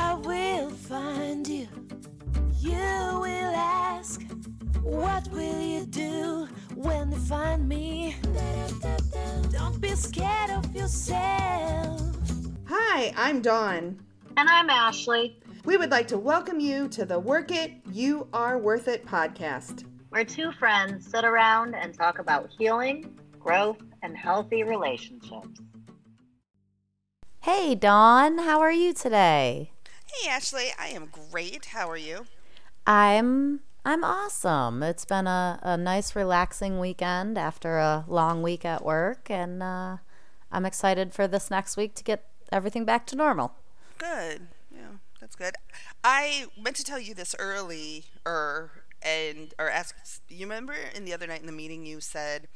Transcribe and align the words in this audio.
I 0.00 0.14
will 0.14 0.70
find 0.70 1.46
you. 1.46 1.66
You 2.60 3.18
will 3.20 3.54
ask, 3.56 4.22
What 4.82 5.26
will 5.32 5.60
you 5.60 5.86
do 5.86 6.48
when 6.76 7.10
they 7.10 7.16
find 7.16 7.68
me? 7.68 8.14
Don't 9.50 9.80
be 9.80 9.96
scared 9.96 10.50
of 10.50 10.72
yourself. 10.72 12.00
Hi, 12.68 13.12
I'm 13.16 13.42
Dawn. 13.42 13.98
And 14.36 14.48
I'm 14.48 14.70
Ashley. 14.70 15.40
We 15.64 15.76
would 15.76 15.90
like 15.90 16.06
to 16.08 16.18
welcome 16.18 16.60
you 16.60 16.86
to 16.90 17.04
the 17.04 17.18
Work 17.18 17.50
It, 17.50 17.72
You 17.90 18.28
Are 18.32 18.56
Worth 18.56 18.86
It 18.86 19.04
podcast. 19.04 19.84
We're 20.12 20.24
two 20.24 20.52
friends 20.52 21.10
sit 21.10 21.24
around 21.24 21.74
and 21.74 21.92
talk 21.92 22.20
about 22.20 22.50
healing, 22.56 23.18
growth, 23.40 23.82
and 24.04 24.16
healthy 24.16 24.62
relationships. 24.62 25.60
Hey, 27.40 27.74
Dawn, 27.74 28.38
how 28.38 28.60
are 28.60 28.72
you 28.72 28.92
today? 28.92 29.72
Hey 30.10 30.30
Ashley, 30.30 30.68
I 30.78 30.88
am 30.88 31.10
great. 31.30 31.66
How 31.66 31.88
are 31.90 31.96
you? 31.96 32.24
I'm 32.86 33.60
I'm 33.84 34.02
awesome. 34.02 34.82
It's 34.82 35.04
been 35.04 35.26
a, 35.26 35.60
a 35.62 35.76
nice, 35.76 36.16
relaxing 36.16 36.78
weekend 36.80 37.36
after 37.36 37.76
a 37.76 38.06
long 38.08 38.42
week 38.42 38.64
at 38.64 38.82
work, 38.82 39.30
and 39.30 39.62
uh, 39.62 39.98
I'm 40.50 40.64
excited 40.64 41.12
for 41.12 41.28
this 41.28 41.50
next 41.50 41.76
week 41.76 41.94
to 41.96 42.04
get 42.04 42.24
everything 42.50 42.86
back 42.86 43.06
to 43.08 43.16
normal. 43.16 43.52
Good. 43.98 44.48
Yeah, 44.72 44.96
that's 45.20 45.36
good. 45.36 45.56
I 46.02 46.46
meant 46.58 46.76
to 46.76 46.84
tell 46.84 46.98
you 46.98 47.12
this 47.12 47.36
early, 47.38 48.06
or 48.24 48.70
and 49.02 49.52
or 49.58 49.68
ask. 49.68 49.94
You 50.30 50.46
remember 50.46 50.74
in 50.94 51.04
the 51.04 51.12
other 51.12 51.26
night 51.26 51.40
in 51.40 51.46
the 51.46 51.52
meeting 51.52 51.84
you 51.84 52.00
said, 52.00 52.48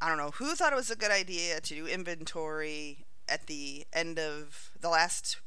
I 0.00 0.08
don't 0.08 0.18
know 0.18 0.30
who 0.30 0.54
thought 0.54 0.72
it 0.72 0.76
was 0.76 0.90
a 0.90 0.96
good 0.96 1.10
idea 1.10 1.60
to 1.60 1.74
do 1.74 1.86
inventory 1.86 3.06
at 3.28 3.48
the 3.48 3.86
end 3.92 4.20
of 4.20 4.70
the 4.80 4.88
last 4.88 5.38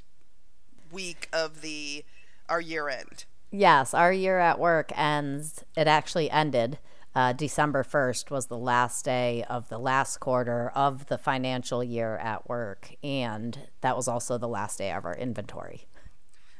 week 0.93 1.27
of 1.33 1.61
the 1.61 2.05
our 2.47 2.61
year 2.61 2.89
end. 2.89 3.25
Yes, 3.51 3.93
our 3.93 4.11
year 4.11 4.39
at 4.39 4.59
work 4.59 4.91
ends. 4.95 5.63
It 5.75 5.87
actually 5.87 6.29
ended. 6.29 6.79
Uh, 7.15 7.31
December 7.31 7.83
1st 7.83 8.31
was 8.31 8.47
the 8.47 8.57
last 8.57 9.05
day 9.05 9.43
of 9.47 9.69
the 9.69 9.77
last 9.77 10.19
quarter 10.19 10.71
of 10.73 11.05
the 11.05 11.17
financial 11.17 11.83
year 11.83 12.17
at 12.17 12.49
work. 12.49 12.95
And 13.03 13.67
that 13.81 13.95
was 13.95 14.07
also 14.07 14.39
the 14.39 14.47
last 14.47 14.79
day 14.79 14.91
of 14.91 15.05
our 15.05 15.15
inventory. 15.15 15.85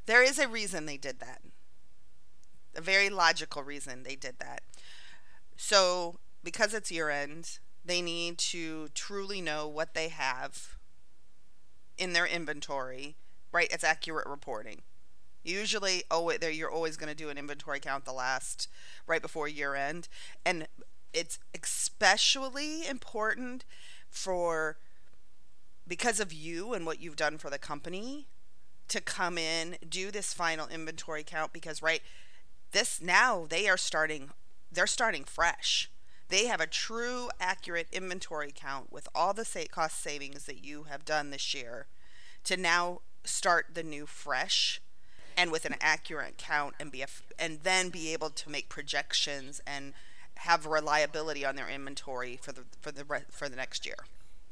There 0.05 0.21
is 0.21 0.37
a 0.37 0.47
reason 0.47 0.85
they 0.85 0.97
did 0.97 1.19
that. 1.19 1.41
A 2.75 2.81
very 2.81 3.09
logical 3.09 3.63
reason 3.63 4.03
they 4.03 4.15
did 4.15 4.35
that. 4.39 4.61
So, 5.55 6.17
because 6.43 6.73
it's 6.73 6.91
year 6.91 7.09
end, 7.09 7.59
they 7.83 8.01
need 8.01 8.37
to 8.37 8.89
truly 8.93 9.41
know 9.41 9.67
what 9.67 9.93
they 9.93 10.09
have 10.09 10.77
in 11.97 12.13
their 12.13 12.25
inventory, 12.25 13.15
right? 13.53 13.67
It's 13.71 13.83
accurate 13.83 14.27
reporting. 14.27 14.81
Usually, 15.43 16.03
oh, 16.09 16.31
you're 16.31 16.71
always 16.71 16.97
going 16.97 17.09
to 17.09 17.15
do 17.15 17.29
an 17.29 17.37
inventory 17.37 17.79
count 17.79 18.05
the 18.05 18.13
last 18.13 18.67
right 19.07 19.21
before 19.21 19.47
year 19.47 19.75
end, 19.75 20.07
and 20.45 20.67
it's 21.13 21.37
especially 21.61 22.87
important 22.87 23.65
for 24.09 24.77
because 25.87 26.19
of 26.19 26.33
you 26.33 26.73
and 26.73 26.85
what 26.85 26.99
you've 26.99 27.15
done 27.15 27.37
for 27.37 27.49
the 27.49 27.57
company 27.57 28.27
to 28.87 29.01
come 29.01 29.37
in 29.37 29.77
do 29.87 30.11
this 30.11 30.33
final 30.33 30.67
inventory 30.67 31.23
count 31.23 31.53
because 31.53 31.81
right 31.81 32.01
this 32.71 33.01
now 33.01 33.45
they 33.49 33.67
are 33.67 33.77
starting 33.77 34.29
they're 34.71 34.87
starting 34.87 35.23
fresh 35.23 35.89
they 36.29 36.45
have 36.47 36.61
a 36.61 36.67
true 36.67 37.29
accurate 37.39 37.87
inventory 37.91 38.51
count 38.53 38.91
with 38.91 39.07
all 39.13 39.33
the 39.33 39.67
cost 39.71 40.01
savings 40.01 40.45
that 40.45 40.63
you 40.63 40.83
have 40.83 41.05
done 41.05 41.29
this 41.29 41.53
year 41.53 41.87
to 42.43 42.57
now 42.57 42.99
start 43.23 43.67
the 43.73 43.83
new 43.83 44.05
fresh 44.05 44.81
and 45.37 45.51
with 45.51 45.65
an 45.65 45.75
accurate 45.81 46.37
count 46.37 46.75
and 46.79 46.91
be 46.91 47.01
a, 47.01 47.07
and 47.39 47.59
then 47.63 47.89
be 47.89 48.13
able 48.13 48.29
to 48.29 48.49
make 48.49 48.69
projections 48.69 49.61
and 49.65 49.93
have 50.37 50.65
reliability 50.65 51.45
on 51.45 51.55
their 51.55 51.69
inventory 51.69 52.37
for 52.41 52.51
the 52.51 52.61
for 52.81 52.91
the 52.91 53.03
re- 53.05 53.25
for 53.31 53.49
the 53.49 53.55
next 53.55 53.85
year. 53.85 53.95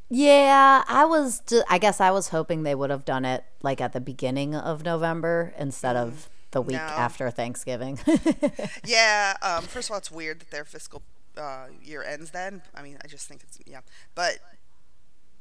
Yeah, 0.09 0.83
I 0.87 1.05
was. 1.05 1.41
I 1.69 1.77
guess 1.77 2.01
I 2.01 2.11
was 2.11 2.29
hoping 2.29 2.63
they 2.63 2.75
would 2.75 2.89
have 2.89 3.05
done 3.05 3.23
it 3.25 3.45
like 3.61 3.79
at 3.79 3.93
the 3.93 4.01
beginning 4.01 4.53
of 4.55 4.83
November 4.83 5.53
instead 5.57 5.95
of 5.95 6.27
the 6.51 6.61
week 6.61 6.75
No. 6.75 6.81
after 6.81 7.29
Thanksgiving. 7.29 7.97
Yeah. 8.85 9.35
Um, 9.41 9.63
first 9.63 9.89
of 9.89 9.93
all, 9.93 9.97
it's 9.99 10.11
weird 10.11 10.39
that 10.41 10.51
their 10.51 10.65
fiscal 10.65 11.01
uh, 11.37 11.67
year 11.81 12.03
ends 12.03 12.31
then. 12.31 12.61
I 12.75 12.81
mean, 12.81 12.97
I 13.03 13.07
just 13.07 13.27
think 13.27 13.41
it's 13.43 13.57
yeah, 13.65 13.81
but 14.15 14.39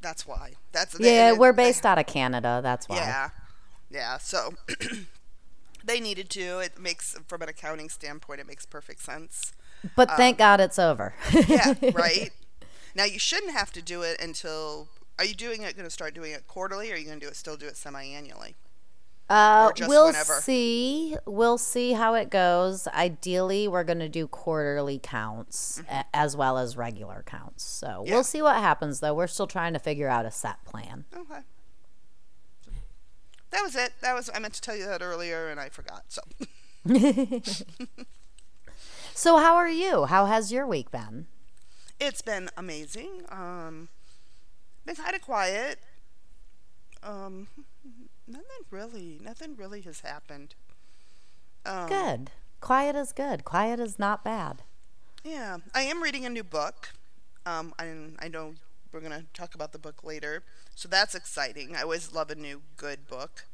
that's 0.01 0.27
why. 0.27 0.53
That's 0.73 0.99
yeah, 0.99 1.33
we're 1.33 1.53
based 1.65 1.85
out 1.85 1.99
of 1.99 2.07
Canada. 2.07 2.61
That's 2.63 2.89
why. 2.89 2.97
Yeah, 2.97 3.29
yeah. 3.91 4.19
So 4.19 4.55
they 5.85 6.01
needed 6.01 6.31
to. 6.31 6.59
It 6.61 6.79
makes, 6.79 7.19
from 7.27 7.43
an 7.43 7.49
accounting 7.49 7.89
standpoint, 7.89 8.41
it 8.41 8.47
makes 8.47 8.67
perfect 8.67 9.03
sense. 9.03 9.53
But 9.97 10.11
thank 10.13 10.35
um, 10.35 10.39
God 10.39 10.61
it's 10.61 10.79
over. 10.79 11.15
Yeah, 11.49 11.75
right. 11.95 12.31
Now 12.95 13.05
you 13.05 13.19
shouldn't 13.19 13.53
have 13.53 13.73
to 13.73 13.83
do 13.83 14.03
it 14.03 14.21
until. 14.21 14.89
Are 15.19 15.25
you 15.25 15.35
doing 15.35 15.63
it? 15.63 15.77
Going 15.77 15.87
to 15.87 15.91
start 15.91 16.15
doing 16.15 16.33
it 16.33 16.47
quarterly, 16.47 16.91
or 16.91 16.95
are 16.95 16.97
you 16.97 17.05
going 17.05 17.21
to 17.21 17.27
do 17.27 17.29
it 17.29 17.37
still 17.37 17.57
do 17.57 17.67
it 17.67 17.77
semi-annually? 17.77 18.57
Uh, 19.31 19.71
we'll 19.87 20.07
whenever? 20.07 20.41
see. 20.41 21.17
We'll 21.25 21.57
see 21.59 21.93
how 21.93 22.15
it 22.15 22.31
goes. 22.31 22.89
Ideally, 22.89 23.69
we're 23.69 23.85
going 23.85 24.01
to 24.01 24.09
do 24.09 24.27
quarterly 24.27 24.99
counts 25.01 25.81
a- 25.89 26.05
as 26.13 26.37
well 26.37 26.59
as 26.59 26.77
regular 26.77 27.23
counts. 27.25 27.63
So 27.63 27.87
Mm-hmm. 27.87 28.07
Yeah. 28.07 28.15
we'll 28.15 28.25
see 28.25 28.43
what 28.43 28.57
happens, 28.57 28.99
though. 29.01 29.15
We're 29.15 29.29
still 29.29 29.47
trying 29.47 29.73
to 29.75 29.79
figure 29.79 30.09
out 30.09 30.27
a 30.27 30.31
set 30.33 30.65
plan. 30.65 31.05
Okay. 31.17 31.41
That 33.51 33.63
was 33.63 33.75
it. 33.77 33.93
That 34.01 34.15
was 34.15 34.29
I 34.35 34.39
meant 34.41 34.55
to 34.55 34.61
tell 34.61 34.77
you 34.77 34.87
that 34.87 35.01
earlier, 35.03 35.49
and 35.49 35.59
I 35.61 35.69
forgot. 35.69 36.05
So 36.09 36.23
So, 39.15 39.37
how 39.39 39.57
are 39.57 39.69
you? 39.69 40.07
How 40.07 40.27
has 40.27 40.51
your 40.53 40.67
week 40.67 40.91
been? 40.91 41.27
it's 41.99 42.23
been 42.23 42.49
amazing. 42.57 43.25
Um, 43.29 43.89
been 44.87 44.97
kind 44.97 45.15
of 45.15 45.21
quiet. 45.21 45.79
Um, 47.03 47.49
nothing 48.31 48.65
really. 48.71 49.19
Nothing 49.23 49.57
really 49.57 49.81
has 49.83 50.01
happened. 50.01 50.55
Um, 51.65 51.89
Good. 51.89 52.31
Quiet 52.61 52.95
is 52.97 53.13
good. 53.13 53.45
Quiet 53.45 53.81
is 53.81 53.99
not 53.99 54.23
bad. 54.23 54.63
Yeah, 55.25 55.59
I 55.75 55.83
am 55.83 56.03
reading 56.03 56.25
a 56.25 56.31
new 56.31 56.45
book. 56.45 56.91
Um, 57.47 57.75
I 57.79 57.93
I 58.19 58.29
know 58.29 58.55
we're 58.93 59.01
gonna 59.01 59.25
talk 59.35 59.55
about 59.55 59.73
the 59.73 59.79
book 59.79 60.05
later, 60.05 60.43
so 60.75 60.89
that's 60.89 61.15
exciting. 61.15 61.75
I 61.77 61.83
always 61.83 62.13
love 62.13 62.31
a 62.31 62.35
new 62.35 62.63
good 62.77 63.07
book. 63.07 63.47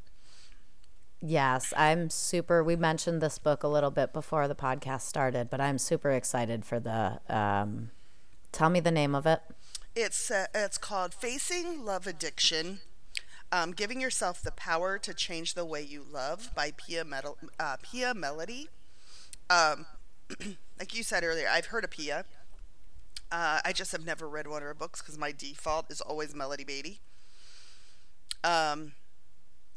Yes, 1.20 1.72
I'm 1.76 2.10
super. 2.10 2.62
We 2.62 2.76
mentioned 2.76 3.20
this 3.20 3.38
book 3.38 3.62
a 3.62 3.68
little 3.68 3.90
bit 3.90 4.12
before 4.12 4.46
the 4.48 4.54
podcast 4.54 5.02
started, 5.02 5.50
but 5.50 5.60
I'm 5.60 5.78
super 5.78 6.10
excited 6.10 6.64
for 6.64 6.78
the. 6.78 7.20
Um, 7.28 7.90
tell 8.52 8.70
me 8.70 8.80
the 8.80 8.90
name 8.90 9.14
of 9.14 9.26
it. 9.26 9.40
It's 9.94 10.30
uh, 10.30 10.46
it's 10.54 10.78
called 10.78 11.14
Facing 11.14 11.84
Love 11.84 12.06
Addiction. 12.06 12.80
Um, 13.52 13.72
Giving 13.72 14.00
Yourself 14.00 14.42
the 14.42 14.50
Power 14.50 14.98
to 14.98 15.14
Change 15.14 15.54
the 15.54 15.64
Way 15.64 15.82
You 15.82 16.04
Love 16.10 16.50
by 16.54 16.72
Pia, 16.76 17.04
Medal- 17.04 17.38
uh, 17.60 17.76
Pia 17.80 18.12
Mellody. 18.12 18.68
Um, 19.48 19.86
like 20.78 20.94
you 20.94 21.02
said 21.02 21.22
earlier, 21.22 21.46
I've 21.50 21.66
heard 21.66 21.84
of 21.84 21.90
Pia. 21.90 22.24
Uh, 23.30 23.60
I 23.64 23.72
just 23.72 23.92
have 23.92 24.04
never 24.04 24.28
read 24.28 24.46
one 24.46 24.62
of 24.62 24.68
her 24.68 24.74
books 24.74 25.00
because 25.00 25.18
my 25.18 25.32
default 25.32 25.90
is 25.90 26.00
always 26.00 26.34
Melody 26.34 26.64
Beattie. 26.64 27.00
Um, 28.44 28.92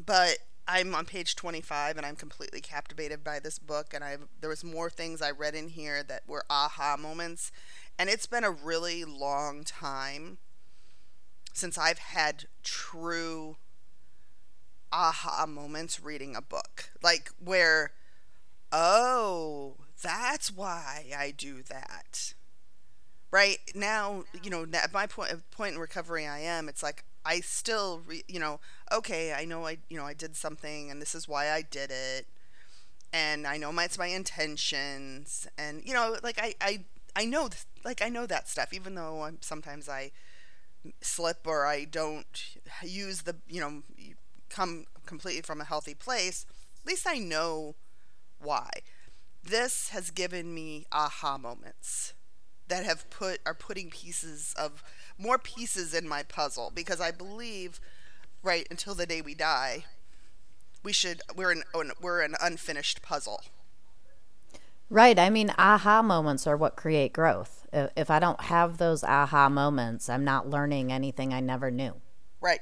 but 0.03 0.39
I'm 0.67 0.93
on 0.93 1.05
page 1.05 1.35
25 1.35 1.97
and 1.97 2.05
I'm 2.05 2.15
completely 2.15 2.61
captivated 2.61 3.23
by 3.23 3.39
this 3.39 3.57
book. 3.57 3.93
And 3.93 4.03
I 4.03 4.17
there 4.39 4.49
was 4.49 4.63
more 4.63 4.89
things 4.89 5.21
I 5.21 5.31
read 5.31 5.55
in 5.55 5.69
here 5.69 6.03
that 6.03 6.23
were 6.27 6.43
aha 6.49 6.95
moments. 6.97 7.51
And 7.97 8.09
it's 8.09 8.27
been 8.27 8.43
a 8.43 8.51
really 8.51 9.03
long 9.03 9.63
time 9.63 10.37
since 11.53 11.77
I've 11.77 11.99
had 11.99 12.45
true 12.63 13.57
aha 14.91 15.45
moments 15.47 15.99
reading 16.01 16.35
a 16.35 16.41
book. 16.41 16.91
Like 17.01 17.31
where, 17.43 17.91
oh, 18.71 19.75
that's 20.01 20.51
why 20.51 21.11
I 21.17 21.31
do 21.31 21.61
that. 21.63 22.33
Right 23.31 23.59
now, 23.75 24.23
you 24.41 24.49
know, 24.49 24.65
at 24.73 24.93
my 24.93 25.05
point 25.05 25.31
point 25.51 25.75
in 25.75 25.79
recovery, 25.79 26.25
I 26.25 26.39
am. 26.39 26.67
It's 26.67 26.81
like 26.81 27.03
I 27.25 27.41
still, 27.41 28.01
re, 28.05 28.23
you 28.27 28.39
know, 28.39 28.59
okay, 28.91 29.33
I 29.33 29.45
know 29.45 29.67
I, 29.67 29.77
you 29.87 29.97
know, 29.97 30.05
I 30.05 30.13
did 30.15 30.35
something, 30.35 30.89
and 30.89 30.99
this 30.99 31.13
is 31.13 31.27
why 31.27 31.51
I 31.51 31.61
did 31.61 31.91
it, 31.91 32.25
and 33.13 33.45
I 33.45 33.57
know 33.57 33.71
my 33.71 33.85
it's 33.85 33.99
my 33.99 34.07
intentions, 34.07 35.47
and 35.57 35.83
you 35.85 35.93
know, 35.93 36.17
like 36.23 36.39
I, 36.41 36.55
I, 36.61 36.85
I 37.15 37.25
know, 37.25 37.49
like 37.83 38.01
I 38.01 38.09
know 38.09 38.25
that 38.25 38.49
stuff, 38.49 38.73
even 38.73 38.95
though 38.95 39.23
I'm 39.23 39.37
sometimes 39.41 39.87
I 39.87 40.11
slip 41.01 41.45
or 41.45 41.65
I 41.65 41.85
don't 41.85 42.57
use 42.83 43.23
the, 43.23 43.35
you 43.47 43.61
know, 43.61 43.83
come 44.49 44.85
completely 45.05 45.41
from 45.41 45.61
a 45.61 45.65
healthy 45.65 45.93
place. 45.93 46.45
At 46.81 46.87
least 46.87 47.05
I 47.07 47.17
know 47.17 47.75
why. 48.39 48.69
This 49.43 49.89
has 49.89 50.11
given 50.11 50.53
me 50.53 50.85
aha 50.91 51.37
moments 51.37 52.13
that 52.67 52.85
have 52.85 53.09
put 53.09 53.39
are 53.45 53.53
putting 53.53 53.89
pieces 53.89 54.53
of 54.57 54.83
more 55.17 55.37
pieces 55.37 55.93
in 55.93 56.07
my 56.07 56.23
puzzle 56.23 56.71
because 56.73 57.01
I 57.01 57.11
believe 57.11 57.79
right 58.43 58.67
until 58.69 58.93
the 58.93 59.05
day 59.05 59.21
we 59.21 59.33
die 59.33 59.85
we 60.83 60.93
should 60.93 61.21
we're 61.35 61.51
an 61.51 61.63
we're 62.01 62.21
an 62.21 62.35
unfinished 62.41 63.01
puzzle. 63.01 63.43
Right. 64.89 65.19
I 65.19 65.29
mean, 65.29 65.53
aha 65.57 66.01
moments 66.01 66.47
are 66.47 66.57
what 66.57 66.75
create 66.75 67.13
growth. 67.13 67.67
If, 67.71 67.91
if 67.95 68.11
I 68.11 68.19
don't 68.19 68.41
have 68.41 68.77
those 68.77 69.03
aha 69.03 69.49
moments, 69.49 70.09
I'm 70.09 70.23
not 70.23 70.49
learning 70.49 70.91
anything 70.91 71.33
I 71.33 71.39
never 71.39 71.69
knew. 71.69 72.01
Right. 72.41 72.61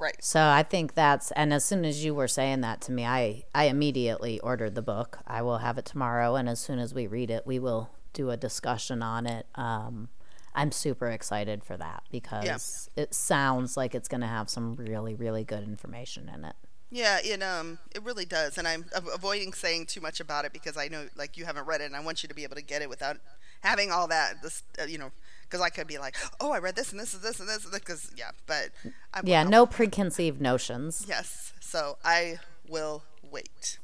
Right. 0.00 0.16
So 0.24 0.40
I 0.40 0.62
think 0.62 0.94
that's 0.94 1.30
and 1.32 1.52
as 1.52 1.62
soon 1.62 1.84
as 1.84 2.02
you 2.02 2.14
were 2.14 2.26
saying 2.26 2.62
that 2.62 2.80
to 2.82 2.92
me, 2.92 3.04
I 3.04 3.44
I 3.54 3.64
immediately 3.64 4.40
ordered 4.40 4.74
the 4.74 4.82
book. 4.82 5.18
I 5.26 5.42
will 5.42 5.58
have 5.58 5.76
it 5.76 5.84
tomorrow, 5.84 6.36
and 6.36 6.48
as 6.48 6.58
soon 6.58 6.78
as 6.78 6.94
we 6.94 7.06
read 7.06 7.30
it, 7.30 7.46
we 7.46 7.58
will 7.58 7.90
do 8.14 8.30
a 8.30 8.36
discussion 8.38 9.02
on 9.02 9.26
it. 9.26 9.46
Um, 9.56 10.08
I'm 10.54 10.72
super 10.72 11.10
excited 11.10 11.62
for 11.62 11.76
that 11.76 12.04
because 12.10 12.88
yeah. 12.96 13.02
it 13.02 13.14
sounds 13.14 13.76
like 13.76 13.94
it's 13.94 14.08
going 14.08 14.22
to 14.22 14.26
have 14.26 14.48
some 14.48 14.74
really 14.74 15.14
really 15.14 15.44
good 15.44 15.64
information 15.64 16.30
in 16.34 16.46
it. 16.46 16.56
Yeah, 16.90 17.18
it 17.22 17.42
um 17.42 17.78
it 17.94 18.02
really 18.02 18.24
does, 18.24 18.58
and 18.58 18.66
I'm 18.66 18.86
avoiding 19.14 19.52
saying 19.52 19.86
too 19.86 20.00
much 20.00 20.18
about 20.18 20.44
it 20.44 20.52
because 20.52 20.76
I 20.76 20.88
know 20.88 21.06
like 21.16 21.36
you 21.36 21.44
haven't 21.44 21.66
read 21.66 21.80
it, 21.80 21.84
and 21.84 21.96
I 21.96 22.00
want 22.00 22.22
you 22.22 22.28
to 22.28 22.34
be 22.34 22.42
able 22.42 22.56
to 22.56 22.62
get 22.62 22.82
it 22.82 22.88
without 22.88 23.18
having 23.60 23.92
all 23.92 24.08
that 24.08 24.42
this 24.42 24.62
uh, 24.80 24.84
you 24.84 24.98
know 24.98 25.12
because 25.44 25.60
I 25.60 25.68
could 25.68 25.86
be 25.86 25.98
like, 25.98 26.16
oh, 26.40 26.52
I 26.52 26.58
read 26.58 26.76
this 26.76 26.90
and 26.92 27.00
this 27.00 27.14
is 27.14 27.20
this 27.20 27.40
and 27.40 27.48
this 27.48 27.66
because 27.66 28.10
yeah, 28.16 28.30
but 28.46 28.70
I, 29.14 29.20
yeah, 29.24 29.44
no 29.44 29.66
preconceived 29.66 30.40
notions. 30.40 31.04
Yes, 31.08 31.52
so 31.60 31.98
I 32.04 32.38
will 32.68 33.04
wait. 33.28 33.78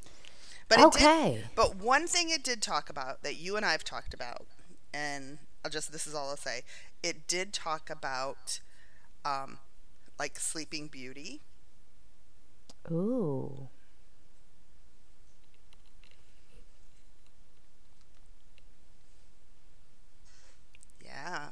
But 0.69 0.81
okay. 0.81 1.35
Did, 1.35 1.45
but 1.55 1.77
one 1.77 2.09
thing 2.09 2.31
it 2.31 2.43
did 2.43 2.61
talk 2.61 2.91
about 2.91 3.23
that 3.23 3.37
you 3.37 3.57
and 3.57 3.65
I 3.65 3.71
have 3.71 3.85
talked 3.85 4.15
about, 4.15 4.47
and 4.93 5.39
I'll 5.65 5.71
just 5.71 5.93
this 5.93 6.09
is 6.09 6.15
all 6.15 6.31
I'll 6.31 6.37
say. 6.37 6.63
It 7.05 7.29
did 7.29 7.53
talk 7.53 7.89
about, 7.89 8.59
um, 9.25 9.59
like 10.19 10.41
Sleeping 10.41 10.89
Beauty 10.89 11.43
Ooh. 12.91 13.69
Yeah. 21.05 21.51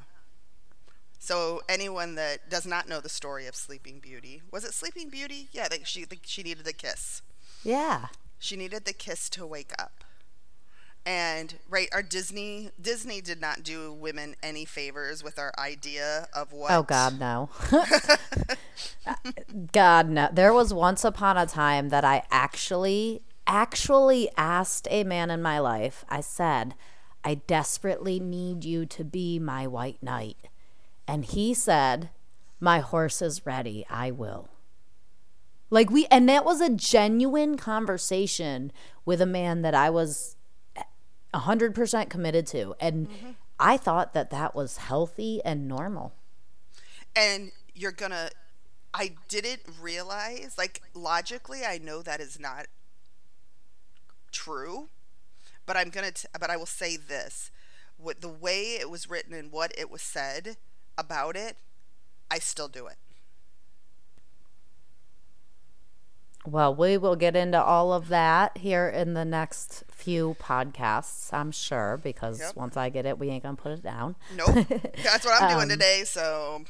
So 1.19 1.63
anyone 1.69 2.15
that 2.17 2.49
does 2.51 2.67
not 2.67 2.89
know 2.89 3.01
the 3.01 3.09
story 3.09 3.47
of 3.47 3.55
Sleeping 3.57 3.99
Beauty, 4.01 4.43
was 4.51 4.65
it 4.65 4.75
Sleeping 4.75 5.09
Beauty? 5.09 5.49
Yeah, 5.53 5.69
they, 5.69 5.81
she 5.85 6.07
she 6.23 6.43
needed 6.43 6.65
the 6.65 6.73
kiss. 6.73 7.23
Yeah. 7.65 8.07
She 8.39 8.57
needed 8.57 8.85
the 8.85 8.93
kiss 8.93 9.29
to 9.31 9.47
wake 9.47 9.73
up 9.79 10.05
and 11.07 11.57
right 11.69 11.89
our 11.93 12.03
disney 12.03 12.71
disney 12.81 13.21
did 13.21 13.41
not 13.41 13.63
do 13.63 13.93
women 13.93 14.35
any 14.43 14.65
favors 14.65 15.23
with 15.23 15.39
our 15.39 15.53
idea 15.59 16.27
of 16.35 16.53
what 16.53 16.71
oh 16.71 16.83
god 16.83 17.19
no. 17.21 17.49
God 19.73 20.09
no. 20.09 20.29
There 20.33 20.53
was 20.53 20.73
once 20.73 21.05
upon 21.05 21.37
a 21.37 21.47
time 21.47 21.91
that 21.91 22.05
i 22.05 22.23
actually 22.31 23.23
actually 23.47 24.29
asked 24.37 24.89
a 24.91 25.05
man 25.05 25.31
in 25.31 25.43
my 25.43 25.59
life 25.59 26.05
i 26.09 26.21
said 26.21 26.75
i 27.23 27.35
desperately 27.35 28.19
need 28.19 28.65
you 28.65 28.87
to 28.87 29.05
be 29.05 29.39
my 29.39 29.67
white 29.67 30.03
knight. 30.03 30.49
And 31.07 31.25
he 31.25 31.53
said 31.53 32.11
my 32.61 32.81
horse 32.81 33.21
is 33.21 33.45
ready. 33.45 33.85
I 33.91 34.11
will. 34.11 34.49
Like 35.71 35.91
we 35.91 36.07
and 36.07 36.29
that 36.29 36.45
was 36.45 36.61
a 36.61 36.71
genuine 36.71 37.57
conversation 37.57 38.73
with 39.05 39.21
a 39.21 39.27
man 39.27 39.63
that 39.63 39.75
i 39.75 39.91
was 39.91 40.34
100% 41.35 42.09
committed 42.09 42.47
to. 42.49 42.75
And 42.81 43.09
mm-hmm. 43.09 43.31
I 43.59 43.77
thought 43.77 44.15
that 44.15 44.31
that 44.31 44.55
was 44.55 44.79
healthy 44.79 45.41
and 45.45 45.69
normal. 45.69 46.15
And 47.15 47.53
you're 47.75 47.93
going 47.93 48.13
to, 48.13 48.31
I 48.93 49.13
didn't 49.29 49.63
realize, 49.81 50.55
like, 50.57 50.83
logically, 50.95 51.65
I 51.65 51.79
know 51.79 52.03
that 52.03 52.21
is 52.21 52.39
not 52.39 52.67
true. 54.33 54.89
But 55.67 55.77
I'm 55.77 55.89
going 55.89 56.13
to, 56.13 56.29
but 56.39 56.51
I 56.51 56.57
will 56.57 56.67
say 56.67 56.97
this 56.97 57.51
with 57.99 58.21
the 58.21 58.29
way 58.29 58.77
it 58.79 58.91
was 58.91 59.09
written 59.09 59.33
and 59.33 59.51
what 59.51 59.73
it 59.79 59.91
was 59.91 60.03
said 60.03 60.57
about 60.99 61.37
it, 61.37 61.57
I 62.31 62.39
still 62.39 62.69
do 62.69 62.87
it. 62.87 62.97
Well, 66.47 66.75
we 66.75 66.99
will 66.99 67.17
get 67.17 67.35
into 67.37 67.63
all 67.63 67.93
of 67.95 68.09
that 68.09 68.59
here 68.59 68.87
in 68.87 69.15
the 69.15 69.25
next 69.25 69.85
few 69.91 70.37
podcasts, 70.39 71.33
I'm 71.33 71.51
sure, 71.51 71.99
because 72.03 72.39
yep. 72.41 72.55
once 72.55 72.77
I 72.77 72.91
get 72.91 73.07
it, 73.07 73.19
we 73.19 73.31
ain't 73.31 73.43
gonna 73.43 73.57
put 73.57 73.73
it 73.73 73.83
down. 73.83 74.17
Nope. 74.37 74.55
that's 75.03 75.25
what 75.25 75.43
I'm 75.43 75.51
doing 75.51 75.63
um, 75.63 75.69
today, 75.71 76.03
so 76.05 76.65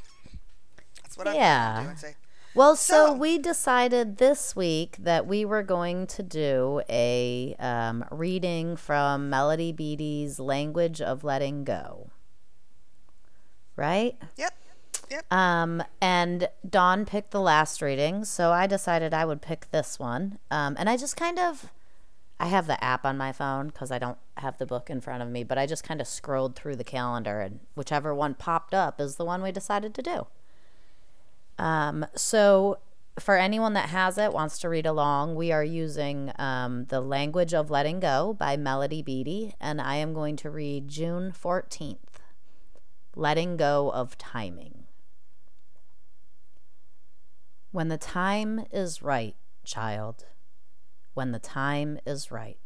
that's 1.03 1.19
what. 1.19 1.27
I'm 1.29 1.85
doing. 1.87 1.97
today. 1.97 2.15
Well, 2.55 2.77
so, 2.77 3.07
so, 3.07 3.13
we 3.15 3.39
decided 3.39 4.19
this 4.19 4.55
week 4.55 4.97
that 5.01 5.27
we 5.27 5.45
were 5.45 5.65
going 5.65 6.07
to 6.07 6.23
do 6.23 6.83
a 6.89 7.57
um, 7.59 8.05
reading 8.13 8.77
from 8.77 9.29
Melody 9.29 9.73
Beattie's 9.73 10.39
Language 10.39 11.01
of 11.01 11.25
Letting 11.25 11.65
Go. 11.65 12.11
Right? 13.75 14.17
Yep. 14.37 14.55
Yep. 15.11 15.33
Um, 15.33 15.83
and 16.01 16.49
Dawn 16.69 17.05
picked 17.05 17.31
the 17.31 17.41
last 17.41 17.83
reading, 17.83 18.25
so 18.25 18.53
I 18.53 18.67
decided 18.67 19.13
I 19.13 19.25
would 19.25 19.43
pick 19.43 19.71
this 19.71 19.99
one. 19.99 20.39
Um, 20.51 20.77
and 20.79 20.89
I 20.89 20.97
just 20.97 21.17
kind 21.17 21.39
of, 21.39 21.71
I 22.41 22.47
have 22.47 22.67
the 22.67 22.83
app 22.83 23.05
on 23.05 23.17
my 23.17 23.33
phone 23.33 23.69
because 23.69 23.91
I 23.91 23.99
don't 23.99 24.19
have 24.39 24.59
the 24.59 24.67
book 24.67 24.91
in 24.91 25.01
front 25.01 25.23
of 25.23 25.29
me, 25.29 25.45
but 25.45 25.59
I 25.59 25.67
just 25.67 25.85
kind 25.85 26.01
of 26.01 26.07
scrolled 26.07 26.57
through 26.57 26.77
the 26.77 26.85
calendar, 26.85 27.41
and 27.41 27.61
whichever 27.75 28.15
one 28.15 28.35
popped 28.35 28.75
up 28.75 29.01
is 29.01 29.17
the 29.17 29.25
one 29.25 29.43
we 29.43 29.53
decided 29.53 29.95
to 29.95 30.03
do. 30.03 30.27
Um, 31.59 32.07
so 32.15 32.79
for 33.19 33.37
anyone 33.37 33.75
that 33.75 33.91
has 33.91 34.19
it, 34.19 34.33
wants 34.33 34.59
to 34.59 34.69
read 34.69 34.87
along, 34.87 35.37
we 35.37 35.53
are 35.53 35.65
using 35.65 36.33
um, 36.39 36.87
The 36.89 37.01
Language 37.01 37.55
of 37.55 37.71
Letting 37.71 38.01
Go 38.01 38.35
by 38.35 38.57
Melody 38.57 39.03
Beattie, 39.03 39.55
and 39.61 39.81
I 39.81 39.97
am 39.97 40.15
going 40.15 40.37
to 40.37 40.51
read 40.51 40.89
June 40.89 41.33
14th 41.33 41.99
Letting 43.15 43.57
Go 43.57 43.91
of 43.93 44.19
Timing. 44.19 44.84
When 47.75 47.89
the 47.89 47.99
time 47.99 48.67
is 48.71 49.03
right, 49.03 49.35
child, 49.65 50.27
when 51.15 51.33
the 51.33 51.41
time 51.41 51.99
is 52.07 52.31
right. 52.31 52.61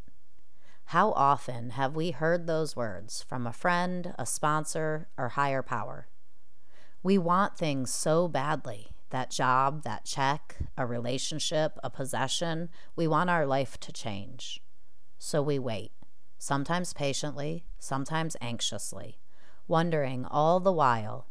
How 0.84 1.12
often 1.12 1.70
have 1.70 1.96
we 1.96 2.10
heard 2.10 2.46
those 2.46 2.76
words 2.76 3.24
from 3.26 3.46
a 3.46 3.52
friend, 3.54 4.14
a 4.18 4.26
sponsor, 4.26 5.08
or 5.16 5.30
higher 5.30 5.62
power? 5.62 6.08
We 7.02 7.16
want 7.16 7.56
things 7.56 7.90
so 7.90 8.28
badly 8.28 8.88
that 9.08 9.30
job, 9.30 9.82
that 9.84 10.04
check, 10.04 10.56
a 10.76 10.84
relationship, 10.84 11.78
a 11.82 11.88
possession. 11.88 12.68
We 12.94 13.08
want 13.08 13.30
our 13.30 13.46
life 13.46 13.80
to 13.80 13.92
change. 13.92 14.62
So 15.18 15.40
we 15.40 15.58
wait, 15.58 15.92
sometimes 16.36 16.92
patiently, 16.92 17.64
sometimes 17.78 18.36
anxiously, 18.42 19.20
wondering 19.66 20.26
all 20.26 20.60
the 20.60 20.70
while 20.70 21.28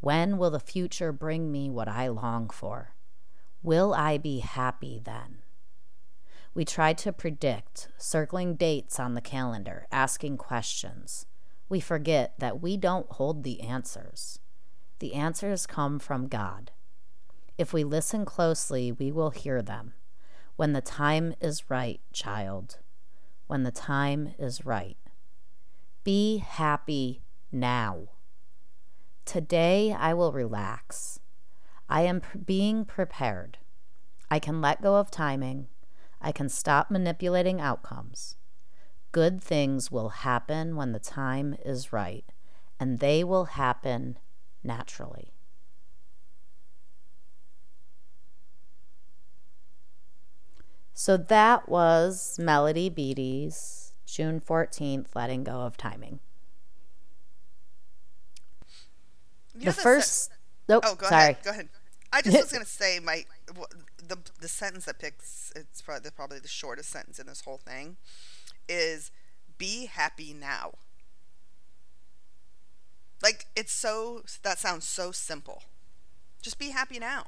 when 0.00 0.36
will 0.36 0.50
the 0.50 0.58
future 0.58 1.12
bring 1.12 1.52
me 1.52 1.70
what 1.70 1.86
I 1.86 2.08
long 2.08 2.50
for? 2.50 2.96
Will 3.62 3.92
I 3.92 4.16
be 4.16 4.38
happy 4.38 5.00
then? 5.04 5.38
We 6.54 6.64
try 6.64 6.92
to 6.94 7.12
predict, 7.12 7.88
circling 7.98 8.54
dates 8.56 8.98
on 8.98 9.14
the 9.14 9.20
calendar, 9.20 9.86
asking 9.92 10.38
questions. 10.38 11.26
We 11.68 11.78
forget 11.78 12.34
that 12.38 12.60
we 12.60 12.76
don't 12.76 13.10
hold 13.12 13.44
the 13.44 13.60
answers. 13.60 14.40
The 14.98 15.14
answers 15.14 15.66
come 15.66 15.98
from 15.98 16.26
God. 16.26 16.72
If 17.58 17.72
we 17.72 17.84
listen 17.84 18.24
closely, 18.24 18.90
we 18.90 19.12
will 19.12 19.30
hear 19.30 19.62
them. 19.62 19.92
When 20.56 20.72
the 20.72 20.80
time 20.80 21.34
is 21.40 21.70
right, 21.70 22.00
child. 22.12 22.78
When 23.46 23.62
the 23.62 23.70
time 23.70 24.34
is 24.38 24.64
right. 24.64 24.96
Be 26.02 26.38
happy 26.38 27.22
now. 27.52 28.08
Today 29.24 29.94
I 29.96 30.14
will 30.14 30.32
relax. 30.32 31.20
I 31.90 32.02
am 32.02 32.22
being 32.46 32.84
prepared. 32.84 33.58
I 34.30 34.38
can 34.38 34.60
let 34.60 34.80
go 34.80 34.94
of 34.94 35.10
timing. 35.10 35.66
I 36.22 36.30
can 36.30 36.48
stop 36.48 36.88
manipulating 36.88 37.60
outcomes. 37.60 38.36
Good 39.10 39.42
things 39.42 39.90
will 39.90 40.10
happen 40.10 40.76
when 40.76 40.92
the 40.92 41.00
time 41.00 41.56
is 41.64 41.92
right, 41.92 42.24
and 42.78 43.00
they 43.00 43.24
will 43.24 43.46
happen 43.46 44.18
naturally. 44.62 45.32
So 50.94 51.16
that 51.16 51.68
was 51.68 52.38
Melody 52.38 52.88
Beattie's 52.88 53.94
June 54.06 54.40
14th, 54.40 55.06
Letting 55.16 55.42
Go 55.42 55.62
of 55.62 55.76
Timing. 55.76 56.20
You 59.54 59.64
the 59.64 59.72
first. 59.72 60.30
Nope, 60.68 60.84
oh, 60.86 60.94
go 60.94 61.08
sorry. 61.08 61.22
ahead. 61.22 61.38
Go 61.42 61.50
ahead. 61.50 61.68
I 62.12 62.22
just 62.22 62.36
was 62.36 62.52
going 62.52 62.64
to 62.64 62.70
say 62.70 62.98
my 62.98 63.24
the 63.98 64.18
the 64.40 64.48
sentence 64.48 64.84
that 64.86 64.98
picks 64.98 65.52
it's 65.54 65.80
probably 65.80 66.10
probably 66.10 66.38
the 66.38 66.48
shortest 66.48 66.90
sentence 66.90 67.18
in 67.18 67.26
this 67.26 67.42
whole 67.42 67.58
thing 67.58 67.96
is 68.68 69.10
be 69.58 69.86
happy 69.86 70.34
now. 70.34 70.72
Like 73.22 73.46
it's 73.54 73.72
so 73.72 74.22
that 74.42 74.58
sounds 74.58 74.86
so 74.86 75.12
simple. 75.12 75.62
Just 76.42 76.58
be 76.58 76.70
happy 76.70 76.98
now. 76.98 77.26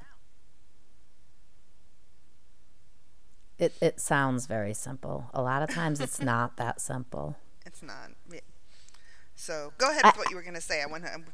It 3.59 3.75
it 3.79 3.99
sounds 3.99 4.47
very 4.47 4.73
simple. 4.73 5.29
A 5.33 5.41
lot 5.41 5.61
of 5.61 5.69
times 5.69 6.01
it's 6.01 6.19
not 6.21 6.57
that 6.57 6.81
simple. 6.81 7.37
It's 7.65 7.81
not. 7.81 8.11
Yeah. 8.31 8.39
So 9.35 9.73
go 9.77 9.91
ahead 9.91 10.03
with 10.05 10.17
what 10.17 10.29
you 10.29 10.35
were 10.35 10.41
gonna 10.41 10.61
say. 10.61 10.81
I 10.81 10.87
want 10.87 11.05
to. 11.05 11.13
Um, 11.13 11.25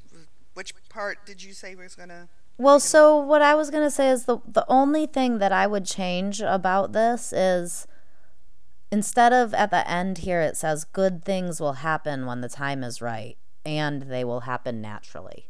which 0.53 0.74
part 0.89 1.25
did 1.25 1.41
you 1.41 1.53
say 1.53 1.75
was 1.75 1.96
gonna? 1.96 2.27
Well, 2.60 2.82
so 2.82 3.18
what 3.18 3.42
I 3.42 3.56
was 3.56 3.70
gonna 3.70 3.89
say 3.89 4.10
is 4.10 4.25
the 4.25 4.39
the 4.46 4.66
only 4.68 5.06
thing 5.06 5.38
that 5.38 5.54
I 5.54 5.66
would 5.66 5.86
change 5.86 6.42
about 6.42 6.92
this 6.92 7.32
is 7.32 7.88
instead 8.92 9.32
of 9.32 9.54
at 9.54 9.72
the 9.72 9.89
end 9.89 10.20
here 10.20 10.42
it 10.42 10.58
says 10.58 10.84
good 10.84 11.24
things 11.24 11.62
will 11.62 11.80
happen 11.88 12.25
when 12.25 12.42
the 12.42 12.50
time 12.50 12.84
is 12.84 13.01
right 13.01 13.38
and 13.66 14.04
they 14.04 14.25
will 14.25 14.42
happen 14.42 14.82
naturally. 14.82 15.50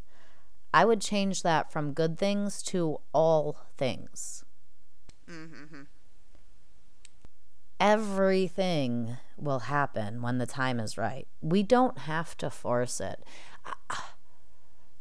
I 0.71 0.85
would 0.85 1.01
change 1.01 1.41
that 1.41 1.71
from 1.71 1.93
good 1.93 2.19
things 2.19 2.61
to 2.63 2.99
all 3.11 3.57
things. 3.75 4.45
Mm-hmm. 5.27 5.81
Everything 7.79 9.17
will 9.35 9.59
happen 9.61 10.21
when 10.21 10.37
the 10.37 10.45
time 10.45 10.79
is 10.79 10.95
right. 10.95 11.27
We 11.41 11.63
don't 11.63 11.97
have 11.99 12.37
to 12.37 12.51
force 12.51 13.01
it. 13.01 13.23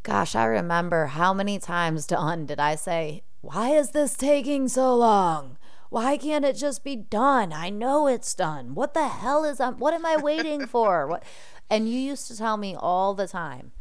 Gosh, 0.09 0.35
I 0.35 0.47
remember 0.47 1.09
how 1.09 1.35
many 1.35 1.59
times, 1.59 2.07
Dawn, 2.07 2.47
did 2.47 2.59
I 2.59 2.77
say, 2.77 3.25
Why 3.43 3.73
is 3.73 3.91
this 3.91 4.17
taking 4.17 4.67
so 4.67 4.97
long? 4.97 5.59
Why 5.91 6.17
can't 6.17 6.47
it 6.47 6.57
just 6.57 6.83
be 6.83 6.97
done? 6.97 7.53
I 7.53 7.69
know 7.69 8.07
it's 8.07 8.35
done. 8.35 8.75
What 8.75 8.95
the 8.95 9.07
hell 9.07 9.45
is 9.45 9.61
I, 9.61 9.69
what 9.69 9.93
am 9.93 10.07
I 10.07 10.17
waiting 10.17 10.67
for? 10.67 11.07
What 11.11 11.25
and 11.69 11.91
you 11.91 11.99
used 11.99 12.27
to 12.29 12.39
tell 12.39 12.57
me 12.57 12.75
all 12.75 13.13
the 13.13 13.29
time, 13.29 13.73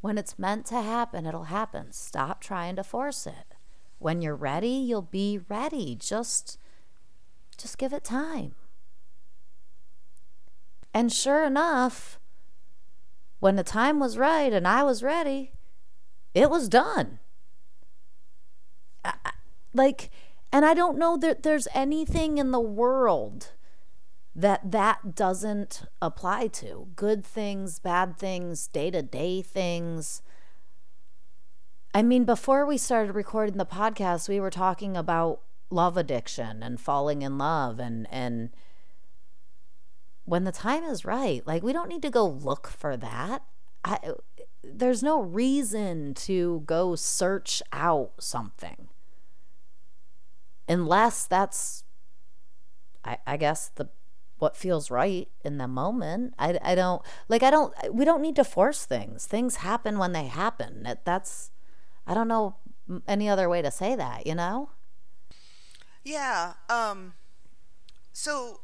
when 0.00 0.18
it's 0.18 0.40
meant 0.40 0.66
to 0.66 0.82
happen, 0.82 1.24
it'll 1.24 1.44
happen. 1.44 1.92
Stop 1.92 2.40
trying 2.40 2.74
to 2.74 2.82
force 2.82 3.24
it. 3.24 3.54
When 4.00 4.20
you're 4.20 4.34
ready, 4.34 4.70
you'll 4.70 5.02
be 5.02 5.38
ready. 5.48 5.94
Just 5.94 6.58
just 7.56 7.78
give 7.78 7.92
it 7.92 8.02
time. 8.02 8.56
And 10.92 11.12
sure 11.12 11.44
enough, 11.44 12.18
when 13.38 13.54
the 13.54 13.62
time 13.62 14.00
was 14.00 14.18
right 14.18 14.52
and 14.52 14.66
I 14.66 14.82
was 14.82 15.04
ready, 15.04 15.52
it 16.34 16.50
was 16.50 16.68
done. 16.68 17.18
I, 19.04 19.14
like, 19.72 20.10
and 20.52 20.64
I 20.64 20.74
don't 20.74 20.98
know 20.98 21.16
that 21.16 21.42
there's 21.42 21.68
anything 21.74 22.38
in 22.38 22.50
the 22.50 22.60
world 22.60 23.52
that 24.34 24.70
that 24.70 25.14
doesn't 25.14 25.82
apply 26.00 26.48
to 26.48 26.88
good 26.96 27.24
things, 27.24 27.78
bad 27.78 28.18
things, 28.18 28.66
day 28.68 28.90
to 28.90 29.02
day 29.02 29.42
things. 29.42 30.22
I 31.92 32.02
mean, 32.02 32.24
before 32.24 32.64
we 32.64 32.78
started 32.78 33.14
recording 33.14 33.56
the 33.56 33.66
podcast, 33.66 34.28
we 34.28 34.38
were 34.38 34.50
talking 34.50 34.96
about 34.96 35.40
love 35.70 35.96
addiction 35.96 36.62
and 36.62 36.80
falling 36.80 37.22
in 37.22 37.38
love 37.38 37.78
and 37.78 38.06
and 38.10 38.50
when 40.24 40.44
the 40.44 40.52
time 40.52 40.82
is 40.82 41.04
right 41.04 41.46
like 41.46 41.62
we 41.62 41.72
don't 41.72 41.88
need 41.88 42.02
to 42.02 42.10
go 42.10 42.26
look 42.26 42.66
for 42.66 42.96
that 42.96 43.42
I, 43.84 44.12
there's 44.62 45.02
no 45.02 45.20
reason 45.20 46.14
to 46.14 46.62
go 46.66 46.94
search 46.96 47.62
out 47.72 48.12
something 48.18 48.88
unless 50.68 51.26
that's 51.26 51.84
I, 53.04 53.18
I 53.26 53.36
guess 53.36 53.70
the 53.74 53.88
what 54.38 54.56
feels 54.56 54.90
right 54.90 55.28
in 55.44 55.58
the 55.58 55.68
moment 55.68 56.34
I, 56.38 56.58
I 56.62 56.74
don't 56.74 57.02
like 57.28 57.42
i 57.42 57.50
don't 57.50 57.74
we 57.92 58.04
don't 58.04 58.22
need 58.22 58.36
to 58.36 58.44
force 58.44 58.86
things 58.86 59.26
things 59.26 59.56
happen 59.56 59.98
when 59.98 60.12
they 60.12 60.26
happen 60.26 60.82
that, 60.84 61.04
that's 61.04 61.50
i 62.06 62.14
don't 62.14 62.28
know 62.28 62.56
any 63.06 63.28
other 63.28 63.48
way 63.48 63.62
to 63.62 63.70
say 63.70 63.94
that 63.94 64.26
you 64.26 64.34
know 64.34 64.70
Yeah. 66.04 66.54
Um. 66.68 67.14
So 68.12 68.60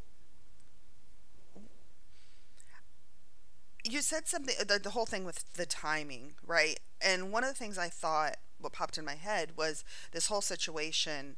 you 3.86 4.02
said 4.02 4.26
something. 4.28 4.54
The, 4.66 4.78
the 4.78 4.90
whole 4.90 5.06
thing 5.06 5.24
with 5.24 5.52
the 5.54 5.66
timing, 5.66 6.34
right? 6.46 6.80
And 7.00 7.32
one 7.32 7.44
of 7.44 7.50
the 7.50 7.54
things 7.54 7.78
I 7.78 7.88
thought, 7.88 8.36
what 8.60 8.72
popped 8.72 8.98
in 8.98 9.04
my 9.04 9.14
head 9.14 9.52
was 9.56 9.84
this 10.12 10.26
whole 10.26 10.40
situation 10.40 11.36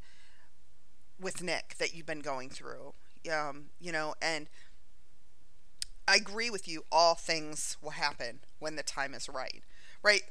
with 1.21 1.43
Nick 1.43 1.77
that 1.79 1.95
you've 1.95 2.07
been 2.07 2.21
going 2.21 2.51
through. 2.51 2.95
Um. 3.33 3.67
You 3.81 3.93
know, 3.93 4.15
and 4.23 4.49
I 6.07 6.17
agree 6.17 6.49
with 6.49 6.67
you. 6.67 6.85
All 6.91 7.15
things 7.15 7.77
will 7.83 7.91
happen 7.91 8.41
when 8.59 8.77
the 8.77 8.83
time 8.83 9.13
is 9.15 9.29
right. 9.29 9.63
Right. 10.03 10.23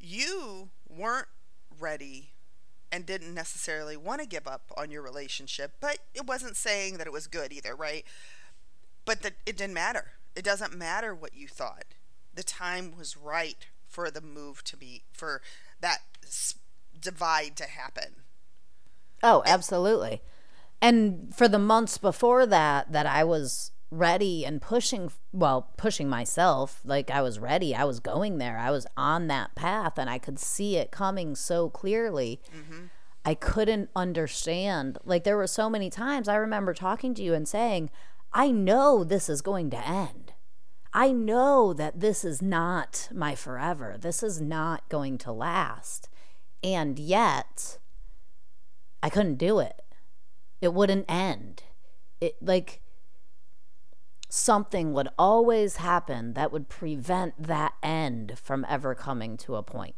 You 0.00 0.70
weren't 0.88 1.28
ready 1.78 2.30
and 2.90 3.04
didn't 3.04 3.34
necessarily 3.34 3.96
want 3.96 4.20
to 4.22 4.26
give 4.26 4.46
up 4.46 4.72
on 4.76 4.90
your 4.90 5.02
relationship, 5.02 5.72
but 5.80 5.98
it 6.14 6.26
wasn't 6.26 6.56
saying 6.56 6.96
that 6.96 7.06
it 7.06 7.12
was 7.12 7.26
good 7.26 7.52
either, 7.52 7.74
right? 7.74 8.04
But 9.04 9.22
that 9.22 9.34
it 9.44 9.56
didn't 9.56 9.74
matter. 9.74 10.12
It 10.36 10.44
doesn't 10.44 10.76
matter 10.76 11.14
what 11.14 11.34
you 11.34 11.48
thought. 11.48 11.86
The 12.34 12.42
time 12.42 12.92
was 12.96 13.16
right 13.16 13.66
for 13.88 14.10
the 14.10 14.20
move 14.20 14.62
to 14.64 14.76
be 14.76 15.04
for 15.12 15.40
that 15.80 15.98
divide 17.00 17.56
to 17.56 17.64
happen. 17.64 18.16
Oh, 19.22 19.42
absolutely. 19.46 20.20
And 20.82 21.34
for 21.34 21.48
the 21.48 21.58
months 21.58 21.96
before 21.96 22.44
that 22.46 22.92
that 22.92 23.06
I 23.06 23.24
was 23.24 23.72
ready 23.90 24.44
and 24.44 24.60
pushing 24.60 25.10
well, 25.32 25.72
pushing 25.78 26.08
myself, 26.08 26.82
like 26.84 27.10
I 27.10 27.22
was 27.22 27.38
ready, 27.38 27.74
I 27.74 27.84
was 27.84 28.00
going 28.00 28.36
there. 28.36 28.58
I 28.58 28.70
was 28.70 28.86
on 28.96 29.28
that 29.28 29.54
path 29.54 29.98
and 29.98 30.10
I 30.10 30.18
could 30.18 30.38
see 30.38 30.76
it 30.76 30.90
coming 30.90 31.34
so 31.34 31.70
clearly. 31.70 32.40
Mm-hmm. 32.54 32.86
I 33.24 33.34
couldn't 33.34 33.90
understand. 33.96 34.98
Like 35.04 35.24
there 35.24 35.36
were 35.36 35.46
so 35.46 35.70
many 35.70 35.88
times 35.88 36.28
I 36.28 36.36
remember 36.36 36.74
talking 36.74 37.14
to 37.14 37.22
you 37.22 37.32
and 37.32 37.48
saying, 37.48 37.90
"I 38.36 38.50
know 38.50 39.02
this 39.02 39.30
is 39.30 39.40
going 39.40 39.70
to 39.70 39.88
end. 39.88 40.34
I 40.92 41.10
know 41.10 41.72
that 41.72 42.00
this 42.00 42.22
is 42.22 42.42
not 42.42 43.08
my 43.10 43.34
forever. 43.34 43.96
This 43.98 44.22
is 44.22 44.42
not 44.42 44.86
going 44.90 45.16
to 45.18 45.32
last." 45.32 46.10
And 46.62 46.98
yet, 46.98 47.78
I 49.02 49.08
couldn't 49.08 49.36
do 49.36 49.58
it. 49.58 49.82
It 50.60 50.74
wouldn't 50.74 51.06
end. 51.08 51.62
It 52.20 52.36
like 52.42 52.82
something 54.28 54.92
would 54.92 55.08
always 55.18 55.76
happen 55.76 56.34
that 56.34 56.52
would 56.52 56.68
prevent 56.68 57.42
that 57.42 57.72
end 57.82 58.38
from 58.38 58.66
ever 58.68 58.94
coming 58.94 59.38
to 59.38 59.56
a 59.56 59.62
point 59.62 59.96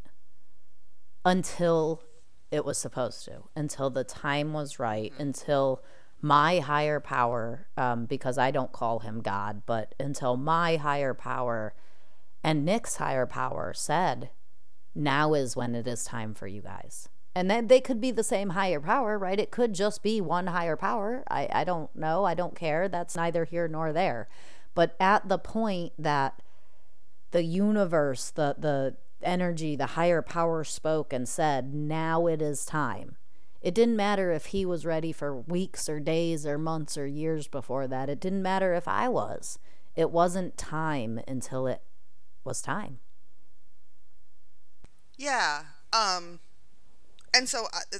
until 1.24 2.02
it 2.50 2.64
was 2.64 2.78
supposed 2.78 3.24
to, 3.24 3.48
until 3.56 3.90
the 3.90 4.04
time 4.04 4.52
was 4.52 4.78
right, 4.78 5.12
until 5.18 5.82
my 6.20 6.58
higher 6.58 7.00
power, 7.00 7.68
um, 7.76 8.06
because 8.06 8.38
I 8.38 8.50
don't 8.50 8.72
call 8.72 9.00
him 9.00 9.20
God, 9.20 9.62
but 9.66 9.94
until 10.00 10.36
my 10.36 10.76
higher 10.76 11.14
power 11.14 11.74
and 12.42 12.64
Nick's 12.64 12.96
higher 12.96 13.26
power 13.26 13.72
said, 13.74 14.30
now 14.94 15.34
is 15.34 15.56
when 15.56 15.74
it 15.74 15.86
is 15.86 16.04
time 16.04 16.34
for 16.34 16.46
you 16.46 16.60
guys. 16.60 17.08
And 17.34 17.48
then 17.48 17.68
they 17.68 17.80
could 17.80 18.00
be 18.00 18.10
the 18.10 18.24
same 18.24 18.50
higher 18.50 18.80
power, 18.80 19.16
right? 19.16 19.38
It 19.38 19.52
could 19.52 19.72
just 19.74 20.02
be 20.02 20.20
one 20.20 20.48
higher 20.48 20.76
power. 20.76 21.22
I, 21.30 21.48
I 21.52 21.64
don't 21.64 21.94
know. 21.94 22.24
I 22.24 22.34
don't 22.34 22.56
care. 22.56 22.88
That's 22.88 23.14
neither 23.14 23.44
here 23.44 23.68
nor 23.68 23.92
there. 23.92 24.28
But 24.74 24.96
at 24.98 25.28
the 25.28 25.38
point 25.38 25.92
that 25.98 26.42
the 27.30 27.44
universe, 27.44 28.30
the 28.30 28.56
the 28.58 28.96
energy, 29.22 29.76
the 29.76 29.86
higher 29.86 30.22
power 30.22 30.64
spoke 30.64 31.12
and 31.12 31.28
said, 31.28 31.74
"Now 31.74 32.26
it 32.26 32.40
is 32.40 32.64
time." 32.64 33.16
It 33.68 33.74
didn't 33.74 33.96
matter 33.96 34.32
if 34.32 34.46
he 34.46 34.64
was 34.64 34.86
ready 34.86 35.12
for 35.12 35.36
weeks 35.36 35.90
or 35.90 36.00
days 36.00 36.46
or 36.46 36.56
months 36.56 36.96
or 36.96 37.06
years 37.06 37.46
before 37.48 37.86
that. 37.86 38.08
It 38.08 38.18
didn't 38.18 38.40
matter 38.40 38.72
if 38.72 38.88
I 38.88 39.10
was. 39.10 39.58
It 39.94 40.10
wasn't 40.10 40.56
time 40.56 41.20
until 41.28 41.66
it 41.66 41.82
was 42.44 42.62
time. 42.62 43.00
Yeah. 45.18 45.64
Um 45.92 46.40
and 47.34 47.46
so 47.46 47.66
uh, 47.66 47.98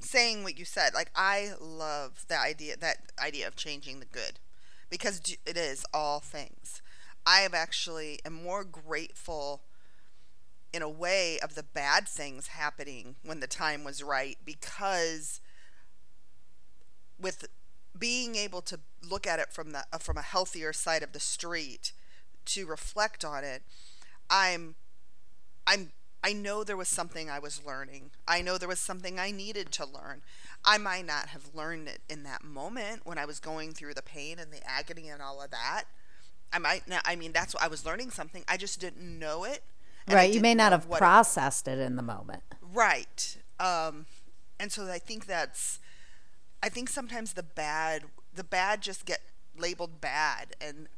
saying 0.00 0.42
what 0.42 0.58
you 0.58 0.64
said, 0.64 0.92
like 0.92 1.12
I 1.14 1.52
love 1.60 2.24
the 2.26 2.40
idea 2.40 2.76
that 2.76 3.12
idea 3.16 3.46
of 3.46 3.54
changing 3.54 4.00
the 4.00 4.06
good 4.06 4.40
because 4.90 5.20
it 5.46 5.56
is 5.56 5.86
all 5.94 6.18
things. 6.18 6.82
I 7.24 7.42
have 7.42 7.54
actually 7.54 8.18
am 8.24 8.32
more 8.32 8.64
grateful 8.64 9.62
in 10.76 10.82
a 10.82 10.88
way 10.88 11.38
of 11.40 11.54
the 11.54 11.62
bad 11.62 12.06
things 12.06 12.48
happening 12.48 13.16
when 13.24 13.40
the 13.40 13.46
time 13.46 13.82
was 13.82 14.02
right 14.02 14.36
because 14.44 15.40
with 17.18 17.46
being 17.98 18.36
able 18.36 18.60
to 18.60 18.78
look 19.02 19.26
at 19.26 19.38
it 19.38 19.50
from 19.50 19.72
the 19.72 19.84
uh, 19.90 19.96
from 19.96 20.18
a 20.18 20.22
healthier 20.22 20.74
side 20.74 21.02
of 21.02 21.12
the 21.12 21.18
street 21.18 21.92
to 22.44 22.66
reflect 22.66 23.24
on 23.24 23.42
it 23.42 23.62
i'm 24.28 24.74
i'm 25.66 25.92
i 26.22 26.34
know 26.34 26.62
there 26.62 26.76
was 26.76 26.88
something 26.88 27.30
i 27.30 27.38
was 27.38 27.64
learning. 27.64 28.10
I 28.28 28.42
know 28.42 28.58
there 28.58 28.68
was 28.68 28.80
something 28.80 29.18
i 29.18 29.30
needed 29.30 29.72
to 29.72 29.86
learn. 29.86 30.20
I 30.62 30.76
might 30.76 31.06
not 31.06 31.28
have 31.28 31.54
learned 31.54 31.88
it 31.88 32.00
in 32.06 32.22
that 32.24 32.44
moment 32.44 33.02
when 33.04 33.16
i 33.16 33.24
was 33.24 33.40
going 33.40 33.72
through 33.72 33.94
the 33.94 34.02
pain 34.02 34.38
and 34.38 34.52
the 34.52 34.68
agony 34.68 35.08
and 35.08 35.22
all 35.22 35.40
of 35.40 35.50
that. 35.52 35.84
I 36.52 36.58
might 36.58 36.86
not 36.86 37.00
i 37.06 37.16
mean 37.16 37.32
that's 37.32 37.54
what 37.54 37.62
i 37.62 37.68
was 37.68 37.86
learning 37.86 38.10
something. 38.10 38.44
I 38.46 38.58
just 38.58 38.78
didn't 38.78 39.18
know 39.18 39.44
it 39.44 39.62
and 40.06 40.14
right. 40.14 40.32
You 40.32 40.40
may 40.40 40.54
didn't 40.54 40.72
have 40.72 40.86
what 40.86 40.96
it- 40.96 41.00
processed 41.00 41.68
it 41.68 41.78
in 41.78 41.96
the 41.96 42.02
moment. 42.02 42.42
Right. 42.60 43.38
Um, 43.58 44.06
and 44.60 44.70
so 44.70 44.86
I 44.90 44.98
think 44.98 45.26
that's, 45.26 45.80
I 46.62 46.68
think 46.68 46.88
sometimes 46.88 47.32
the 47.32 47.42
bad 47.42 48.04
the 48.34 48.44
bad 48.44 48.82
just 48.82 49.06
get 49.06 49.20
labeled 49.56 49.98
bad 50.00 50.54
and 50.60 50.88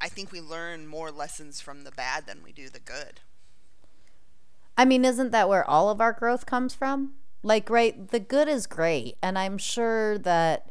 I 0.00 0.08
think 0.08 0.32
we 0.32 0.40
learn 0.40 0.86
more 0.86 1.10
lessons 1.10 1.60
from 1.60 1.84
the 1.84 1.90
bad 1.90 2.26
than 2.26 2.42
we 2.42 2.52
do 2.52 2.68
the 2.68 2.78
good. 2.78 3.20
I 4.76 4.84
mean, 4.84 5.04
isn't 5.04 5.32
that 5.32 5.48
where 5.48 5.68
all 5.68 5.88
of 5.88 6.00
our 6.00 6.12
growth 6.12 6.44
comes 6.44 6.74
from? 6.74 7.14
Like, 7.42 7.70
right, 7.70 8.08
the 8.10 8.20
good 8.20 8.48
is 8.48 8.66
great. 8.66 9.16
And 9.22 9.38
I'm 9.38 9.56
sure 9.56 10.18
that 10.18 10.70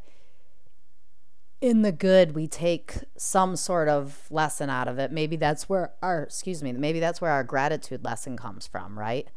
in 1.66 1.82
the 1.82 1.92
good, 1.92 2.36
we 2.36 2.48
take 2.48 2.94
some 3.18 3.56
sort 3.56 3.90
of 3.90 4.28
lesson 4.30 4.70
out 4.70 4.88
of 4.88 5.00
it. 5.00 5.12
Maybe 5.12 5.36
that's 5.36 5.68
where 5.68 5.94
our, 6.00 6.22
excuse 6.22 6.62
me, 6.62 6.72
maybe 6.74 7.00
that's 7.00 7.20
where 7.20 7.32
our 7.32 7.44
gratitude 7.44 8.06
lesson 8.06 8.38
comes 8.38 8.68
from, 8.68 9.00
right? 9.00 9.28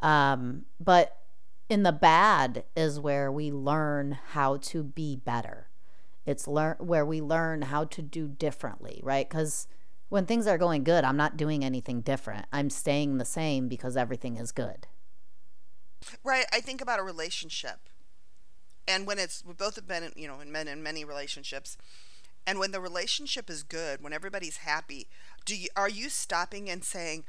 Um, 0.00 0.66
but 0.78 1.16
in 1.70 1.82
the 1.82 1.92
bad 1.92 2.64
is 2.76 3.00
where 3.00 3.32
we 3.32 3.50
learn 3.50 4.18
how 4.32 4.58
to 4.58 4.82
be 4.82 5.16
better. 5.16 5.68
It's 6.26 6.46
learn 6.46 6.76
where 6.80 7.06
we 7.06 7.22
learn 7.22 7.62
how 7.62 7.84
to 7.84 8.02
do 8.02 8.28
differently, 8.28 9.00
right? 9.02 9.26
Because 9.26 9.66
when 10.10 10.26
things 10.26 10.46
are 10.46 10.58
going 10.58 10.84
good, 10.84 11.02
I'm 11.02 11.16
not 11.16 11.38
doing 11.38 11.64
anything 11.64 12.02
different. 12.02 12.44
I'm 12.52 12.68
staying 12.68 13.16
the 13.16 13.24
same 13.24 13.68
because 13.68 13.96
everything 13.96 14.36
is 14.36 14.52
good. 14.52 14.86
Right. 16.22 16.44
I 16.52 16.60
think 16.60 16.82
about 16.82 16.98
a 16.98 17.02
relationship. 17.02 17.88
And 18.90 19.06
when 19.06 19.18
it's, 19.18 19.44
we 19.44 19.54
both 19.54 19.76
have 19.76 19.88
been, 19.88 20.12
you 20.16 20.28
know, 20.28 20.40
in 20.40 20.52
men 20.52 20.68
in 20.68 20.82
many 20.82 21.04
relationships. 21.04 21.76
And 22.46 22.58
when 22.58 22.72
the 22.72 22.80
relationship 22.80 23.48
is 23.48 23.62
good, 23.62 24.02
when 24.02 24.12
everybody's 24.12 24.58
happy, 24.58 25.06
do 25.44 25.56
you, 25.56 25.68
are 25.76 25.88
you 25.88 26.08
stopping 26.08 26.68
and 26.68 26.82
saying, 26.84 27.24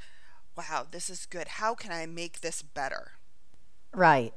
wow, 0.56 0.86
this 0.90 1.08
is 1.08 1.26
good. 1.26 1.48
How 1.48 1.74
can 1.74 1.92
I 1.92 2.06
make 2.06 2.40
this 2.40 2.62
better? 2.62 3.12
Right. 3.94 4.32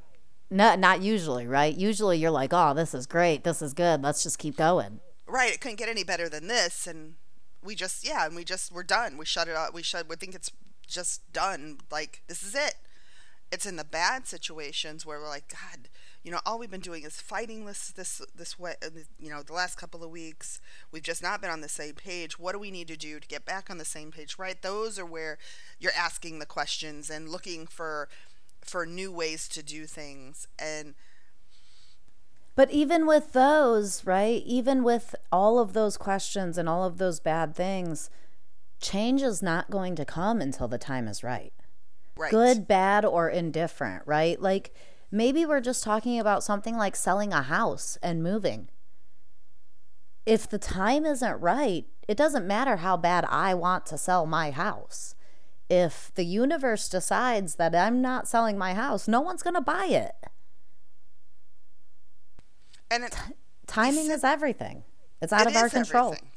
No, 0.50 0.76
not 0.76 1.02
usually, 1.02 1.46
right? 1.46 1.74
Usually 1.74 2.18
you're 2.18 2.30
like, 2.30 2.52
oh, 2.52 2.72
this 2.74 2.94
is 2.94 3.06
great. 3.06 3.44
This 3.44 3.60
is 3.60 3.74
good. 3.74 4.02
Let's 4.02 4.22
just 4.22 4.38
keep 4.38 4.56
going. 4.56 5.00
Right. 5.26 5.52
It 5.52 5.60
couldn't 5.60 5.78
get 5.78 5.88
any 5.88 6.04
better 6.04 6.28
than 6.28 6.46
this. 6.46 6.86
And 6.86 7.14
we 7.62 7.74
just 7.74 8.06
yeah, 8.06 8.26
and 8.26 8.36
we 8.36 8.44
just 8.44 8.72
we're 8.72 8.84
done. 8.84 9.18
We 9.18 9.24
shut 9.24 9.48
it 9.48 9.56
out. 9.56 9.74
We 9.74 9.82
shut. 9.82 10.08
We 10.08 10.16
think 10.16 10.34
it's 10.34 10.52
just 10.86 11.32
done. 11.32 11.78
Like 11.90 12.22
this 12.28 12.42
is 12.42 12.54
it. 12.54 12.76
It's 13.50 13.66
in 13.66 13.76
the 13.76 13.84
bad 13.84 14.26
situations 14.26 15.04
where 15.04 15.18
we're 15.18 15.28
like, 15.28 15.48
God, 15.48 15.88
you 16.26 16.32
know, 16.32 16.40
all 16.44 16.58
we've 16.58 16.72
been 16.72 16.80
doing 16.80 17.04
is 17.04 17.20
fighting 17.20 17.66
this 17.66 17.90
this 17.90 18.20
this 18.34 18.58
way. 18.58 18.74
Uh, 18.84 18.88
you 19.16 19.30
know, 19.30 19.44
the 19.44 19.52
last 19.52 19.76
couple 19.76 20.02
of 20.02 20.10
weeks, 20.10 20.60
we've 20.90 21.04
just 21.04 21.22
not 21.22 21.40
been 21.40 21.50
on 21.50 21.60
the 21.60 21.68
same 21.68 21.94
page. 21.94 22.36
What 22.36 22.52
do 22.52 22.58
we 22.58 22.72
need 22.72 22.88
to 22.88 22.96
do 22.96 23.20
to 23.20 23.28
get 23.28 23.46
back 23.46 23.70
on 23.70 23.78
the 23.78 23.84
same 23.84 24.10
page? 24.10 24.36
Right. 24.36 24.60
Those 24.60 24.98
are 24.98 25.06
where 25.06 25.38
you're 25.78 25.92
asking 25.96 26.40
the 26.40 26.44
questions 26.44 27.10
and 27.10 27.28
looking 27.28 27.68
for 27.68 28.08
for 28.60 28.84
new 28.84 29.12
ways 29.12 29.46
to 29.46 29.62
do 29.62 29.86
things 29.86 30.48
and 30.58 30.94
but 32.56 32.72
even 32.72 33.06
with 33.06 33.32
those, 33.32 34.04
right? 34.04 34.42
Even 34.46 34.82
with 34.82 35.14
all 35.30 35.58
of 35.60 35.74
those 35.74 35.96
questions 35.98 36.56
and 36.58 36.68
all 36.68 36.84
of 36.84 36.96
those 36.96 37.20
bad 37.20 37.54
things, 37.54 38.08
change 38.80 39.22
is 39.22 39.42
not 39.42 39.70
going 39.70 39.94
to 39.94 40.06
come 40.06 40.40
until 40.40 40.66
the 40.66 40.78
time 40.78 41.06
is 41.06 41.22
right. 41.22 41.52
Right. 42.16 42.30
Good, 42.30 42.66
bad, 42.66 43.04
or 43.04 43.28
indifferent, 43.28 44.02
right? 44.06 44.40
Like 44.40 44.74
maybe 45.10 45.46
we're 45.46 45.60
just 45.60 45.84
talking 45.84 46.18
about 46.18 46.42
something 46.42 46.76
like 46.76 46.96
selling 46.96 47.32
a 47.32 47.42
house 47.42 47.98
and 48.02 48.22
moving. 48.22 48.68
If 50.24 50.48
the 50.48 50.58
time 50.58 51.04
isn't 51.04 51.40
right, 51.40 51.86
it 52.08 52.16
doesn't 52.16 52.46
matter 52.46 52.76
how 52.76 52.96
bad 52.96 53.24
I 53.26 53.54
want 53.54 53.86
to 53.86 53.98
sell 53.98 54.26
my 54.26 54.50
house. 54.50 55.14
If 55.68 56.12
the 56.14 56.24
universe 56.24 56.88
decides 56.88 57.56
that 57.56 57.74
I'm 57.74 58.00
not 58.00 58.28
selling 58.28 58.56
my 58.56 58.74
house, 58.74 59.08
no 59.08 59.20
one's 59.20 59.42
going 59.42 59.54
to 59.54 59.60
buy 59.60 59.86
it. 59.86 60.14
And 62.90 63.04
it, 63.04 63.16
timing 63.66 64.10
is 64.10 64.22
everything. 64.22 64.84
It's 65.20 65.32
out 65.32 65.46
it 65.46 65.50
of 65.50 65.56
our 65.56 65.68
control. 65.68 66.08
everything. 66.08 66.30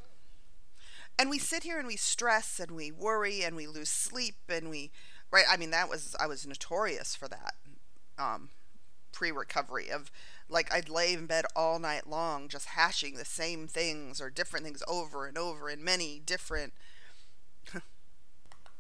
And 1.20 1.30
we 1.30 1.38
sit 1.38 1.64
here 1.64 1.78
and 1.78 1.88
we 1.88 1.98
stress 1.98 2.60
and 2.60 2.72
we 2.72 2.92
worry 2.92 3.44
and 3.44 3.56
we 3.56 3.68
lose 3.68 3.90
sleep 3.90 4.36
and 4.48 4.70
we 4.70 4.92
right 5.32 5.44
I 5.50 5.58
mean 5.58 5.72
that 5.72 5.90
was 5.90 6.16
I 6.18 6.28
was 6.28 6.48
notorious 6.48 7.14
for 7.14 7.28
that 7.28 7.56
um 8.18 8.50
pre-recovery 9.20 9.92
of 9.92 10.10
like 10.48 10.74
I'd 10.74 10.88
lay 10.88 11.12
in 11.12 11.26
bed 11.26 11.44
all 11.54 11.78
night 11.78 12.08
long 12.08 12.48
just 12.48 12.68
hashing 12.68 13.16
the 13.16 13.26
same 13.26 13.68
things 13.68 14.22
or 14.22 14.30
different 14.30 14.66
things 14.66 14.82
over 14.88 15.26
and 15.28 15.38
over 15.38 15.70
in 15.70 15.84
many 15.84 16.22
different 16.26 16.72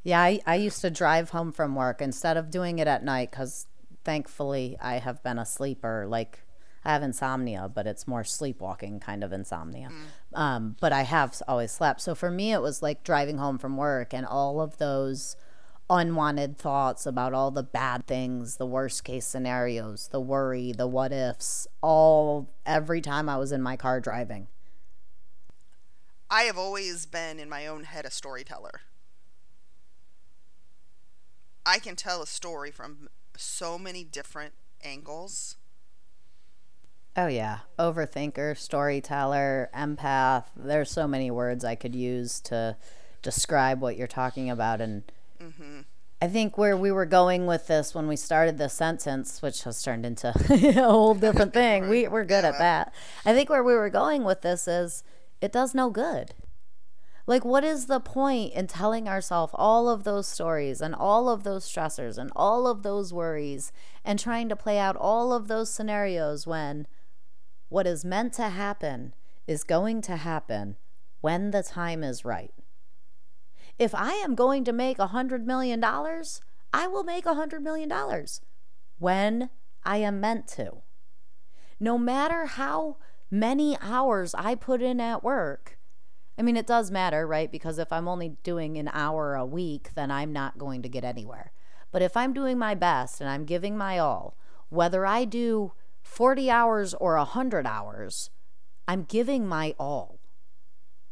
Yeah, 0.04 0.22
I, 0.22 0.40
I 0.46 0.56
used 0.56 0.80
to 0.82 0.90
drive 0.90 1.32
home 1.32 1.52
from 1.52 1.76
work 1.76 2.02
instead 2.02 2.38
of 2.38 2.50
doing 2.50 2.80
it 2.80 2.88
at 2.88 3.04
night 3.04 3.32
because 3.32 3.68
thankfully 4.06 4.78
I 4.82 5.00
have 5.00 5.22
been 5.24 5.38
a 5.38 5.46
sleeper. 5.46 6.06
Like, 6.08 6.40
I 6.86 6.94
have 6.94 7.04
insomnia, 7.04 7.70
but 7.74 7.86
it's 7.86 8.08
more 8.08 8.24
sleepwalking 8.24 9.02
kind 9.02 9.24
of 9.26 9.34
insomnia. 9.34 9.90
Um, 10.34 10.78
but 10.80 10.94
I 10.94 11.02
have 11.02 11.42
always 11.50 11.72
slept. 11.72 12.00
So 12.00 12.16
for 12.16 12.32
me, 12.32 12.54
it 12.54 12.62
was 12.62 12.82
like 12.82 13.04
driving 13.04 13.38
home 13.40 13.58
from 13.58 13.76
work 13.76 14.14
and 14.14 14.26
all 14.26 14.62
of 14.62 14.78
those 14.78 15.36
unwanted 15.90 16.58
thoughts 16.58 17.06
about 17.06 17.34
all 17.34 17.52
the 17.52 17.64
bad 17.64 18.06
things, 18.06 18.58
the 18.58 18.66
worst 18.66 19.04
case 19.04 19.26
scenarios, 19.26 20.10
the 20.12 20.22
worry, 20.22 20.72
the 20.72 20.88
what 20.88 21.12
ifs, 21.12 21.68
all 21.82 22.50
every 22.66 23.02
time 23.02 23.28
I 23.28 23.38
was 23.38 23.52
in 23.52 23.62
my 23.62 23.76
car 23.76 24.00
driving. 24.00 24.48
I 26.30 26.44
have 26.44 26.58
always 26.58 27.06
been 27.06 27.40
in 27.40 27.50
my 27.50 27.66
own 27.66 27.86
head 27.86 28.06
a 28.06 28.12
storyteller. 28.12 28.82
I 31.66 31.80
can 31.80 31.96
tell 31.96 32.22
a 32.22 32.28
story 32.28 32.72
from 32.72 33.10
so 33.36 33.80
many 33.80 34.04
different 34.04 34.54
angles. 34.84 35.58
Oh 37.16 37.28
yeah, 37.28 37.60
overthinker, 37.78 38.58
storyteller, 38.58 39.70
empath. 39.76 40.46
There's 40.56 40.92
so 40.92 41.08
many 41.08 41.32
words 41.32 41.66
I 41.66 41.76
could 41.76 41.96
use 41.96 42.40
to 42.42 42.78
describe 43.22 43.82
what 43.82 43.98
you're 43.98 44.08
talking 44.08 44.50
about, 44.50 44.82
and 44.82 45.04
I 46.22 46.28
think 46.28 46.58
where 46.58 46.76
we 46.76 46.92
were 46.92 47.06
going 47.06 47.46
with 47.46 47.68
this 47.68 47.96
when 47.96 48.08
we 48.08 48.18
started 48.18 48.58
this 48.58 48.74
sentence, 48.74 49.42
which 49.42 49.64
has 49.64 49.82
turned 49.82 50.06
into 50.06 50.30
a 50.50 50.72
whole 50.74 51.16
different 51.16 51.54
thing. 51.62 51.88
We 51.88 52.08
we're 52.08 52.26
good 52.26 52.44
at 52.44 52.58
that. 52.58 52.94
I 53.26 53.34
think 53.34 53.50
where 53.50 53.64
we 53.64 53.74
were 53.74 53.90
going 53.90 54.24
with 54.24 54.42
this 54.42 54.68
is 54.68 55.04
it 55.40 55.54
does 55.54 55.74
no 55.74 55.90
good. 55.90 56.34
Like, 57.26 57.46
what 57.46 57.64
is 57.64 57.86
the 57.86 58.00
point 58.00 58.54
in 58.54 58.66
telling 58.66 59.08
ourselves 59.08 59.54
all 59.56 59.88
of 59.88 60.04
those 60.04 60.28
stories 60.28 60.82
and 60.82 60.96
all 60.96 61.30
of 61.30 61.44
those 61.44 61.64
stressors 61.64 62.18
and 62.18 62.32
all 62.36 62.66
of 62.66 62.82
those 62.82 63.14
worries 63.14 63.72
and 64.04 64.18
trying 64.18 64.50
to 64.50 64.56
play 64.56 64.80
out 64.80 64.96
all 64.96 65.32
of 65.32 65.48
those 65.48 65.72
scenarios 65.72 66.48
when 66.48 66.88
what 67.70 67.86
is 67.86 68.04
meant 68.04 68.34
to 68.34 68.50
happen 68.50 69.14
is 69.46 69.64
going 69.64 70.02
to 70.02 70.16
happen 70.16 70.76
when 71.22 71.52
the 71.52 71.62
time 71.62 72.04
is 72.04 72.26
right? 72.26 72.52
If 73.80 73.96
I 73.96 74.12
am 74.16 74.36
going 74.36 74.66
to 74.66 74.74
make 74.74 75.00
a 75.00 75.08
$100 75.08 75.46
million, 75.46 75.82
I 75.84 76.88
will 76.88 77.04
make 77.04 77.26
a 77.26 77.34
$100 77.34 77.62
million 77.62 77.92
when 79.00 79.50
I 79.86 79.98
am 79.98 80.20
meant 80.20 80.48
to. 80.50 80.82
No 81.80 81.98
matter 81.98 82.46
how 82.46 82.98
many 83.32 83.78
hours 83.82 84.36
I 84.36 84.56
put 84.56 84.82
in 84.82 85.00
at 85.00 85.24
work, 85.24 85.80
I 86.38 86.42
mean, 86.42 86.58
it 86.58 86.68
does 86.68 86.92
matter, 86.92 87.26
right? 87.26 87.50
Because 87.50 87.80
if 87.80 87.94
I'm 87.94 88.10
only 88.10 88.36
doing 88.44 88.78
an 88.78 88.90
hour 88.92 89.36
a 89.36 89.46
week, 89.46 89.92
then 89.96 90.12
I'm 90.12 90.34
not 90.34 90.58
going 90.58 90.82
to 90.82 90.90
get 90.90 91.06
anywhere. 91.06 91.54
But 91.92 92.02
if 92.02 92.18
I'm 92.18 92.34
doing 92.34 92.58
my 92.58 92.76
best 92.76 93.22
and 93.22 93.30
I'm 93.30 93.46
giving 93.46 93.78
my 93.78 93.98
all, 93.98 94.38
whether 94.68 95.06
I 95.06 95.24
do 95.24 95.72
40 96.02 96.52
hours 96.52 96.94
or 96.94 97.16
100 97.16 97.66
hours, 97.66 98.30
I'm 98.88 99.04
giving 99.04 99.48
my 99.48 99.74
all. 99.80 100.19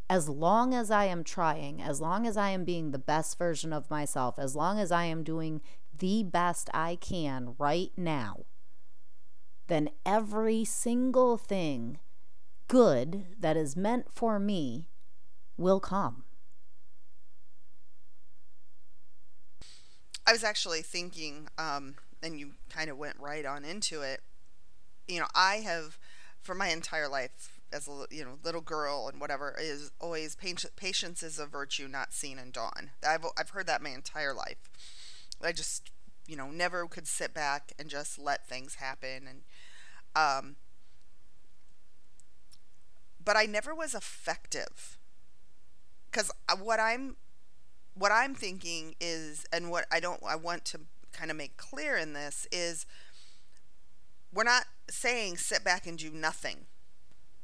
As 0.09 0.29
long 0.29 0.73
as 0.73 0.89
I 0.89 1.05
am 1.05 1.23
trying, 1.23 1.81
as 1.81 1.99
long 1.99 2.25
as 2.25 2.37
I 2.37 2.49
am 2.51 2.63
being 2.63 2.91
the 2.91 2.99
best 2.99 3.37
version 3.37 3.73
of 3.73 3.89
myself, 3.89 4.39
as 4.39 4.55
long 4.55 4.79
as 4.79 4.91
I 4.91 5.03
am 5.05 5.23
doing 5.23 5.61
the 5.97 6.23
best 6.23 6.69
I 6.73 6.95
can 6.95 7.55
right 7.57 7.91
now, 7.97 8.45
then 9.67 9.89
every 10.05 10.63
single 10.63 11.37
thing 11.37 11.99
good 12.67 13.25
that 13.39 13.57
is 13.57 13.75
meant 13.75 14.07
for 14.13 14.39
me 14.39 14.87
will 15.57 15.79
come. 15.79 16.23
I 20.25 20.33
was 20.33 20.43
actually 20.43 20.81
thinking, 20.81 21.47
um, 21.57 21.95
and 22.21 22.39
you 22.39 22.51
kind 22.69 22.89
of 22.89 22.97
went 22.97 23.17
right 23.19 23.45
on 23.45 23.63
into 23.63 24.01
it. 24.01 24.21
You 25.07 25.21
know, 25.21 25.27
I 25.33 25.57
have, 25.57 25.97
for 26.41 26.53
my 26.53 26.67
entire 26.67 27.07
life, 27.07 27.56
as 27.71 27.87
a 27.87 28.05
you 28.09 28.23
know 28.23 28.37
little 28.43 28.61
girl 28.61 29.07
and 29.11 29.19
whatever, 29.19 29.55
is 29.59 29.91
always 29.99 30.35
patience. 30.35 31.23
Is 31.23 31.39
a 31.39 31.45
virtue 31.45 31.87
not 31.87 32.13
seen 32.13 32.39
in 32.39 32.51
dawn. 32.51 32.91
I've 33.07 33.25
I've 33.37 33.49
heard 33.49 33.67
that 33.67 33.81
my 33.81 33.89
entire 33.89 34.33
life. 34.33 34.69
I 35.41 35.51
just 35.51 35.91
you 36.27 36.35
know 36.35 36.49
never 36.49 36.85
could 36.87 37.07
sit 37.07 37.33
back 37.33 37.73
and 37.79 37.89
just 37.89 38.19
let 38.19 38.47
things 38.47 38.75
happen 38.75 39.27
and 39.27 39.41
um. 40.15 40.55
But 43.23 43.35
I 43.35 43.45
never 43.45 43.75
was 43.75 43.93
effective 43.93 44.97
because 46.09 46.31
what 46.61 46.79
I'm 46.79 47.17
what 47.97 48.11
I'm 48.11 48.35
thinking 48.35 48.95
is, 48.99 49.45
and 49.51 49.71
what 49.71 49.85
I 49.91 49.99
don't, 49.99 50.21
I 50.27 50.35
want 50.35 50.65
to 50.65 50.81
kind 51.13 51.31
of 51.31 51.37
make 51.37 51.57
clear 51.57 51.97
in 51.97 52.13
this 52.13 52.47
is 52.51 52.85
we're 54.33 54.43
not 54.43 54.65
saying 54.89 55.37
sit 55.37 55.63
back 55.63 55.87
and 55.87 55.97
do 55.97 56.11
nothing. 56.11 56.65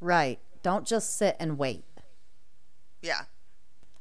Right. 0.04 0.40
Don't 0.64 0.86
just 0.86 1.16
sit 1.16 1.38
and 1.40 1.58
wait. 1.58 1.86
Yeah. 3.02 3.22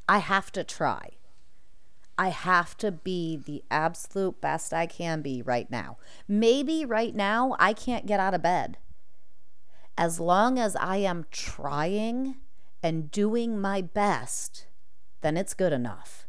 I 0.09 0.19
have 0.19 0.51
to 0.53 0.65
try. 0.65 1.11
I 2.19 2.31
have 2.31 2.77
to 2.79 2.91
be 2.91 3.37
the 3.37 3.63
absolute 3.71 4.41
best 4.41 4.75
I 4.75 4.87
can 4.87 5.23
be 5.23 5.43
right 5.43 5.71
now. 5.71 5.99
Maybe 6.27 6.85
right 6.85 7.15
now 7.15 7.55
I 7.61 7.73
can't 7.73 8.05
get 8.05 8.19
out 8.19 8.35
of 8.35 8.43
bed. 8.43 8.79
As 9.97 10.19
long 10.19 10.59
as 10.59 10.75
I 10.75 10.97
am 10.97 11.27
trying 11.31 12.37
and 12.83 13.13
doing 13.13 13.61
my 13.61 13.81
best, 13.81 14.67
then 15.21 15.37
it's 15.37 15.55
good 15.55 15.73
enough. 15.73 16.27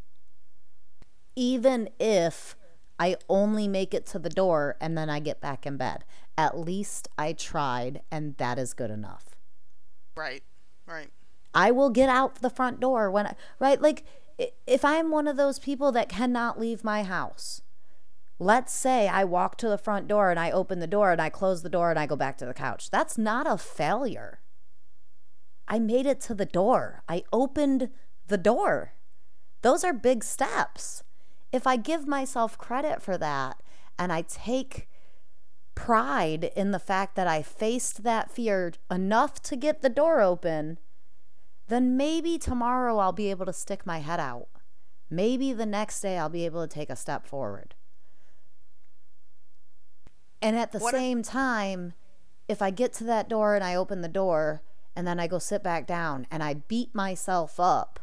Even 1.36 1.90
if 2.00 2.56
I 3.00 3.16
only 3.28 3.68
make 3.68 3.96
it 3.96 4.06
to 4.08 4.20
the 4.20 4.30
door 4.30 4.76
and 4.80 4.96
then 4.96 5.10
I 5.10 5.20
get 5.20 5.42
back 5.42 5.66
in 5.66 5.78
bed, 5.78 6.04
at 6.38 6.60
least 6.60 7.08
I 7.18 7.34
tried 7.34 8.04
and 8.12 8.38
that 8.38 8.60
is 8.60 8.76
good 8.76 8.92
enough. 8.92 9.33
Right. 10.15 10.43
Right. 10.88 11.12
I 11.54 11.71
will 11.71 11.89
get 11.89 12.10
out 12.10 12.36
the 12.36 12.49
front 12.49 12.80
door 12.80 13.12
when 13.12 13.28
I, 13.28 13.36
right 13.60 13.82
like 13.82 14.04
if 14.65 14.84
I'm 14.84 15.12
one 15.12 15.28
of 15.28 15.38
those 15.38 15.60
people 15.60 15.91
that 15.91 16.10
cannot 16.10 16.60
leave 16.60 16.84
my 16.84 17.04
house. 17.04 17.62
Let's 18.39 18.73
say 18.73 19.08
I 19.08 19.23
walk 19.23 19.58
to 19.58 19.69
the 19.69 19.78
front 19.78 20.08
door 20.08 20.32
and 20.32 20.39
I 20.39 20.52
open 20.52 20.80
the 20.80 20.88
door 20.88 21.12
and 21.12 21.21
I 21.21 21.30
close 21.30 21.62
the 21.62 21.69
door 21.69 21.91
and 21.91 21.99
I 21.99 22.08
go 22.08 22.15
back 22.15 22.38
to 22.39 22.45
the 22.45 22.54
couch. 22.54 22.89
That's 22.89 23.17
not 23.17 23.45
a 23.49 23.58
failure. 23.58 24.39
I 25.67 25.80
made 25.80 26.06
it 26.06 26.19
to 26.21 26.34
the 26.34 26.45
door. 26.45 27.04
I 27.08 27.23
opened 27.32 27.89
the 28.28 28.38
door. 28.38 28.93
Those 29.62 29.84
are 29.84 29.93
big 29.93 30.23
steps. 30.23 31.04
If 31.52 31.67
I 31.67 31.78
give 31.78 32.08
myself 32.08 32.58
credit 32.58 33.02
for 33.02 33.17
that 33.17 33.62
and 33.97 34.12
I 34.12 34.23
take 34.23 34.89
pride 35.76 36.52
in 36.56 36.72
the 36.72 36.80
fact 36.80 37.16
that 37.16 37.28
I 37.28 37.42
faced 37.42 38.04
that 38.04 38.32
fear 38.32 38.74
enough 38.92 39.42
to 39.44 39.56
get 39.56 39.82
the 39.82 39.90
door 39.90 40.22
open, 40.22 40.80
then 41.68 41.98
maybe 41.98 42.38
tomorrow 42.38 42.98
I'll 42.98 43.12
be 43.12 43.32
able 43.32 43.46
to 43.46 43.54
stick 43.54 43.86
my 43.86 44.00
head 44.00 44.20
out. 44.20 44.48
Maybe 45.10 45.54
the 45.54 45.66
next 45.66 46.02
day 46.02 46.18
I'll 46.18 46.30
be 46.30 46.46
able 46.46 46.66
to 46.68 46.74
take 46.74 46.90
a 46.90 46.96
step 46.96 47.26
forward. 47.26 47.76
And 50.42 50.58
at 50.58 50.72
the 50.72 50.80
what 50.80 50.94
same 50.94 51.20
if- 51.20 51.28
time, 51.28 51.94
if 52.48 52.62
I 52.62 52.70
get 52.70 52.94
to 52.94 53.04
that 53.06 53.30
door 53.30 53.56
and 53.56 53.64
I 53.64 53.76
open 53.76 54.02
the 54.02 54.08
door 54.10 54.62
and 54.96 55.08
then 55.08 55.20
I 55.20 55.28
go 55.28 55.40
sit 55.40 55.64
back 55.64 55.88
down 55.88 56.28
and 56.30 56.44
I 56.44 56.56
beat 56.56 56.94
myself 56.94 57.60
up 57.60 58.00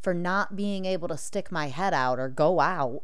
for 0.00 0.14
not 0.14 0.56
being 0.56 0.84
able 0.86 1.08
to 1.08 1.16
stick 1.16 1.52
my 1.52 1.68
head 1.68 1.94
out 1.94 2.18
or 2.18 2.28
go 2.28 2.60
out, 2.60 3.02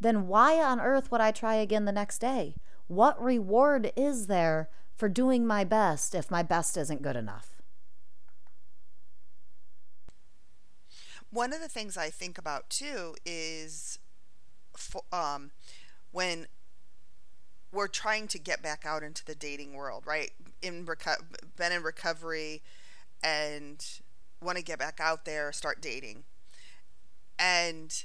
then 0.00 0.26
why 0.26 0.62
on 0.62 0.80
earth 0.80 1.10
would 1.10 1.20
I 1.20 1.30
try 1.30 1.54
again 1.54 1.84
the 1.84 1.92
next 1.92 2.18
day? 2.18 2.56
What 2.88 3.20
reward 3.22 3.92
is 3.96 4.26
there 4.26 4.68
for 4.96 5.08
doing 5.08 5.46
my 5.46 5.64
best 5.64 6.14
if 6.14 6.30
my 6.30 6.42
best 6.42 6.76
isn't 6.76 7.02
good 7.02 7.16
enough? 7.16 7.54
one 11.34 11.52
of 11.52 11.60
the 11.60 11.68
things 11.68 11.96
I 11.96 12.10
think 12.10 12.38
about 12.38 12.70
too 12.70 13.16
is 13.26 13.98
um, 15.12 15.50
when 16.12 16.46
we're 17.72 17.88
trying 17.88 18.28
to 18.28 18.38
get 18.38 18.62
back 18.62 18.84
out 18.86 19.02
into 19.02 19.24
the 19.24 19.34
dating 19.34 19.74
world, 19.74 20.04
right? 20.06 20.30
In 20.62 20.86
reco- 20.86 21.24
been 21.56 21.72
in 21.72 21.82
recovery 21.82 22.62
and 23.22 23.84
want 24.40 24.58
to 24.58 24.64
get 24.64 24.78
back 24.78 25.00
out 25.00 25.24
there, 25.24 25.50
start 25.50 25.82
dating. 25.82 26.22
And 27.36 28.04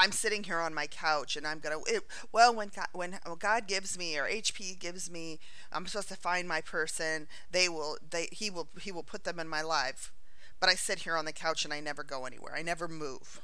I'm 0.00 0.12
sitting 0.12 0.44
here 0.44 0.58
on 0.58 0.72
my 0.72 0.86
couch 0.86 1.36
and 1.36 1.46
I'm 1.46 1.58
gonna 1.58 1.76
it, 1.86 2.02
well 2.32 2.54
when 2.54 2.70
God, 2.74 2.88
when 2.92 3.18
God 3.38 3.66
gives 3.66 3.98
me 3.98 4.18
or 4.18 4.24
HP 4.24 4.78
gives 4.78 5.10
me 5.10 5.38
I'm 5.70 5.86
supposed 5.86 6.08
to 6.08 6.16
find 6.16 6.48
my 6.48 6.62
person 6.62 7.28
they 7.50 7.68
will 7.68 7.98
they 8.08 8.28
he 8.32 8.48
will 8.48 8.68
he 8.80 8.90
will 8.90 9.02
put 9.02 9.24
them 9.24 9.38
in 9.38 9.46
my 9.46 9.60
life 9.62 10.10
but 10.60 10.68
I 10.68 10.74
sit 10.74 11.00
here 11.00 11.16
on 11.16 11.24
the 11.24 11.32
couch 11.32 11.64
and 11.64 11.72
I 11.72 11.80
never 11.80 12.04
go 12.04 12.26
anywhere. 12.26 12.54
I 12.54 12.62
never 12.62 12.86
move. 12.86 13.40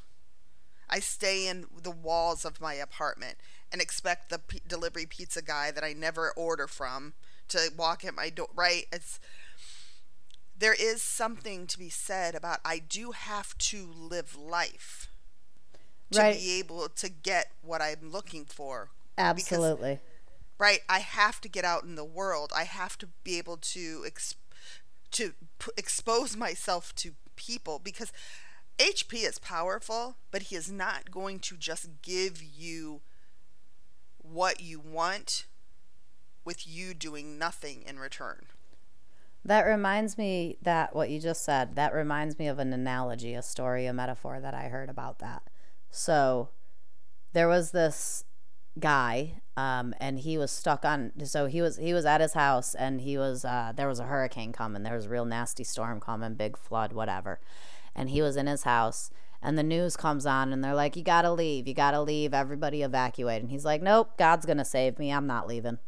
I 0.89 1.01
stay 1.01 1.49
in 1.49 1.65
the 1.83 1.91
walls 1.91 2.45
of 2.45 2.61
my 2.61 2.75
apartment 2.75 3.39
and 3.73 3.81
expect 3.81 4.29
the 4.29 4.39
p- 4.39 4.61
delivery 4.69 5.07
pizza 5.07 5.43
guy 5.43 5.71
that 5.71 5.83
I 5.83 5.95
never 5.95 6.31
order 6.37 6.69
from 6.69 7.15
to 7.49 7.73
walk 7.77 8.05
at 8.05 8.15
my 8.15 8.29
door. 8.29 8.49
Right? 8.55 8.85
It's 8.93 9.19
there 10.57 10.77
is 10.79 11.03
something 11.03 11.67
to 11.67 11.79
be 11.79 11.89
said 11.89 12.35
about 12.35 12.61
I 12.65 12.79
do 12.79 13.13
have 13.13 13.57
to 13.59 13.87
live 13.87 14.37
life 14.37 15.11
to 16.13 16.21
right. 16.21 16.37
be 16.37 16.59
able 16.59 16.89
to 16.89 17.09
get 17.09 17.53
what 17.63 17.83
I'm 17.83 18.11
looking 18.11 18.45
for. 18.45 18.91
Absolutely. 19.19 19.95
Because, 19.95 20.05
right? 20.59 20.81
I 20.89 21.01
have 21.01 21.41
to 21.41 21.49
get 21.49 21.65
out 21.65 21.85
in 21.85 21.95
the 21.95 22.05
world. 22.05 22.53
I 22.55 22.65
have 22.65 22.97
to 22.99 23.09
be 23.25 23.39
able 23.39 23.57
to 23.59 24.03
explore 24.07 24.43
to 25.13 25.33
p- 25.59 25.71
expose 25.77 26.37
myself 26.37 26.95
to 26.97 27.13
people 27.37 27.79
because 27.79 28.13
HP 28.79 29.27
is 29.27 29.39
powerful, 29.39 30.17
but 30.31 30.43
he 30.43 30.57
is 30.57 30.71
not 30.71 31.11
going 31.11 31.39
to 31.41 31.57
just 31.57 31.89
give 32.03 32.43
you 32.43 33.01
what 34.19 34.61
you 34.61 34.79
want 34.79 35.47
with 36.45 36.67
you 36.67 36.93
doing 36.93 37.39
nothing 37.39 37.83
in 37.87 37.99
return. 37.99 38.47
That 39.45 39.63
reminds 39.63 40.19
me 40.19 40.59
that 40.63 40.95
what 40.95 41.09
you 41.09 41.21
just 41.21 41.45
said, 41.45 41.77
that 41.77 41.95
reminds 41.95 42.39
me 42.39 42.49
of 42.49 42.59
an 42.59 42.73
analogy, 42.73 43.35
a 43.35 43.43
story, 43.43 43.87
a 43.87 43.93
metaphor 43.93 44.41
that 44.41 44.55
I 44.55 44.69
heard 44.69 44.91
about 44.91 45.21
that. 45.21 45.45
So 45.91 46.51
there 47.33 47.49
was 47.49 47.71
this 47.71 48.25
guy 48.79 49.41
um, 49.57 49.95
and 49.99 50.19
he 50.19 50.37
was 50.37 50.51
stuck 50.51 50.85
on 50.85 51.13
so 51.25 51.47
he 51.47 51.63
was 51.63 51.79
he 51.79 51.95
was 51.95 52.05
at 52.05 52.21
his 52.21 52.35
house 52.35 52.75
and 52.75 53.01
he 53.01 53.17
was 53.17 53.45
uh, 53.45 53.73
there 53.75 53.89
was 53.89 53.99
a 53.99 54.05
hurricane 54.05 54.53
coming. 54.53 54.83
There 54.83 54.97
was 54.97 55.07
a 55.07 55.11
real 55.11 55.25
nasty 55.25 55.65
storm 55.65 56.01
coming 56.01 56.35
big 56.35 56.57
flood 56.57 56.93
whatever. 56.93 57.41
And 57.95 58.11
he 58.11 58.21
was 58.21 58.37
in 58.37 58.47
his 58.47 58.65
house 58.65 59.11
and 59.43 59.57
the 59.57 59.63
news 59.63 59.97
comes 59.97 60.27
on 60.27 60.53
and 60.53 60.63
they're 60.63 60.75
like 60.75 60.97
you 60.97 61.03
gotta 61.03 61.33
leave 61.33 61.67
you 61.67 61.75
gotta 61.75 62.01
leave 62.01 62.35
everybody 62.35 62.83
evacuate. 62.83 63.41
And 63.41 63.51
he's 63.51 63.65
like 63.65 63.83
nope 63.83 64.17
god's 64.19 64.45
gonna 64.47 64.65
save 64.65 64.99
me 64.99 65.11
i'm 65.11 65.27
not 65.27 65.49
leaving 65.49 65.79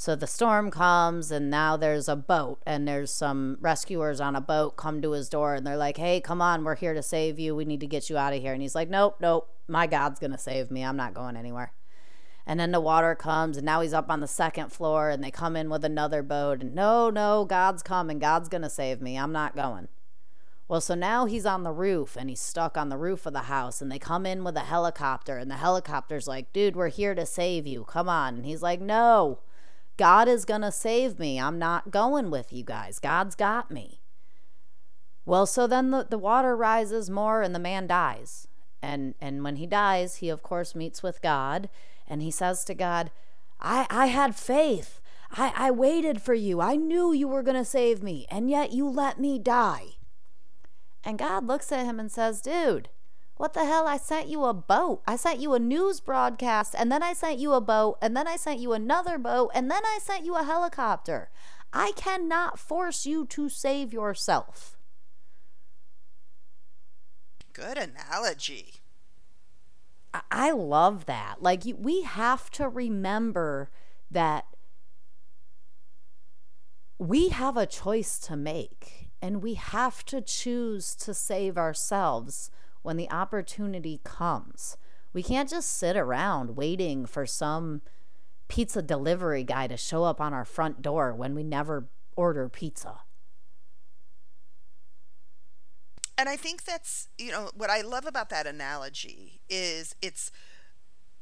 so 0.00 0.16
the 0.16 0.26
storm 0.26 0.70
comes 0.70 1.30
and 1.30 1.50
now 1.50 1.76
there's 1.76 2.08
a 2.08 2.16
boat 2.16 2.58
and 2.64 2.88
there's 2.88 3.12
some 3.12 3.58
rescuers 3.60 4.18
on 4.18 4.34
a 4.34 4.40
boat 4.40 4.74
come 4.74 5.02
to 5.02 5.10
his 5.10 5.28
door 5.28 5.52
and 5.54 5.66
they're 5.66 5.76
like 5.76 5.98
hey 5.98 6.22
come 6.22 6.40
on 6.40 6.64
we're 6.64 6.74
here 6.74 6.94
to 6.94 7.02
save 7.02 7.38
you 7.38 7.54
we 7.54 7.66
need 7.66 7.80
to 7.80 7.86
get 7.86 8.08
you 8.08 8.16
out 8.16 8.32
of 8.32 8.40
here 8.40 8.54
and 8.54 8.62
he's 8.62 8.74
like 8.74 8.88
nope 8.88 9.18
nope 9.20 9.50
my 9.68 9.86
god's 9.86 10.18
gonna 10.18 10.38
save 10.38 10.70
me 10.70 10.82
i'm 10.82 10.96
not 10.96 11.12
going 11.12 11.36
anywhere 11.36 11.74
and 12.46 12.58
then 12.58 12.72
the 12.72 12.80
water 12.80 13.14
comes, 13.14 13.58
and 13.58 13.66
now 13.66 13.80
he's 13.80 13.92
up 13.92 14.10
on 14.10 14.20
the 14.20 14.26
second 14.26 14.72
floor, 14.72 15.10
and 15.10 15.22
they 15.22 15.30
come 15.30 15.54
in 15.54 15.70
with 15.70 15.84
another 15.84 16.20
boat. 16.20 16.62
And 16.62 16.74
no, 16.74 17.08
no, 17.10 17.44
God's 17.44 17.82
coming. 17.82 18.18
God's 18.18 18.48
going 18.48 18.62
to 18.62 18.70
save 18.70 19.00
me. 19.00 19.16
I'm 19.16 19.30
not 19.30 19.54
going. 19.54 19.86
Well, 20.66 20.80
so 20.80 20.96
now 20.96 21.26
he's 21.26 21.46
on 21.46 21.62
the 21.62 21.70
roof 21.70 22.16
and 22.16 22.30
he's 22.30 22.40
stuck 22.40 22.76
on 22.76 22.88
the 22.88 22.96
roof 22.96 23.26
of 23.26 23.34
the 23.34 23.40
house, 23.40 23.80
and 23.80 23.92
they 23.92 24.00
come 24.00 24.24
in 24.24 24.42
with 24.42 24.56
a 24.56 24.60
helicopter, 24.60 25.36
and 25.36 25.50
the 25.50 25.56
helicopter's 25.56 26.26
like, 26.26 26.52
dude, 26.52 26.74
we're 26.74 26.88
here 26.88 27.14
to 27.14 27.26
save 27.26 27.68
you. 27.68 27.84
Come 27.84 28.08
on. 28.08 28.36
And 28.36 28.46
he's 28.46 28.62
like, 28.62 28.80
no, 28.80 29.40
God 30.00 30.28
is 30.28 30.46
going 30.46 30.62
to 30.62 30.72
save 30.72 31.18
me. 31.18 31.38
I'm 31.38 31.58
not 31.58 31.90
going 31.90 32.30
with 32.30 32.54
you 32.54 32.64
guys. 32.64 32.98
God's 32.98 33.34
got 33.34 33.70
me. 33.70 34.00
Well, 35.26 35.44
so 35.44 35.66
then 35.66 35.90
the, 35.90 36.06
the 36.08 36.16
water 36.16 36.56
rises 36.56 37.10
more, 37.10 37.42
and 37.42 37.54
the 37.54 37.58
man 37.58 37.86
dies. 37.86 38.48
And, 38.80 39.14
and 39.20 39.44
when 39.44 39.56
he 39.56 39.66
dies, 39.66 40.16
he, 40.16 40.30
of 40.30 40.42
course, 40.42 40.74
meets 40.74 41.02
with 41.02 41.20
God 41.20 41.68
and 42.08 42.22
he 42.22 42.30
says 42.30 42.64
to 42.64 42.74
God, 42.74 43.10
I, 43.60 43.86
I 43.90 44.06
had 44.06 44.34
faith. 44.34 45.02
I, 45.32 45.52
I 45.54 45.70
waited 45.70 46.22
for 46.22 46.32
you. 46.32 46.62
I 46.62 46.76
knew 46.76 47.12
you 47.12 47.28
were 47.28 47.42
going 47.42 47.58
to 47.58 47.64
save 47.64 48.02
me, 48.02 48.26
and 48.30 48.48
yet 48.48 48.72
you 48.72 48.88
let 48.88 49.20
me 49.20 49.38
die. 49.38 49.96
And 51.04 51.18
God 51.18 51.46
looks 51.46 51.70
at 51.72 51.84
him 51.84 52.00
and 52.00 52.10
says, 52.10 52.40
Dude, 52.40 52.88
what 53.40 53.54
the 53.54 53.64
hell? 53.64 53.88
I 53.88 53.96
sent 53.96 54.28
you 54.28 54.44
a 54.44 54.52
boat. 54.52 55.00
I 55.06 55.16
sent 55.16 55.40
you 55.40 55.54
a 55.54 55.58
news 55.58 55.98
broadcast, 55.98 56.74
and 56.76 56.92
then 56.92 57.02
I 57.02 57.14
sent 57.14 57.38
you 57.38 57.54
a 57.54 57.60
boat, 57.62 57.96
and 58.02 58.14
then 58.14 58.28
I 58.28 58.36
sent 58.36 58.60
you 58.60 58.74
another 58.74 59.16
boat, 59.16 59.50
and 59.54 59.70
then 59.70 59.80
I 59.82 59.98
sent 60.02 60.26
you 60.26 60.36
a 60.36 60.42
helicopter. 60.42 61.30
I 61.72 61.92
cannot 61.96 62.58
force 62.58 63.06
you 63.06 63.24
to 63.28 63.48
save 63.48 63.94
yourself. 63.94 64.76
Good 67.54 67.78
analogy. 67.78 68.74
I 70.30 70.50
love 70.50 71.06
that. 71.06 71.40
Like 71.40 71.62
we 71.78 72.02
have 72.02 72.50
to 72.50 72.68
remember 72.68 73.70
that 74.10 74.44
we 76.98 77.30
have 77.30 77.56
a 77.56 77.64
choice 77.64 78.18
to 78.18 78.36
make 78.36 79.12
and 79.22 79.42
we 79.42 79.54
have 79.54 80.04
to 80.06 80.20
choose 80.20 80.94
to 80.96 81.14
save 81.14 81.56
ourselves 81.56 82.50
when 82.82 82.96
the 82.96 83.10
opportunity 83.10 84.00
comes. 84.04 84.76
We 85.12 85.22
can't 85.22 85.50
just 85.50 85.76
sit 85.76 85.96
around 85.96 86.56
waiting 86.56 87.06
for 87.06 87.26
some 87.26 87.82
pizza 88.48 88.82
delivery 88.82 89.44
guy 89.44 89.66
to 89.66 89.76
show 89.76 90.04
up 90.04 90.20
on 90.20 90.32
our 90.34 90.44
front 90.44 90.82
door 90.82 91.14
when 91.14 91.34
we 91.34 91.42
never 91.42 91.88
order 92.16 92.48
pizza. 92.48 93.00
and 96.18 96.28
I 96.28 96.36
think 96.36 96.64
that's 96.64 97.08
you 97.16 97.32
know 97.32 97.48
what 97.56 97.70
I 97.70 97.80
love 97.80 98.04
about 98.04 98.28
that 98.28 98.46
analogy 98.46 99.40
is 99.48 99.94
it's 100.02 100.30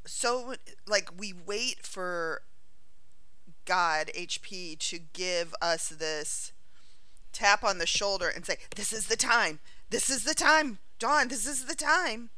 so 0.05 0.55
like 0.89 1.09
we 1.17 1.33
wait 1.33 1.87
for 1.87 2.43
God, 3.69 4.11
HP, 4.17 4.79
to 4.79 4.99
give 5.13 5.55
us 5.61 5.91
this 5.91 6.53
tap 7.33 7.63
on 7.63 7.77
the 7.77 7.87
shoulder 7.87 8.29
and 8.29 8.45
say, 8.45 8.57
This 8.75 8.95
is 8.95 9.09
the 9.09 9.17
time. 9.17 9.61
This 9.91 10.09
is 10.09 10.25
the 10.25 10.35
time. 10.35 10.79
Dawn, 10.99 11.29
this 11.29 11.47
is 11.47 11.65
the 11.65 11.75
time. 11.75 12.31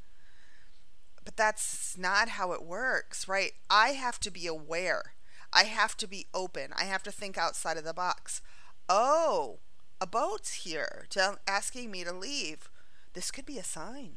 But 1.25 1.37
that's 1.37 1.97
not 1.99 2.31
how 2.31 2.53
it 2.53 2.63
works, 2.63 3.29
right? 3.29 3.53
I 3.69 3.91
have 3.91 4.19
to 4.21 4.31
be 4.31 4.47
aware. 4.47 5.15
I 5.53 5.65
have 5.65 5.97
to 5.99 6.07
be 6.07 6.27
open. 6.33 6.73
I 6.77 6.85
have 6.85 7.03
to 7.05 7.13
think 7.13 7.37
outside 7.37 7.77
of 7.77 7.85
the 7.85 7.95
box. 7.95 8.41
Oh, 8.89 9.59
a 10.01 10.07
boat's 10.07 10.65
here 10.65 11.07
to 11.11 11.39
asking 11.47 11.91
me 11.91 12.05
to 12.05 12.13
leave. 12.13 12.71
This 13.15 13.31
could 13.31 13.47
be 13.47 13.59
a 13.59 13.65
sign. 13.65 14.17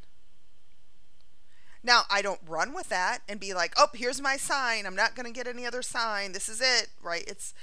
Now, 1.84 2.04
I 2.10 2.22
don't 2.22 2.40
run 2.48 2.74
with 2.74 2.88
that 2.90 3.20
and 3.28 3.40
be 3.40 3.54
like, 3.54 3.74
"Oh, 3.76 3.90
here's 3.94 4.22
my 4.22 4.38
sign. 4.38 4.86
I'm 4.86 4.96
not 4.96 5.16
going 5.16 5.26
to 5.26 5.38
get 5.38 5.48
any 5.48 5.66
other 5.66 5.82
sign. 5.82 6.32
This 6.32 6.48
is 6.48 6.62
it." 6.62 6.90
Right? 7.02 7.26
It's 7.28 7.54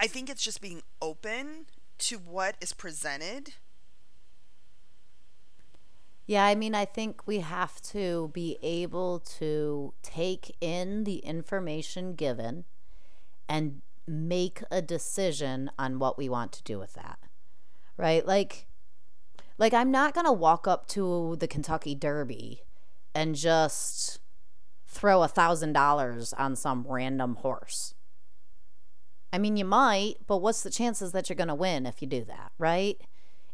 I 0.00 0.06
think 0.06 0.30
it's 0.30 0.42
just 0.42 0.60
being 0.60 0.82
open 1.00 1.66
to 1.98 2.16
what 2.16 2.56
is 2.60 2.72
presented. 2.72 3.54
Yeah, 6.30 6.44
I 6.44 6.54
mean, 6.54 6.76
I 6.76 6.84
think 6.84 7.26
we 7.26 7.40
have 7.40 7.82
to 7.90 8.30
be 8.32 8.56
able 8.62 9.18
to 9.40 9.94
take 10.00 10.56
in 10.60 11.02
the 11.02 11.16
information 11.16 12.14
given 12.14 12.66
and 13.48 13.82
make 14.06 14.62
a 14.70 14.80
decision 14.80 15.72
on 15.76 15.98
what 15.98 16.16
we 16.16 16.28
want 16.28 16.52
to 16.52 16.62
do 16.62 16.78
with 16.78 16.92
that. 16.92 17.18
Right? 17.96 18.24
Like 18.24 18.68
like 19.58 19.74
I'm 19.74 19.90
not 19.90 20.14
going 20.14 20.24
to 20.24 20.32
walk 20.32 20.68
up 20.68 20.86
to 20.90 21.34
the 21.40 21.48
Kentucky 21.48 21.96
Derby 21.96 22.62
and 23.12 23.34
just 23.34 24.20
throw 24.86 25.24
a 25.24 25.28
thousand 25.28 25.72
dollars 25.72 26.32
on 26.34 26.54
some 26.54 26.86
random 26.88 27.38
horse. 27.40 27.96
I 29.32 29.38
mean, 29.38 29.56
you 29.56 29.64
might, 29.64 30.18
but 30.28 30.36
what's 30.36 30.62
the 30.62 30.70
chances 30.70 31.10
that 31.10 31.28
you're 31.28 31.34
going 31.34 31.48
to 31.48 31.56
win 31.56 31.86
if 31.86 32.00
you 32.00 32.06
do 32.06 32.22
that, 32.26 32.52
right? 32.56 33.00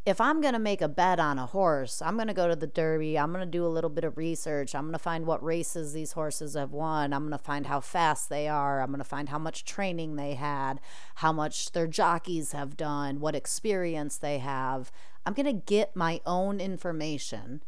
If 0.06 0.20
I'm 0.20 0.40
going 0.40 0.52
to 0.52 0.60
make 0.60 0.82
a 0.82 0.88
bet 0.88 1.18
on 1.18 1.36
a 1.36 1.46
horse, 1.46 2.00
I'm 2.00 2.14
going 2.14 2.28
to 2.28 2.32
go 2.32 2.46
to 2.46 2.54
the 2.54 2.68
Derby. 2.68 3.18
I'm 3.18 3.32
going 3.32 3.44
to 3.44 3.50
do 3.50 3.66
a 3.66 3.68
little 3.68 3.90
bit 3.90 4.04
of 4.04 4.16
research. 4.16 4.72
I'm 4.72 4.84
going 4.84 4.92
to 4.92 5.00
find 5.00 5.26
what 5.26 5.42
races 5.42 5.92
these 5.92 6.12
horses 6.12 6.54
have 6.54 6.70
won. 6.70 7.12
I'm 7.12 7.22
going 7.22 7.36
to 7.36 7.38
find 7.38 7.66
how 7.66 7.80
fast 7.80 8.28
they 8.28 8.46
are. 8.46 8.80
I'm 8.80 8.90
going 8.90 8.98
to 8.98 9.04
find 9.04 9.30
how 9.30 9.40
much 9.40 9.64
training 9.64 10.14
they 10.14 10.34
had, 10.34 10.78
how 11.16 11.32
much 11.32 11.72
their 11.72 11.88
jockeys 11.88 12.52
have 12.52 12.76
done, 12.76 13.18
what 13.18 13.34
experience 13.34 14.16
they 14.16 14.38
have. 14.38 14.92
I'm 15.26 15.32
going 15.32 15.46
to 15.46 15.52
get 15.52 15.96
my 15.96 16.20
own 16.24 16.60
information. 16.60 17.64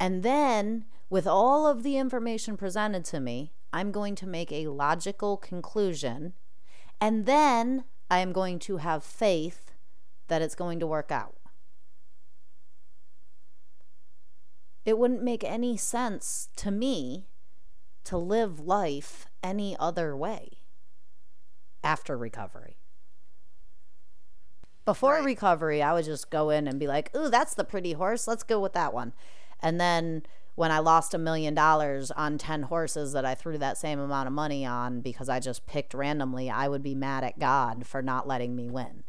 And 0.00 0.22
then, 0.22 0.86
with 1.10 1.26
all 1.26 1.66
of 1.66 1.82
the 1.82 1.98
information 1.98 2.56
presented 2.56 3.04
to 3.06 3.20
me, 3.20 3.52
I'm 3.74 3.92
going 3.92 4.14
to 4.14 4.26
make 4.26 4.50
a 4.50 4.68
logical 4.68 5.36
conclusion. 5.36 6.32
And 6.98 7.26
then 7.26 7.84
I 8.10 8.20
am 8.20 8.32
going 8.32 8.58
to 8.60 8.78
have 8.78 9.04
faith 9.04 9.72
that 10.28 10.40
it's 10.40 10.54
going 10.54 10.80
to 10.80 10.86
work 10.86 11.12
out. 11.12 11.36
It 14.84 14.98
wouldn't 14.98 15.22
make 15.22 15.42
any 15.44 15.76
sense 15.76 16.48
to 16.56 16.70
me 16.70 17.26
to 18.04 18.18
live 18.18 18.60
life 18.60 19.26
any 19.42 19.76
other 19.78 20.16
way 20.16 20.58
after 21.82 22.16
recovery. 22.16 22.76
Before 24.84 25.14
Right. 25.14 25.24
recovery, 25.24 25.82
I 25.82 25.94
would 25.94 26.04
just 26.04 26.30
go 26.30 26.50
in 26.50 26.68
and 26.68 26.78
be 26.78 26.86
like, 26.86 27.14
"Ooh, 27.16 27.30
that's 27.30 27.54
the 27.54 27.64
pretty 27.64 27.92
horse. 27.92 28.28
Let's 28.28 28.42
go 28.42 28.60
with 28.60 28.74
that 28.74 28.92
one." 28.92 29.14
And 29.60 29.80
then 29.80 30.26
when 30.54 30.70
I 30.70 30.78
lost 30.78 31.14
a 31.14 31.18
million 31.18 31.54
dollars 31.54 32.10
on 32.10 32.36
10 32.36 32.64
horses 32.64 33.12
that 33.12 33.24
I 33.24 33.34
threw 33.34 33.56
that 33.58 33.78
same 33.78 33.98
amount 33.98 34.26
of 34.26 34.34
money 34.34 34.64
on 34.66 35.00
because 35.00 35.28
I 35.30 35.40
just 35.40 35.66
picked 35.66 35.94
randomly, 35.94 36.50
I 36.50 36.68
would 36.68 36.82
be 36.82 36.94
mad 36.94 37.24
at 37.24 37.38
God 37.38 37.86
for 37.86 38.02
not 38.02 38.28
letting 38.28 38.54
me 38.54 38.68
win. 38.68 39.04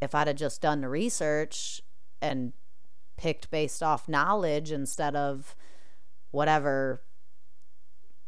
If 0.00 0.14
I'd 0.14 0.28
have 0.28 0.36
just 0.36 0.60
done 0.60 0.80
the 0.80 0.88
research 0.88 1.82
and 2.22 2.52
picked 3.18 3.50
based 3.50 3.82
off 3.82 4.08
knowledge 4.08 4.72
instead 4.72 5.14
of 5.14 5.54
whatever 6.30 7.02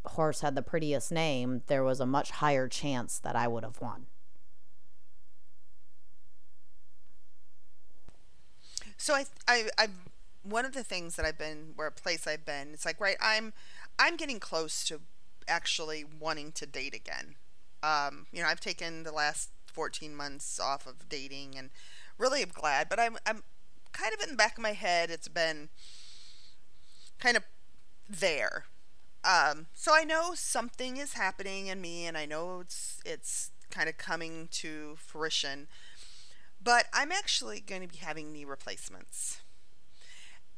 horse 0.05 0.41
had 0.41 0.55
the 0.55 0.63
prettiest 0.63 1.13
name, 1.13 1.63
there 1.69 1.85
was 1.85 2.01
a 2.01 2.07
much 2.07 2.31
higher 2.33 2.69
chance 2.69 3.19
that 3.19 3.37
I 3.37 3.49
would 3.49 3.65
have 3.65 3.81
won. 3.81 4.07
So 8.97 9.15
I, 9.15 9.25
I, 9.49 9.69
I, 9.79 9.87
one 10.43 10.67
of 10.67 10.75
the 10.75 10.85
things 10.85 11.17
that 11.17 11.25
I've 11.25 11.39
been, 11.39 11.73
where 11.75 11.87
a 11.87 11.93
place 11.93 12.27
I've 12.27 12.45
been, 12.45 12.69
it's 12.73 12.85
like, 12.85 13.01
right, 13.01 13.17
I'm, 13.21 13.55
I'm 13.99 14.17
getting 14.17 14.39
close 14.39 14.85
to 14.87 15.01
actually 15.49 16.05
wanting 16.05 16.53
to 16.53 16.67
date 16.67 16.95
again. 16.95 17.37
Um, 17.83 18.27
you 18.33 18.43
know, 18.43 18.49
I've 18.49 18.61
taken 18.61 19.05
the 19.05 19.13
last 19.13 19.51
14 19.73 20.15
months 20.15 20.61
off 20.61 20.87
of 20.87 21.09
dating 21.09 21.57
and 21.57 21.71
really 22.19 22.43
am 22.43 22.51
glad, 22.53 22.89
but 22.91 23.01
I'm, 23.01 23.17
I'm 23.25 23.43
kind 23.93 24.15
of 24.15 24.21
in 24.21 24.31
the 24.31 24.37
back 24.37 24.57
of 24.57 24.63
my 24.63 24.73
head, 24.73 25.11
it's 25.11 25.29
been 25.29 25.69
kind 27.19 27.37
of 27.37 27.45
there. 28.09 28.65
Um, 29.23 29.67
so 29.75 29.93
I 29.95 30.05
know 30.05 30.33
something 30.35 30.97
is 30.97 31.13
happening 31.13 31.67
in 31.67 31.81
me 31.81 32.07
and 32.07 32.17
I 32.17 32.25
know 32.25 32.61
it's, 32.61 33.01
it's 33.05 33.51
kind 33.71 33.89
of 33.89 33.99
coming 33.99 34.49
to 34.51 34.97
fruition 34.97 35.69
but 36.63 36.87
I'm 36.93 37.11
actually 37.11 37.61
going 37.61 37.83
to 37.83 37.89
be 37.89 37.99
having 37.99 38.33
knee 38.33 38.45
replacements. 38.45 39.41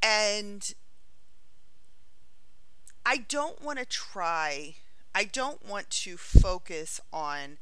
And 0.03 0.75
I 3.07 3.19
don't 3.19 3.63
want 3.63 3.79
to 3.79 3.85
try, 3.85 4.75
I 5.15 5.25
don't 5.25 5.67
want 5.67 5.91
to 5.91 6.17
focus 6.17 7.01
on 7.13 7.59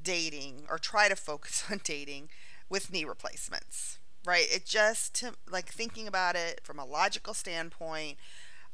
dating 0.00 0.64
or 0.70 0.78
try 0.78 1.08
to 1.08 1.16
focus 1.16 1.64
on 1.70 1.80
dating 1.82 2.28
with 2.68 2.92
knee 2.92 3.04
replacements, 3.04 3.98
right? 4.26 4.46
It 4.52 4.66
just, 4.66 5.14
to, 5.16 5.34
like 5.50 5.68
thinking 5.70 6.06
about 6.06 6.36
it 6.36 6.60
from 6.64 6.78
a 6.78 6.84
logical 6.84 7.32
standpoint, 7.32 8.18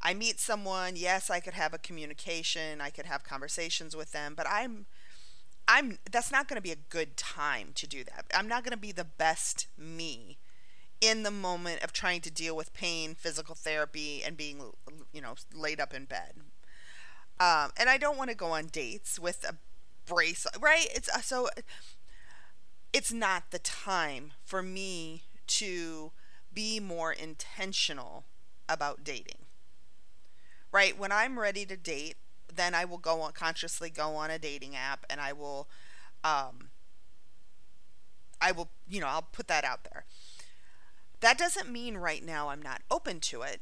I 0.01 0.13
meet 0.13 0.39
someone, 0.39 0.95
yes, 0.97 1.29
I 1.29 1.39
could 1.39 1.53
have 1.53 1.73
a 1.73 1.77
communication, 1.77 2.81
I 2.81 2.89
could 2.89 3.05
have 3.05 3.23
conversations 3.23 3.95
with 3.95 4.11
them, 4.11 4.33
but 4.35 4.45
I'm 4.49 4.85
I'm 5.65 5.97
that's 6.11 6.31
not 6.31 6.49
going 6.49 6.57
to 6.57 6.61
be 6.61 6.71
a 6.73 6.89
good 6.89 7.15
time 7.15 7.69
to 7.75 7.87
do 7.87 8.03
that. 8.03 8.25
I'm 8.35 8.49
not 8.49 8.63
going 8.63 8.71
to 8.73 8.77
be 8.77 8.91
the 8.91 9.05
best 9.05 9.67
me 9.77 10.37
in 10.99 11.23
the 11.23 11.31
moment 11.31 11.83
of 11.83 11.93
trying 11.93 12.21
to 12.21 12.31
deal 12.31 12.55
with 12.55 12.73
pain, 12.73 13.15
physical 13.15 13.55
therapy, 13.55 14.21
and 14.25 14.35
being 14.35 14.61
you 15.13 15.21
know 15.21 15.35
laid 15.53 15.79
up 15.79 15.93
in 15.93 16.03
bed. 16.05 16.33
Um, 17.39 17.71
and 17.77 17.89
I 17.89 17.97
don't 17.97 18.17
want 18.17 18.29
to 18.29 18.35
go 18.35 18.47
on 18.47 18.67
dates 18.67 19.19
with 19.19 19.45
a 19.47 19.55
brace, 20.05 20.45
right? 20.59 20.87
It's 20.93 21.09
uh, 21.09 21.21
so 21.21 21.47
it's 22.91 23.11
not 23.11 23.51
the 23.51 23.59
time 23.59 24.33
for 24.43 24.61
me 24.61 25.23
to 25.47 26.11
be 26.53 26.79
more 26.79 27.11
intentional 27.11 28.25
about 28.69 29.03
dating. 29.03 29.45
Right? 30.71 30.97
When 30.97 31.11
I'm 31.11 31.39
ready 31.39 31.65
to 31.65 31.77
date, 31.77 32.15
then 32.53 32.75
I 32.75 32.85
will 32.85 32.97
go 32.97 33.21
on 33.21 33.33
consciously 33.33 33.89
go 33.89 34.15
on 34.15 34.29
a 34.29 34.39
dating 34.39 34.75
app 34.75 35.05
and 35.09 35.19
I 35.19 35.33
will 35.33 35.67
um 36.23 36.69
I 38.39 38.51
will 38.51 38.69
you 38.87 38.99
know 38.99 39.07
I'll 39.07 39.21
put 39.31 39.47
that 39.47 39.63
out 39.63 39.85
there. 39.85 40.05
That 41.19 41.37
doesn't 41.37 41.71
mean 41.71 41.97
right 41.97 42.23
now 42.23 42.49
I'm 42.49 42.61
not 42.61 42.81
open 42.91 43.19
to 43.21 43.41
it. 43.41 43.61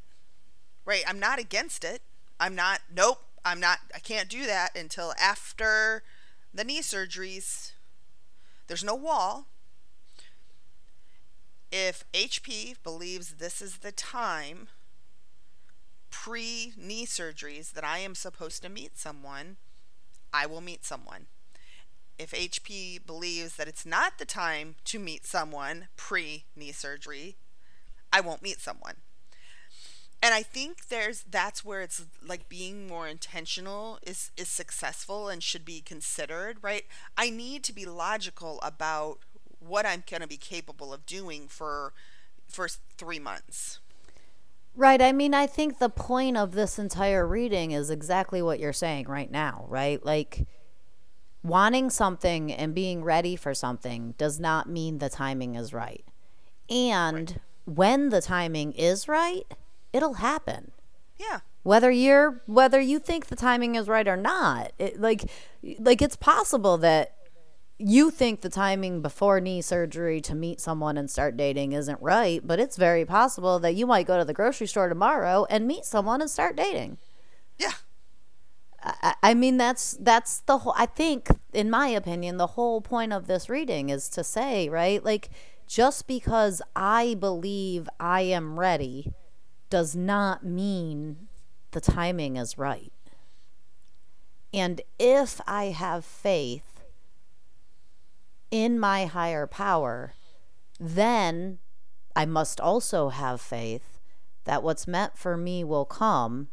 Right? 0.86 1.04
I'm 1.08 1.20
not 1.20 1.39
against 1.39 1.84
it. 1.84 2.02
I'm 2.39 2.56
not 2.56 2.82
nope, 2.94 3.22
I'm 3.46 3.60
not 3.60 3.80
I 3.94 4.00
can't 4.00 4.30
do 4.30 4.46
that 4.46 4.76
until 4.76 5.13
after 5.20 6.04
the 6.54 6.63
knee 6.63 6.82
surgeries. 6.82 7.72
There's 8.67 8.84
no 8.84 8.96
wall. 8.96 9.48
If 11.72 12.04
HP 12.14 12.76
believes 12.84 13.36
this 13.36 13.62
is 13.62 13.78
the 13.78 13.94
time 13.94 14.68
pre 16.10 16.74
knee 16.76 17.06
surgeries 17.06 17.72
that 17.72 17.86
I 17.86 18.00
am 18.00 18.14
supposed 18.14 18.62
to 18.64 18.70
meet 18.70 18.98
someone, 18.98 19.56
I 20.34 20.46
will 20.46 20.62
meet 20.62 20.86
someone. 20.86 21.28
If 22.20 22.32
HP 22.32 23.06
believes 23.06 23.56
that 23.56 23.70
it's 23.70 23.86
not 23.86 24.18
the 24.18 24.26
time 24.26 24.76
to 24.86 25.00
meet 25.00 25.26
someone 25.26 25.88
pre 25.96 26.46
knee 26.56 26.74
surgery, 26.74 27.38
I 28.12 28.20
won't 28.20 28.44
meet 28.44 28.60
someone. 28.60 28.98
And 30.22 30.36
I 30.36 30.44
think 30.44 30.90
there's 30.90 31.24
that's 31.24 31.66
where 31.66 31.82
it's 31.82 32.06
like 32.22 32.48
being 32.48 32.86
more 32.86 33.08
intentional 33.08 33.98
is 34.06 34.32
is 34.38 34.50
successful 34.50 35.30
and 35.30 35.42
should 35.42 35.66
be 35.66 35.82
considered, 35.82 36.58
right? 36.62 36.84
I 37.18 37.30
need 37.30 37.64
to 37.64 37.74
be 37.74 37.86
logical 37.86 38.60
about 38.62 39.20
what 39.62 39.86
I'm 39.86 40.04
going 40.10 40.21
to 40.21 40.28
be 40.28 40.38
capable 40.38 40.93
of 40.93 41.06
doing 41.06 41.47
for 41.47 41.93
for 42.47 42.67
3 42.97 43.19
months. 43.19 43.80
Right. 44.76 45.02
I 45.02 45.12
mean, 45.12 45.34
I 45.34 45.47
think 45.47 45.80
the 45.80 45.89
point 45.89 46.38
of 46.38 46.54
this 46.54 46.78
entire 46.80 47.26
reading 47.28 47.71
is 47.71 47.89
exactly 47.89 48.41
what 48.41 48.60
you're 48.60 48.74
saying 48.74 49.08
right 49.08 49.32
now, 49.32 49.65
right? 49.69 50.04
Like, 50.06 50.47
wanting 51.43 51.89
something 51.89 52.52
and 52.52 52.74
being 52.76 53.04
ready 53.04 53.36
for 53.36 53.54
something 53.54 54.13
does 54.17 54.39
not 54.39 54.69
mean 54.69 55.00
the 55.00 55.10
timing 55.10 55.56
is 55.56 55.74
right. 55.74 56.06
And 56.69 57.39
when 57.65 58.10
the 58.10 58.21
timing 58.21 58.74
is 58.74 59.08
right, 59.08 59.45
it'll 59.93 60.15
happen 60.15 60.71
Yeah. 61.19 61.39
whether 61.63 61.91
you're 61.91 62.41
whether 62.45 62.80
you 62.80 62.97
think 63.00 63.28
the 63.28 63.36
timing 63.36 63.76
is 63.76 63.88
right 63.88 64.08
or 64.08 64.17
not 64.17 64.71
it, 64.80 65.00
like 65.00 65.30
like 65.80 66.02
it's 66.02 66.15
possible 66.15 66.78
that 66.78 67.15
you 67.84 68.12
think 68.12 68.41
the 68.41 68.50
timing 68.50 69.02
before 69.02 69.39
knee 69.39 69.62
surgery 69.62 70.22
to 70.22 70.36
meet 70.36 70.62
someone 70.62 70.98
and 70.98 71.10
start 71.10 71.36
dating 71.38 71.72
isn't 71.72 72.02
right 72.02 72.46
but 72.46 72.60
it's 72.60 72.78
very 72.78 73.06
possible 73.06 73.60
that 73.60 73.76
you 73.76 73.88
might 73.88 74.08
go 74.08 74.17
to 74.17 74.26
the 74.26 74.34
grocery 74.34 74.67
store 74.67 74.89
tomorrow 74.89 75.46
and 75.50 75.67
meet 75.67 75.86
someone 75.86 76.22
and 76.22 76.30
start 76.30 76.56
dating 76.56 76.98
Yeah. 77.58 77.74
I, 78.84 79.15
I 79.24 79.34
mean 79.34 79.58
that's 79.58 79.98
that's 80.00 80.39
the 80.41 80.60
whole 80.60 80.74
i 80.78 80.86
think 80.86 81.30
in 81.54 81.70
my 81.70 81.88
opinion 81.88 82.38
the 82.38 82.48
whole 82.48 82.82
point 82.82 83.13
of 83.13 83.28
this 83.28 83.50
reading 83.50 83.89
is 83.89 84.10
to 84.10 84.24
say 84.24 84.70
right 84.70 85.04
like 85.04 85.30
just 85.67 86.08
because 86.08 86.62
i 86.76 87.15
believe 87.20 87.88
i 88.00 88.22
am 88.22 88.60
ready 88.60 89.13
does 89.70 89.96
not 89.96 90.44
mean 90.44 91.28
the 91.72 91.82
timing 91.82 92.38
is 92.38 92.58
right 92.58 92.91
and 94.54 94.82
if 95.00 95.39
i 95.48 95.65
have 95.65 96.04
faith 96.04 96.71
in 98.52 98.80
my 98.80 99.06
higher 99.06 99.48
power 99.48 100.14
then 100.80 101.58
i 102.16 102.26
must 102.26 102.60
also 102.60 103.10
have 103.10 103.42
faith 103.42 104.00
that 104.46 104.64
what's 104.64 104.88
meant 104.88 105.18
for 105.18 105.38
me 105.38 105.64
will 105.64 105.86
come 105.86 106.50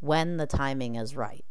when 0.00 0.36
the 0.36 0.46
timing 0.46 0.96
is 0.96 1.16
right 1.16 1.44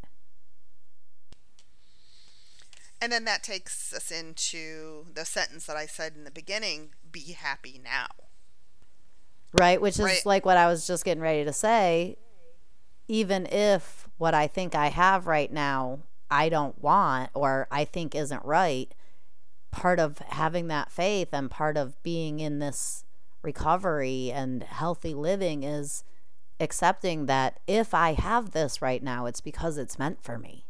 And 3.01 3.11
then 3.11 3.25
that 3.25 3.43
takes 3.43 3.93
us 3.93 4.09
into 4.09 5.05
the 5.13 5.25
sentence 5.25 5.65
that 5.67 5.75
I 5.77 5.85
said 5.85 6.13
in 6.15 6.23
the 6.23 6.31
beginning 6.31 6.91
be 7.11 7.33
happy 7.33 7.79
now. 7.83 8.07
right? 9.53 9.79
Which 9.79 9.99
is 9.99 10.05
Right. 10.05 10.25
like 10.25 10.45
what 10.45 10.57
I 10.57 10.67
was 10.67 10.87
just 10.87 11.05
getting 11.05 11.21
ready 11.21 11.45
to 11.45 11.53
say. 11.53 12.17
Even 13.07 13.45
if 13.45 14.07
what 14.17 14.33
I 14.33 14.47
think 14.47 14.75
I 14.75 14.87
have 14.87 15.27
right 15.27 15.51
now 15.51 15.99
I 16.31 16.49
don't 16.49 16.81
want 16.81 17.29
or 17.33 17.67
I 17.71 17.85
think 17.85 18.15
isn't 18.15 18.43
right, 18.43 18.91
part 19.75 19.99
of 19.99 20.19
having 20.29 20.69
that 20.69 20.89
faith 20.89 21.29
and 21.33 21.51
part 21.51 21.75
of 21.75 22.01
being 22.01 22.39
in 22.39 22.59
this 22.59 23.03
recovery 23.43 24.31
and 24.31 24.63
healthy 24.63 25.13
living 25.13 25.63
is 25.63 26.05
accepting 26.61 27.25
that 27.25 27.59
if 27.67 27.93
I 27.93 28.13
have 28.13 28.51
this 28.51 28.81
right 28.81 29.03
now, 29.03 29.25
it's 29.25 29.41
because 29.41 29.77
it's 29.77 29.99
meant 29.99 30.23
for 30.23 30.39
me. 30.39 30.65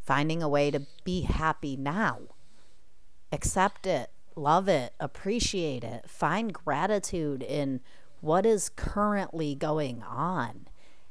Finding 0.00 0.40
a 0.42 0.48
way 0.48 0.70
to 0.70 0.86
be 1.02 1.22
happy 1.22 1.76
now 1.76 2.20
accept 3.32 3.84
it, 3.84 4.10
love 4.36 4.68
it, 4.68 4.92
appreciate 5.00 5.82
it, 5.82 6.08
find 6.08 6.52
gratitude 6.52 7.42
in 7.42 7.80
what 8.20 8.46
is 8.46 8.68
currently 8.68 9.56
going 9.56 10.00
on. 10.04 10.68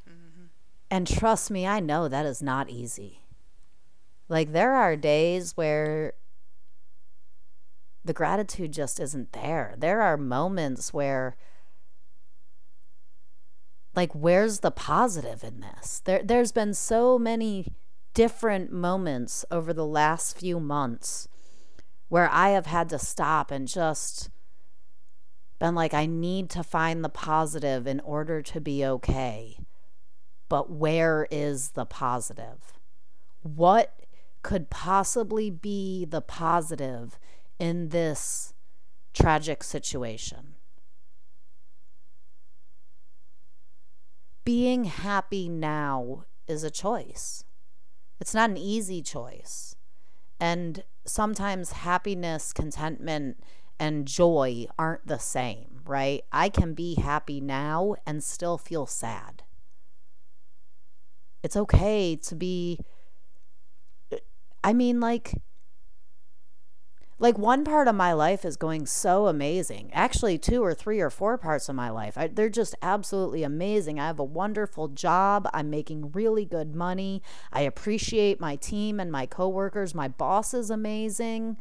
Mm-hmm. 0.09 0.45
And 0.89 1.05
trust 1.05 1.51
me, 1.51 1.67
I 1.67 1.81
know 1.81 2.07
that 2.07 2.25
is 2.25 2.41
not 2.41 2.69
easy. 2.69 3.22
Like, 4.29 4.51
there 4.51 4.73
are 4.73 4.95
days 4.95 5.55
where 5.55 6.13
the 8.05 8.13
gratitude 8.13 8.73
just 8.73 8.99
isn't 8.99 9.31
there. 9.33 9.75
There 9.77 10.01
are 10.01 10.17
moments 10.17 10.93
where, 10.93 11.35
like, 13.95 14.13
where's 14.13 14.59
the 14.59 14.71
positive 14.71 15.43
in 15.43 15.61
this? 15.61 16.01
There, 16.03 16.21
there's 16.23 16.51
been 16.51 16.73
so 16.73 17.17
many 17.17 17.67
different 18.13 18.71
moments 18.71 19.45
over 19.49 19.73
the 19.73 19.85
last 19.85 20.37
few 20.37 20.59
months 20.59 21.27
where 22.09 22.29
I 22.31 22.49
have 22.49 22.67
had 22.67 22.89
to 22.89 22.99
stop 22.99 23.49
and 23.51 23.67
just 23.67 24.29
been 25.59 25.75
like, 25.75 25.93
I 25.93 26.05
need 26.05 26.49
to 26.51 26.63
find 26.63 27.03
the 27.03 27.09
positive 27.09 27.87
in 27.87 27.99
order 28.01 28.41
to 28.41 28.59
be 28.59 28.85
okay. 28.85 29.57
But 30.49 30.69
where 30.69 31.27
is 31.31 31.69
the 31.69 31.85
positive? 31.85 32.73
What 33.41 34.02
could 34.43 34.69
possibly 34.69 35.49
be 35.49 36.05
the 36.05 36.21
positive 36.21 37.17
in 37.57 37.89
this 37.89 38.53
tragic 39.13 39.63
situation? 39.63 40.55
Being 44.43 44.83
happy 44.83 45.47
now 45.47 46.25
is 46.47 46.63
a 46.63 46.69
choice. 46.69 47.45
It's 48.19 48.33
not 48.33 48.49
an 48.49 48.57
easy 48.57 49.01
choice. 49.01 49.75
And 50.39 50.83
sometimes 51.05 51.71
happiness, 51.71 52.51
contentment, 52.51 53.37
and 53.79 54.05
joy 54.05 54.65
aren't 54.77 55.07
the 55.07 55.17
same, 55.17 55.81
right? 55.85 56.23
I 56.31 56.49
can 56.49 56.73
be 56.73 56.95
happy 56.95 57.39
now 57.39 57.95
and 58.05 58.23
still 58.23 58.57
feel 58.57 58.85
sad. 58.85 59.43
It's 61.41 61.55
okay 61.55 62.15
to 62.17 62.35
be 62.35 62.79
I 64.63 64.73
mean 64.73 64.99
like 64.99 65.33
like 67.19 67.37
one 67.37 67.63
part 67.63 67.87
of 67.87 67.95
my 67.95 68.11
life 68.11 68.43
is 68.43 68.57
going 68.57 68.85
so 68.85 69.27
amazing. 69.27 69.89
Actually, 69.93 70.37
two 70.37 70.61
or 70.61 70.73
three 70.73 70.99
or 70.99 71.09
four 71.09 71.37
parts 71.37 71.69
of 71.69 71.75
my 71.75 71.89
life. 71.89 72.17
I, 72.17 72.27
they're 72.27 72.49
just 72.49 72.75
absolutely 72.81 73.43
amazing. 73.43 73.97
I 73.97 74.07
have 74.07 74.19
a 74.19 74.25
wonderful 74.25 74.89
job. 74.89 75.47
I'm 75.53 75.69
making 75.69 76.11
really 76.11 76.43
good 76.43 76.75
money. 76.75 77.21
I 77.53 77.61
appreciate 77.61 78.41
my 78.41 78.57
team 78.57 78.99
and 78.99 79.09
my 79.09 79.25
coworkers. 79.25 79.95
My 79.95 80.09
boss 80.09 80.53
is 80.53 80.69
amazing. 80.69 81.55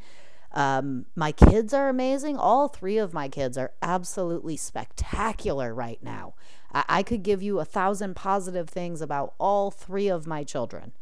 Um, 0.51 1.07
my 1.15 1.31
kids 1.33 1.73
are 1.73 1.88
amazing. 1.88 2.37
All 2.38 2.67
three 2.67 2.99
of 2.99 3.15
my 3.15 3.29
kids 3.29 3.57
are 3.57 3.73
absolutely 3.83 4.57
spectacular 4.57 5.73
right 5.73 6.03
now. 6.03 6.35
I, 6.73 6.85
I 6.88 7.03
could 7.03 7.23
give 7.23 7.41
you 7.41 7.61
a 7.61 7.65
thousand 7.65 8.17
positive 8.17 8.69
things 8.69 9.01
about 9.01 9.35
all 9.38 9.71
three 9.71 10.09
of 10.09 10.27
my 10.27 10.43
children. 10.45 10.93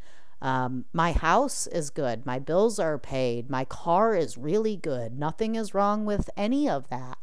Um, 0.42 0.87
my 0.92 1.12
house 1.12 1.66
is 1.66 1.90
good. 1.90 2.24
My 2.24 2.38
bills 2.38 2.79
are 2.79 2.98
paid. 2.98 3.50
My 3.50 3.64
car 3.64 4.14
is 4.14 4.38
really 4.38 4.76
good. 4.76 5.18
Nothing 5.18 5.55
is 5.55 5.74
wrong 5.74 6.05
with 6.05 6.31
any 6.37 6.68
of 6.68 6.88
that. 6.88 7.18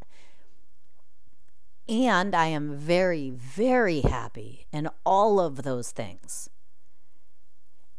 And 1.90 2.36
I 2.36 2.48
am 2.48 2.76
very, 2.76 3.30
very 3.30 4.02
happy 4.02 4.68
in 4.72 4.90
all 5.06 5.40
of 5.40 5.64
those 5.64 5.92
things. 5.92 6.50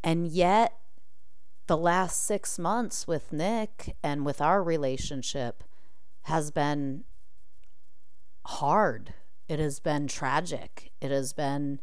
And 0.04 0.28
yet, 0.28 0.74
the 1.66 1.76
last 1.76 2.24
six 2.24 2.58
months 2.58 3.06
with 3.06 3.32
Nick 3.32 3.96
and 4.02 4.24
with 4.24 4.40
our 4.40 4.62
relationship 4.62 5.64
has 6.22 6.50
been 6.50 7.04
hard. 8.46 9.14
It 9.48 9.58
has 9.58 9.80
been 9.80 10.06
tragic. 10.06 10.92
It 11.00 11.10
has 11.10 11.32
been 11.32 11.80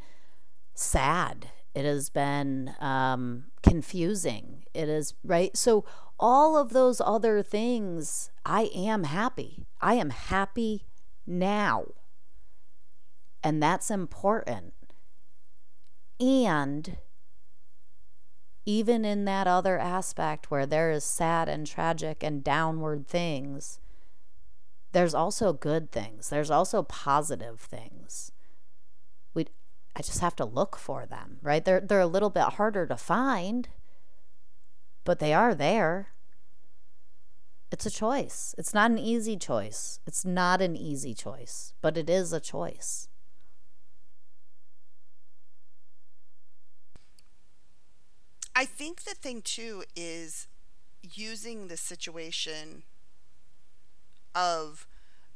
sad. 0.73 1.49
It 1.75 1.83
has 1.83 2.09
been 2.09 2.73
um, 2.79 3.45
confusing. 3.61 4.63
It 4.73 4.87
is, 4.87 5.13
right? 5.23 5.55
So, 5.57 5.85
all 6.17 6.57
of 6.57 6.69
those 6.69 7.01
other 7.01 7.43
things, 7.43 8.31
I 8.45 8.71
am 8.73 9.03
happy. 9.03 9.67
I 9.81 9.95
am 9.95 10.11
happy 10.11 10.85
now. 11.27 11.87
And 13.43 13.61
that's 13.61 13.91
important. 13.91 14.73
And 16.19 16.97
even 18.65 19.03
in 19.03 19.25
that 19.25 19.45
other 19.45 19.77
aspect 19.77 20.49
where 20.49 20.65
there 20.65 20.91
is 20.91 21.03
sad 21.03 21.49
and 21.49 21.67
tragic 21.67 22.23
and 22.23 22.41
downward 22.41 23.07
things, 23.07 23.79
there's 24.93 25.13
also 25.13 25.51
good 25.51 25.91
things. 25.91 26.29
There's 26.29 26.49
also 26.49 26.81
positive 26.81 27.59
things. 27.59 28.31
I 29.95 30.01
just 30.01 30.19
have 30.19 30.35
to 30.37 30.45
look 30.45 30.75
for 30.77 31.05
them, 31.05 31.39
right? 31.41 31.63
They're 31.63 31.79
they're 31.79 31.99
a 32.01 32.07
little 32.07 32.29
bit 32.29 32.43
harder 32.43 32.85
to 32.85 32.97
find, 32.97 33.69
but 35.03 35.19
they 35.19 35.33
are 35.33 35.55
there. 35.55 36.09
It's 37.71 37.85
a 37.85 37.91
choice. 37.91 38.53
It's 38.57 38.73
not 38.73 38.91
an 38.91 38.99
easy 38.99 39.37
choice. 39.37 39.99
It's 40.05 40.25
not 40.25 40.61
an 40.61 40.75
easy 40.75 41.13
choice, 41.13 41.73
but 41.81 41.97
it 41.97 42.09
is 42.09 42.31
a 42.33 42.39
choice. 42.39 43.07
I 48.55 48.65
think 48.65 49.03
the 49.03 49.15
thing 49.15 49.41
too 49.41 49.83
is 49.95 50.47
using 51.01 51.67
the 51.67 51.77
situation 51.77 52.83
of 54.33 54.87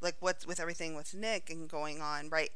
like 0.02 0.16
what's 0.20 0.48
with 0.48 0.60
everything 0.60 0.96
with 0.96 1.14
Nick 1.14 1.50
and 1.50 1.68
going 1.70 2.02
on, 2.02 2.30
right? 2.30 2.52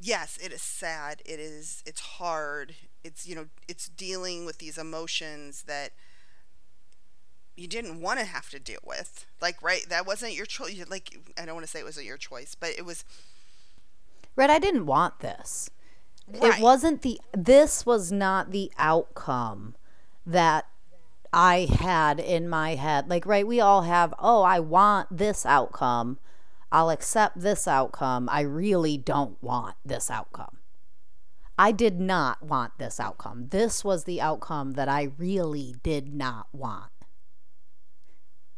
Yes, 0.00 0.38
it 0.42 0.52
is 0.52 0.62
sad. 0.62 1.22
It 1.24 1.40
is 1.40 1.82
it's 1.86 2.00
hard. 2.00 2.74
It's 3.02 3.26
you 3.26 3.34
know, 3.34 3.46
it's 3.68 3.88
dealing 3.88 4.44
with 4.46 4.58
these 4.58 4.78
emotions 4.78 5.62
that 5.66 5.92
you 7.56 7.66
didn't 7.66 8.00
want 8.02 8.18
to 8.18 8.26
have 8.26 8.50
to 8.50 8.58
deal 8.58 8.80
with. 8.84 9.26
Like 9.40 9.62
right, 9.62 9.88
that 9.88 10.06
wasn't 10.06 10.34
your 10.34 10.46
choice. 10.46 10.84
Like 10.88 11.18
I 11.40 11.44
don't 11.44 11.54
want 11.54 11.66
to 11.66 11.70
say 11.70 11.80
it 11.80 11.86
wasn't 11.86 12.06
your 12.06 12.18
choice, 12.18 12.54
but 12.54 12.70
it 12.70 12.84
was 12.84 13.04
Red, 14.36 14.50
I 14.50 14.58
didn't 14.58 14.84
want 14.86 15.20
this. 15.20 15.70
Right. 16.28 16.58
It 16.58 16.62
wasn't 16.62 17.02
the 17.02 17.20
this 17.32 17.86
was 17.86 18.12
not 18.12 18.50
the 18.50 18.70
outcome 18.78 19.76
that 20.26 20.66
I 21.32 21.68
had 21.80 22.18
in 22.18 22.48
my 22.48 22.74
head. 22.74 23.08
Like, 23.08 23.26
right, 23.26 23.46
we 23.46 23.60
all 23.60 23.82
have, 23.82 24.14
oh, 24.18 24.42
I 24.42 24.58
want 24.58 25.16
this 25.16 25.44
outcome. 25.44 26.18
I'll 26.76 26.90
accept 26.90 27.40
this 27.40 27.66
outcome. 27.66 28.28
I 28.30 28.42
really 28.42 28.98
don't 28.98 29.42
want 29.42 29.76
this 29.82 30.10
outcome. 30.10 30.58
I 31.56 31.72
did 31.72 31.98
not 31.98 32.42
want 32.42 32.76
this 32.76 33.00
outcome. 33.00 33.48
This 33.48 33.82
was 33.82 34.04
the 34.04 34.20
outcome 34.20 34.72
that 34.72 34.86
I 34.86 35.04
really 35.16 35.76
did 35.82 36.12
not 36.12 36.48
want. 36.52 36.90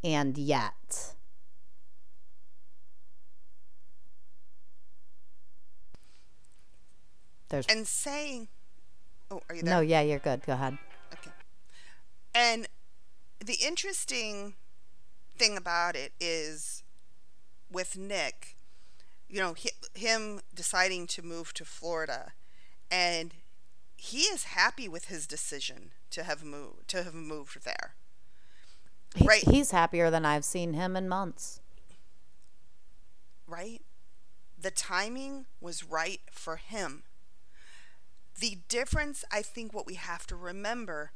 And 0.02 0.36
yet, 0.36 1.14
there's 7.50 7.66
And 7.66 7.86
saying, 7.86 8.48
oh, 9.30 9.42
are 9.48 9.54
you 9.54 9.62
there? 9.62 9.74
no, 9.74 9.80
yeah, 9.80 10.00
you're 10.00 10.18
good. 10.18 10.44
Go 10.44 10.54
ahead. 10.54 10.76
Okay. 11.12 11.30
And 12.34 12.66
the 13.38 13.58
interesting 13.64 14.56
thing 15.36 15.56
about 15.56 15.94
it 15.94 16.14
is 16.18 16.82
with 17.70 17.96
Nick, 17.96 18.56
you 19.28 19.40
know, 19.40 19.54
hi 19.54 19.70
him 19.94 20.40
deciding 20.54 21.06
to 21.08 21.22
move 21.22 21.52
to 21.54 21.64
Florida 21.64 22.32
and 22.90 23.34
he 23.96 24.20
is 24.22 24.44
happy 24.44 24.88
with 24.88 25.06
his 25.06 25.26
decision 25.26 25.90
to 26.10 26.22
have 26.22 26.42
moved 26.44 26.88
to 26.88 27.02
have 27.02 27.14
moved 27.14 27.64
there. 27.64 27.94
He- 29.16 29.26
Right. 29.26 29.42
He's 29.48 29.70
happier 29.72 30.10
than 30.10 30.24
I've 30.24 30.44
seen 30.44 30.74
him 30.74 30.96
in 30.96 31.08
months. 31.08 31.60
right? 33.46 33.80
The 34.60 34.70
timing 34.70 35.46
was 35.60 35.82
right 35.84 36.20
for 36.30 36.56
him. 36.56 37.04
The 38.38 38.58
difference, 38.68 39.24
I 39.32 39.42
think, 39.42 39.72
what 39.72 39.86
we 39.86 39.94
have 39.94 40.26
to 40.28 40.36
remember 40.36 41.12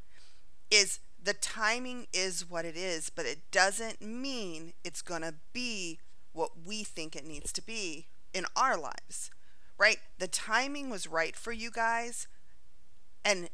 is 0.70 1.00
the 1.22 1.34
timing 1.34 2.06
is 2.12 2.48
what 2.48 2.64
it 2.64 2.76
is, 2.76 3.10
but 3.10 3.26
it 3.26 3.50
doesn't 3.50 4.00
mean 4.00 4.72
it's 4.82 5.02
going 5.02 5.22
to 5.22 5.34
be 5.52 5.98
what 6.32 6.50
we 6.64 6.82
think 6.84 7.14
it 7.14 7.26
needs 7.26 7.52
to 7.52 7.62
be 7.62 8.06
in 8.32 8.44
our 8.56 8.76
lives, 8.78 9.30
right? 9.78 9.98
The 10.18 10.28
timing 10.28 10.90
was 10.90 11.06
right 11.06 11.36
for 11.36 11.52
you 11.52 11.70
guys, 11.70 12.28
and 13.24 13.48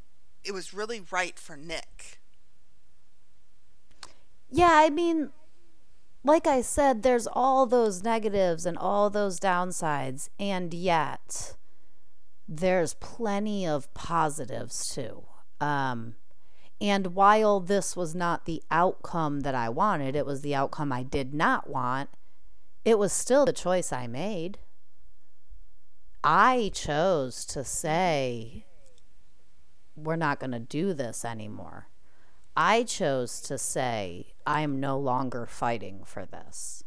it 0.45 0.53
was 0.53 0.73
really 0.73 1.03
right 1.11 1.39
for 1.39 1.57
Nick. 1.57 2.21
Yeah, 4.51 4.73
I 4.73 4.91
mean, 4.91 5.31
like 6.25 6.47
I 6.47 6.63
said, 6.63 7.03
there's 7.03 7.27
all 7.27 7.67
those 7.67 8.03
negatives 8.03 8.67
and 8.67 8.79
all 8.79 9.11
those 9.11 9.39
downsides, 9.39 10.29
and 10.39 10.73
yet 10.73 11.57
there's 12.49 12.95
plenty 12.95 13.67
of 13.67 13.93
positives 13.95 14.89
too. 14.95 15.25
Um, 15.61 16.15
and 16.81 17.09
while 17.09 17.61
this 17.61 17.97
was 17.97 18.15
not 18.15 18.45
the 18.45 18.63
outcome 18.71 19.41
that 19.41 19.55
I 19.55 19.69
wanted, 19.69 20.15
it 20.15 20.25
was 20.25 20.43
the 20.43 20.55
outcome 20.55 20.93
I 20.93 21.03
did 21.03 21.35
not 21.35 21.69
want, 21.69 22.09
it 22.89 22.99
was 22.99 23.13
still 23.13 23.45
the 23.45 23.53
choice 23.53 23.93
I 23.93 24.07
made. 24.07 24.57
I 26.25 26.71
chose 26.73 27.45
to 27.45 27.63
say, 27.63 28.65
we're 29.95 30.17
not 30.17 30.41
going 30.41 30.53
to 30.53 30.59
do 30.59 30.95
this 30.95 31.23
anymore. 31.23 31.89
I 32.57 32.85
chose 32.85 33.43
to 33.43 33.59
say, 33.59 34.29
I 34.47 34.63
am 34.63 34.81
no 34.81 34.99
longer 34.99 35.45
fighting 35.45 36.01
for 36.07 36.25
this. 36.25 36.83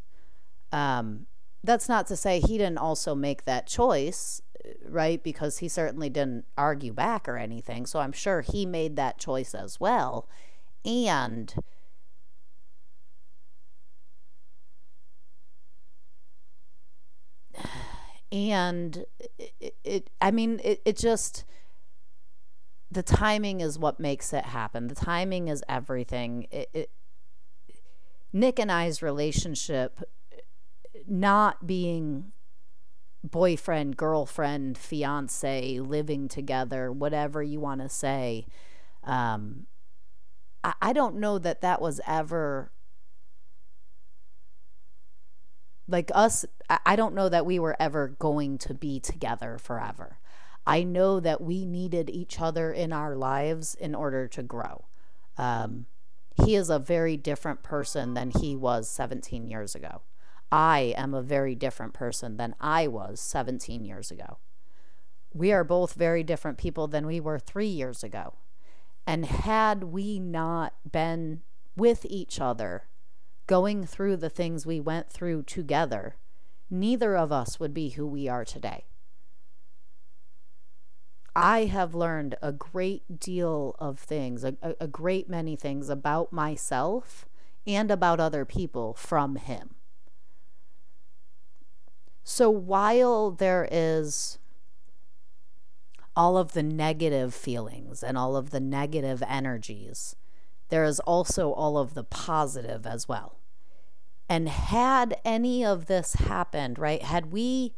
Um, 0.72 1.28
that's 1.64 1.88
not 1.88 2.08
to 2.08 2.16
say 2.16 2.40
he 2.40 2.58
didn't 2.58 2.80
also 2.80 3.14
make 3.14 3.46
that 3.46 3.68
choice, 3.68 4.42
right? 4.84 5.22
Because 5.22 5.60
he 5.60 5.68
certainly 5.68 6.10
didn't 6.10 6.46
argue 6.58 6.94
back 6.94 7.30
or 7.30 7.38
anything. 7.38 7.86
So 7.86 8.00
I'm 8.00 8.12
sure 8.12 8.42
he 8.42 8.66
made 8.66 8.96
that 8.96 9.20
choice 9.20 9.54
as 9.54 9.80
well. 9.80 10.28
And 10.84 11.54
and 18.32 19.06
it, 19.60 19.76
it 19.84 20.10
I 20.22 20.32
mean 20.32 20.62
it, 20.64 20.82
it 20.86 20.98
just 20.98 21.46
the 22.90 23.04
timing 23.04 23.62
is 23.62 23.80
what 23.80 24.00
makes 24.00 24.34
it 24.34 24.46
happen. 24.46 24.88
The 24.88 24.96
timing 24.96 25.48
is 25.48 25.64
everything. 25.70 26.48
It, 26.52 26.70
it, 26.74 26.90
Nick 28.34 28.60
and 28.60 28.72
I's 28.72 29.02
relationship 29.02 30.02
not 31.08 31.66
being 31.66 32.32
boyfriend, 33.24 33.98
girlfriend, 33.98 34.78
fiance, 34.78 35.80
living 35.80 36.28
together, 36.28 36.92
whatever 36.92 37.42
you 37.42 37.60
want 37.60 37.82
to 37.82 37.90
say. 37.90 38.46
Um, 39.04 39.68
I, 40.64 40.74
I 40.82 40.94
don't 40.94 41.18
know 41.18 41.38
that 41.38 41.62
that 41.62 41.82
was 41.82 42.02
ever 42.08 42.72
like 45.92 46.12
us. 46.14 46.46
I, 46.70 46.96
don't 46.96 47.16
know 47.16 47.30
that 47.30 47.46
we 47.46 47.60
were 47.60 47.76
ever 47.80 48.16
going 48.20 48.58
to 48.60 48.74
be 48.74 49.00
together 49.00 49.58
forever. 49.58 50.18
I 50.66 50.84
know 50.84 51.20
that 51.20 51.42
we 51.42 51.66
needed 51.66 52.10
each 52.10 52.40
other 52.40 52.72
in 52.72 52.94
our 52.94 53.16
lives 53.16 53.76
in 53.76 53.94
order 53.94 54.28
to 54.30 54.44
grow. 54.44 54.86
Um, 55.38 55.88
he 56.36 56.56
is 56.56 56.70
a 56.70 56.80
very 56.80 57.18
different 57.18 57.64
person 57.64 58.14
than 58.14 58.32
he 58.32 58.56
was 58.56 58.88
17 58.88 59.48
years 59.48 59.76
ago. 59.76 60.02
I 60.52 60.94
am 60.98 61.14
a 61.14 61.22
very 61.22 61.56
different 61.56 61.94
person 61.94 62.38
than 62.38 62.56
I 62.60 62.88
was 62.88 63.20
17 63.20 63.86
years 63.86 64.12
ago. 64.12 64.38
We 65.34 65.52
are 65.52 65.64
both 65.64 65.94
very 65.94 66.24
different 66.24 66.58
people 66.58 66.88
than 66.88 67.06
we 67.06 67.20
were 67.20 67.40
three 67.40 67.68
years 67.68 68.04
ago. 68.04 68.36
And 69.08 69.26
had 69.26 69.86
we 69.86 70.20
not 70.20 70.74
been 70.90 71.42
with 71.76 72.06
each 72.06 72.40
other, 72.40 72.84
going 73.52 73.86
through 73.86 74.16
the 74.16 74.30
things 74.30 74.66
we 74.66 74.80
went 74.80 75.10
through 75.10 75.44
together, 75.44 76.16
neither 76.70 77.18
of 77.18 77.34
us 77.34 77.60
would 77.60 77.74
be 77.74 77.90
who 77.90 78.08
we 78.08 78.26
are 78.30 78.46
today. 78.46 78.86
I 81.36 81.66
have 81.66 81.94
learned 81.94 82.38
a 82.42 82.54
great 82.54 83.20
deal 83.20 83.76
of 83.78 84.00
things, 84.00 84.46
a, 84.46 84.56
a, 84.80 84.88
great 84.88 85.28
many 85.28 85.58
things 85.58 85.90
about 85.90 86.32
myself 86.32 87.26
and 87.68 87.92
about 87.92 88.22
other 88.22 88.46
people 88.46 88.94
from 88.94 89.36
him. 89.36 89.76
So 92.24 92.50
while 92.50 93.32
there 93.32 93.68
is 93.70 94.40
all 96.16 96.38
of 96.38 96.54
the 96.54 96.64
negative 96.64 97.34
feelings 97.34 98.02
and 98.02 98.18
all 98.18 98.38
of 98.38 98.52
the 98.52 98.62
negative 98.62 99.22
energies, 99.28 100.16
there 100.70 100.86
is 100.86 101.02
also 101.02 101.52
all 101.52 101.78
of 101.78 101.96
the 101.96 102.06
positive 102.06 102.88
as 102.88 103.10
well. 103.10 103.41
And 104.32 104.48
had 104.48 105.20
any 105.26 105.66
of 105.66 105.88
this 105.88 106.14
happened, 106.14 106.80
right? 106.80 107.04
Had 107.04 107.34
we 107.34 107.74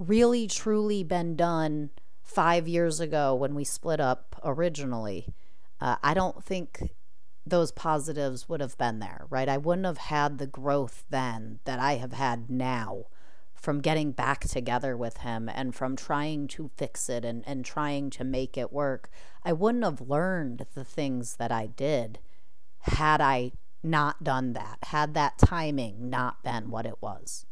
really 0.00 0.48
truly 0.48 1.04
been 1.04 1.36
done 1.36 1.90
five 2.24 2.66
years 2.66 2.98
ago 2.98 3.36
when 3.36 3.54
we 3.54 3.62
split 3.62 4.00
up 4.00 4.34
originally, 4.42 5.28
uh, 5.80 5.94
I 6.02 6.12
don't 6.12 6.42
think 6.42 6.90
those 7.46 7.70
positives 7.70 8.48
would 8.48 8.60
have 8.60 8.76
been 8.78 8.98
there, 8.98 9.28
right? 9.30 9.48
I 9.48 9.58
wouldn't 9.58 9.86
have 9.86 9.98
had 9.98 10.38
the 10.38 10.48
growth 10.48 11.04
then 11.08 11.60
that 11.66 11.78
I 11.78 11.98
have 11.98 12.14
had 12.14 12.50
now 12.50 13.04
from 13.54 13.80
getting 13.80 14.10
back 14.10 14.40
together 14.40 14.96
with 14.96 15.18
him 15.18 15.48
and 15.48 15.72
from 15.72 15.94
trying 15.94 16.48
to 16.48 16.72
fix 16.76 17.08
it 17.08 17.24
and, 17.24 17.44
and 17.46 17.64
trying 17.64 18.10
to 18.10 18.24
make 18.24 18.58
it 18.58 18.72
work. 18.72 19.08
I 19.44 19.52
wouldn't 19.52 19.84
have 19.84 20.00
learned 20.00 20.66
the 20.74 20.84
things 20.84 21.36
that 21.36 21.52
I 21.52 21.66
did 21.68 22.18
had 22.80 23.20
I 23.20 23.52
not 23.82 24.22
done 24.22 24.52
that, 24.54 24.78
had 24.84 25.14
that 25.14 25.38
timing 25.38 26.10
not 26.10 26.42
been 26.42 26.70
what 26.70 26.86
it 26.86 27.00
was. 27.00 27.46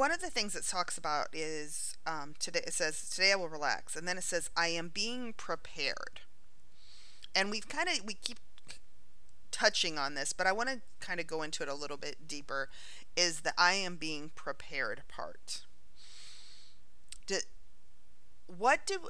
one 0.00 0.12
of 0.12 0.20
the 0.20 0.30
things 0.30 0.54
it 0.54 0.64
talks 0.64 0.96
about 0.96 1.26
is 1.32 1.98
um, 2.06 2.34
today 2.38 2.62
it 2.66 2.72
says 2.72 3.08
today 3.10 3.32
i 3.32 3.36
will 3.36 3.48
relax 3.48 3.96
and 3.96 4.06
then 4.08 4.16
it 4.16 4.24
says 4.24 4.48
i 4.56 4.68
am 4.68 4.88
being 4.88 5.34
prepared 5.34 6.20
and 7.34 7.50
we've 7.50 7.68
kind 7.68 7.88
of 7.88 8.00
we 8.06 8.14
keep 8.14 8.38
touching 9.50 9.98
on 9.98 10.14
this 10.14 10.32
but 10.32 10.46
i 10.46 10.52
want 10.52 10.68
to 10.68 10.80
kind 11.00 11.20
of 11.20 11.26
go 11.26 11.42
into 11.42 11.62
it 11.62 11.68
a 11.68 11.74
little 11.74 11.96
bit 11.96 12.26
deeper 12.26 12.68
is 13.16 13.40
the 13.40 13.52
i 13.58 13.72
am 13.72 13.96
being 13.96 14.30
prepared 14.34 15.02
part 15.08 15.62
do, 17.26 17.36
what 18.46 18.86
do 18.86 19.08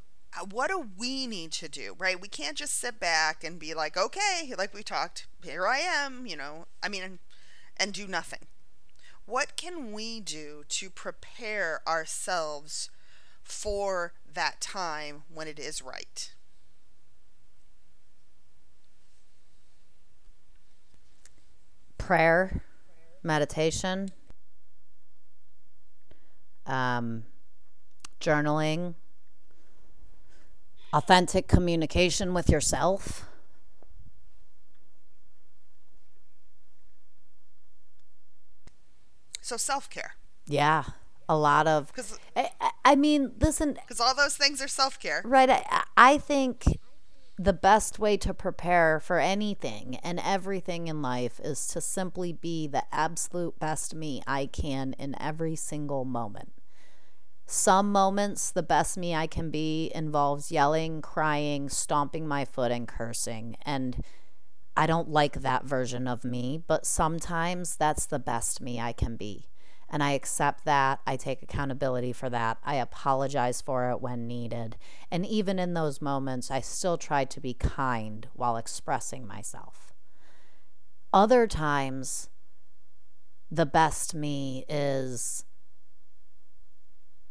what 0.51 0.69
do 0.69 0.89
we 0.97 1.27
need 1.27 1.51
to 1.53 1.69
do 1.69 1.95
right 1.99 2.21
we 2.21 2.29
can't 2.29 2.57
just 2.57 2.79
sit 2.79 3.01
back 3.01 3.43
and 3.43 3.59
be 3.59 3.75
like 3.75 3.97
okay 3.97 4.53
like 4.57 4.73
we 4.73 4.83
talked 4.83 5.27
here 5.45 5.67
i 5.67 5.79
am 5.79 6.27
you 6.27 6.37
know 6.37 6.67
i 6.83 6.89
mean 6.89 7.19
and 7.77 7.93
do 7.93 8.07
nothing 8.07 8.47
what 9.27 9.57
can 9.57 9.93
we 9.93 10.19
do 10.21 10.65
to 10.69 10.91
prepare 10.91 11.83
ourselves 11.87 12.91
for 13.45 14.13
that 14.33 14.61
time 14.61 15.23
when 15.33 15.47
it 15.49 15.59
is 15.59 15.83
right? 15.83 16.33
Prayer, 21.99 22.63
meditation, 23.23 24.11
um, 26.67 27.25
journaling, 28.21 28.95
authentic 30.93 31.49
communication 31.49 32.35
with 32.35 32.49
yourself. 32.49 33.27
So 39.41 39.57
self 39.57 39.91
care. 39.91 40.15
Yeah, 40.47 40.85
a 41.29 41.37
lot 41.37 41.67
of. 41.67 41.93
Cause, 41.93 42.19
I, 42.37 42.51
I 42.85 42.95
mean, 42.95 43.33
listen. 43.41 43.75
Because 43.75 44.01
all 44.01 44.15
those 44.15 44.37
things 44.37 44.63
are 44.63 44.69
self 44.69 44.99
care. 44.99 45.23
Right. 45.25 45.51
I, 45.51 45.83
I 45.97 46.19
think 46.19 46.79
the 47.39 47.53
best 47.53 47.99
way 47.99 48.19
to 48.19 48.35
prepare 48.35 49.01
for 49.01 49.19
anything 49.19 49.97
and 50.03 50.21
everything 50.23 50.89
in 50.89 51.01
life 51.01 51.41
is 51.43 51.67
to 51.69 51.81
simply 51.81 52.33
be 52.33 52.67
the 52.67 52.85
absolute 52.93 53.59
best 53.59 53.95
me 53.95 54.23
I 54.27 54.47
can 54.47 54.93
in 54.99 55.21
every 55.21 55.57
single 55.57 56.05
moment. 56.05 56.53
Some 57.53 57.91
moments, 57.91 58.53
the 58.53 58.63
best 58.63 58.97
me 58.97 59.13
I 59.13 59.27
can 59.27 59.51
be 59.51 59.91
involves 59.93 60.53
yelling, 60.53 61.03
crying, 61.03 61.69
stomping 61.69 62.29
my 62.29 62.45
foot, 62.45 62.71
and 62.71 62.87
cursing. 62.87 63.57
And 63.63 64.05
I 64.77 64.87
don't 64.87 65.09
like 65.09 65.41
that 65.41 65.65
version 65.65 66.07
of 66.07 66.23
me, 66.23 66.63
but 66.69 66.87
sometimes 66.87 67.75
that's 67.75 68.07
the 68.07 68.21
best 68.21 68.61
me 68.61 68.79
I 68.79 68.93
can 68.93 69.17
be. 69.17 69.49
And 69.89 70.01
I 70.01 70.13
accept 70.13 70.65
that. 70.65 71.01
I 71.09 71.17
take 71.17 71.43
accountability 71.43 72.13
for 72.13 72.31
that. 72.31 72.59
I 72.65 72.77
apologize 72.77 73.61
for 73.61 73.91
it 73.91 74.01
when 74.01 74.29
needed. 74.29 74.77
And 75.11 75.27
even 75.27 75.59
in 75.59 75.75
those 75.75 76.01
moments, 76.01 76.53
I 76.53 76.61
still 76.61 76.99
try 76.99 77.25
to 77.25 77.41
be 77.41 77.55
kind 77.55 78.29
while 78.33 78.59
expressing 78.59 79.27
myself. 79.27 79.93
Other 81.13 81.49
times, 81.49 82.31
the 83.51 83.67
best 83.67 84.15
me 84.15 84.65
is 84.69 85.45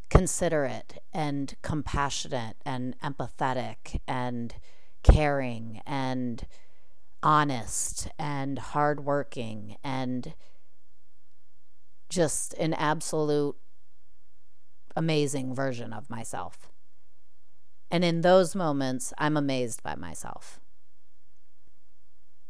considerate 0.10 1.01
and 1.14 1.55
compassionate 1.62 2.57
and 2.66 2.99
empathetic 2.99 4.01
and 4.07 4.55
caring 5.03 5.82
and 5.86 6.45
honest 7.22 8.07
and 8.18 8.60
hardworking 8.60 9.78
and 9.84 10.34
just 12.10 12.53
an 12.55 12.74
absolute 12.74 13.55
amazing 14.95 15.53
version 15.53 15.93
of 15.93 16.10
myself. 16.10 16.72
And 17.91 18.03
in 18.03 18.22
those 18.22 18.55
moments, 18.55 19.14
I'm 19.18 19.38
amazed 19.38 19.84
by 19.84 19.95
myself. 19.95 20.60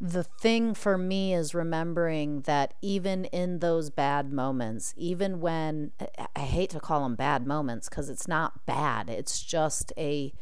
The 0.02 0.24
thing 0.24 0.74
for 0.74 0.98
me 0.98 1.34
is 1.34 1.54
remembering 1.54 2.42
that 2.42 2.74
even 2.82 3.26
in 3.26 3.60
those 3.60 3.90
bad 3.90 4.32
moments, 4.32 4.94
even 4.96 5.42
when 5.42 5.92
I- 6.36 6.40
hate 6.40 6.70
to 6.70 6.80
call 6.80 7.04
them 7.04 7.16
bad 7.16 7.46
moments 7.46 7.90
because 7.90 8.10
it's 8.10 8.28
not 8.28 8.66
bad, 8.66 9.10
it's 9.10 9.42
just 9.42 9.92
a 9.98 10.34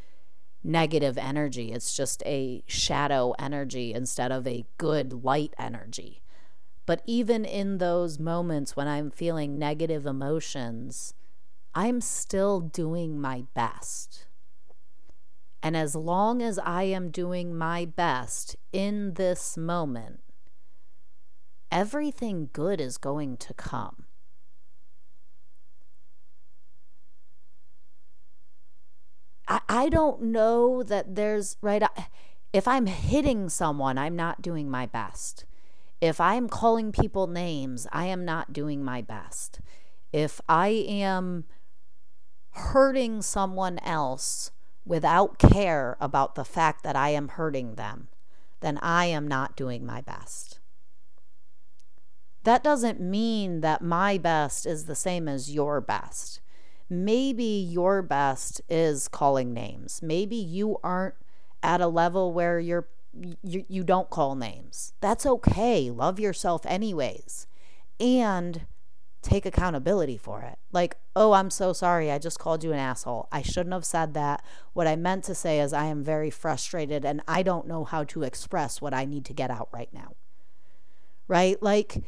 negative 0.63 1.17
energy, 1.17 1.71
it's 1.71 1.95
just 1.95 2.21
a 2.25 2.63
shadow 2.67 3.33
energy 3.39 3.93
instead 3.93 4.31
of 4.31 4.45
a 4.45 4.65
good 4.77 5.23
light 5.23 5.55
energy. 5.57 6.21
But 6.85 7.01
even 7.07 7.43
in 7.43 7.79
those 7.79 8.19
moments 8.19 8.75
when 8.75 8.87
I'm 8.87 9.09
feeling 9.09 9.57
negative 9.57 10.05
emotions, 10.05 11.15
I'm 11.73 11.99
still 11.99 12.61
doing 12.61 13.19
my 13.19 13.45
best. 13.55 14.26
And 15.61 15.75
as 15.75 15.95
long 15.95 16.41
as 16.41 16.59
I 16.59 16.83
am 16.83 17.09
doing 17.09 17.55
my 17.55 17.85
best 17.85 18.55
in 18.71 19.15
this 19.15 19.57
moment, 19.57 20.19
everything 21.71 22.49
good 22.53 22.79
is 22.79 22.97
going 22.97 23.37
to 23.37 23.53
come. 23.53 24.05
I, 29.47 29.61
I 29.67 29.89
don't 29.89 30.21
know 30.23 30.83
that 30.83 31.15
there's, 31.15 31.57
right? 31.61 31.83
I- 31.83 32.07
If 32.53 32.67
I'm 32.67 32.85
hitting 32.85 33.49
someone, 33.49 33.97
I'm 33.97 34.15
not 34.15 34.41
doing 34.41 34.69
my 34.69 34.85
best. 34.85 35.45
If 35.99 36.21
I'm 36.21 36.47
calling 36.47 36.91
people 36.91 37.27
names, 37.27 37.87
I 37.91 38.05
am 38.05 38.23
not 38.23 38.53
doing 38.53 38.83
my 38.83 39.01
best. 39.01 39.59
If 40.13 40.39
I 40.47 40.69
am 40.69 41.45
hurting 42.51 43.21
someone 43.21 43.79
else 43.79 44.51
without 44.87 45.37
care 45.37 45.97
about 45.99 46.35
the 46.35 46.45
fact 46.45 46.83
that 46.83 46.95
I 46.95 47.09
am 47.09 47.27
hurting 47.29 47.75
them, 47.75 48.07
then 48.61 48.77
I 48.81 49.05
am 49.05 49.27
not 49.27 49.55
doing 49.55 49.85
my 49.85 50.01
best. 50.01 50.59
That 52.43 52.63
doesn't 52.63 53.01
mean 53.01 53.61
that 53.61 53.81
my 53.81 54.17
best 54.17 54.65
is 54.65 54.85
the 54.85 54.95
same 54.95 55.27
as 55.27 55.53
your 55.53 55.81
best. 55.81 56.39
Maybe 56.89 57.43
your 57.43 58.01
best 58.01 58.61
is 58.69 59.09
calling 59.09 59.53
names. 59.53 60.01
Maybe 60.01 60.37
you 60.37 60.77
aren't 60.81 61.15
at 61.61 61.81
a 61.81 61.87
level 61.87 62.31
where 62.31 62.59
you're 62.59 62.87
you, 63.41 63.65
you 63.67 63.83
don't 63.83 64.09
call 64.09 64.35
names. 64.35 64.93
That's 65.01 65.25
okay. 65.25 65.89
Love 65.89 66.19
yourself 66.19 66.65
anyways. 66.65 67.47
And 67.99 68.67
take 69.21 69.45
accountability 69.45 70.17
for 70.17 70.41
it. 70.41 70.57
Like, 70.71 70.97
oh, 71.15 71.33
I'm 71.33 71.49
so 71.49 71.73
sorry. 71.73 72.11
I 72.11 72.19
just 72.19 72.39
called 72.39 72.63
you 72.63 72.71
an 72.71 72.79
asshole. 72.79 73.27
I 73.31 73.41
shouldn't 73.41 73.73
have 73.73 73.85
said 73.85 74.13
that. 74.13 74.43
What 74.73 74.87
I 74.87 74.95
meant 74.95 75.23
to 75.25 75.35
say 75.35 75.59
is, 75.59 75.73
I 75.73 75.85
am 75.85 76.03
very 76.03 76.29
frustrated 76.29 77.03
and 77.03 77.21
I 77.27 77.43
don't 77.43 77.67
know 77.67 77.83
how 77.83 78.03
to 78.05 78.23
express 78.23 78.81
what 78.81 78.93
I 78.93 79.05
need 79.05 79.25
to 79.25 79.33
get 79.33 79.51
out 79.51 79.69
right 79.71 79.89
now. 79.91 80.13
Right? 81.27 81.61
Like, 81.61 82.03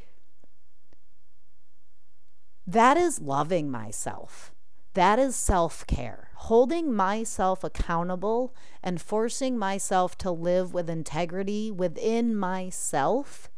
that 2.65 2.97
is 2.97 3.19
loving 3.19 3.69
myself. 3.71 4.53
That 4.93 5.19
is 5.19 5.35
self 5.35 5.85
care. 5.87 6.29
Holding 6.35 6.93
myself 6.93 7.63
accountable 7.63 8.55
and 8.83 9.01
forcing 9.01 9.57
myself 9.57 10.17
to 10.19 10.31
live 10.31 10.73
with 10.73 10.89
integrity 10.89 11.69
within 11.71 12.35
myself 12.35 13.48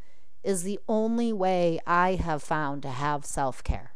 is 0.43 0.63
the 0.63 0.79
only 0.87 1.31
way 1.31 1.79
I 1.85 2.15
have 2.15 2.43
found 2.43 2.81
to 2.83 2.89
have 2.89 3.25
self 3.25 3.63
care. 3.63 3.93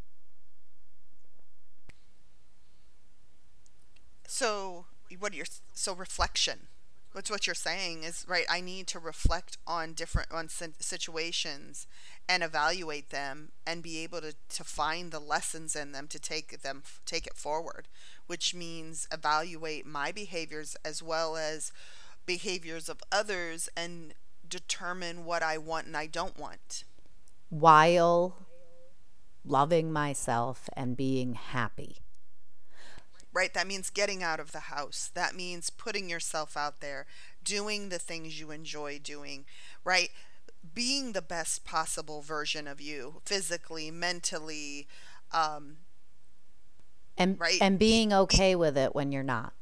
So 4.27 4.85
what 5.19 5.33
you're 5.33 5.45
so 5.73 5.93
reflection. 5.93 6.67
What's 7.13 7.31
what 7.31 7.47
you're 7.47 7.53
saying 7.53 8.03
is 8.03 8.25
right. 8.27 8.45
I 8.49 8.59
need 8.59 8.87
to 8.87 8.99
reflect 8.99 9.57
on 9.65 9.93
different 9.93 10.29
on 10.31 10.49
situations 10.49 11.87
and 12.27 12.43
evaluate 12.43 13.09
them 13.09 13.53
and 13.65 13.81
be 13.81 14.03
able 14.03 14.19
to 14.19 14.33
to 14.49 14.63
find 14.65 15.11
the 15.11 15.19
lessons 15.19 15.75
in 15.75 15.93
them 15.93 16.07
to 16.09 16.19
take 16.19 16.61
them 16.61 16.83
take 17.05 17.25
it 17.25 17.37
forward, 17.37 17.87
which 18.27 18.53
means 18.53 19.07
evaluate 19.11 19.85
my 19.85 20.11
behaviors 20.11 20.75
as 20.83 21.01
well 21.01 21.37
as 21.37 21.71
behaviors 22.25 22.89
of 22.89 23.01
others 23.11 23.69
and 23.77 24.13
determine 24.59 25.25
what 25.25 25.43
I 25.43 25.57
want 25.57 25.87
and 25.87 25.97
I 25.97 26.07
don't 26.07 26.37
want. 26.39 26.83
While 27.49 28.37
loving 29.43 29.91
myself 29.91 30.69
and 30.73 30.95
being 30.97 31.33
happy. 31.33 31.97
right? 33.33 33.53
That 33.53 33.67
means 33.67 33.89
getting 33.89 34.23
out 34.23 34.39
of 34.39 34.53
the 34.53 34.59
house. 34.71 35.11
That 35.13 35.35
means 35.35 35.69
putting 35.69 36.09
yourself 36.09 36.55
out 36.55 36.79
there, 36.79 37.05
doing 37.43 37.89
the 37.89 37.99
things 37.99 38.39
you 38.39 38.49
enjoy 38.51 38.97
doing, 38.97 39.43
right? 39.83 40.09
Being 40.73 41.11
the 41.11 41.21
best 41.21 41.65
possible 41.65 42.21
version 42.21 42.65
of 42.65 42.79
you, 42.79 43.21
physically, 43.25 43.91
mentally, 43.91 44.87
um, 45.33 45.77
and 47.17 47.37
Right. 47.39 47.61
and 47.61 47.77
being 47.77 48.13
okay 48.13 48.55
with 48.55 48.77
it 48.77 48.95
when 48.95 49.11
you're 49.11 49.23
not 49.23 49.53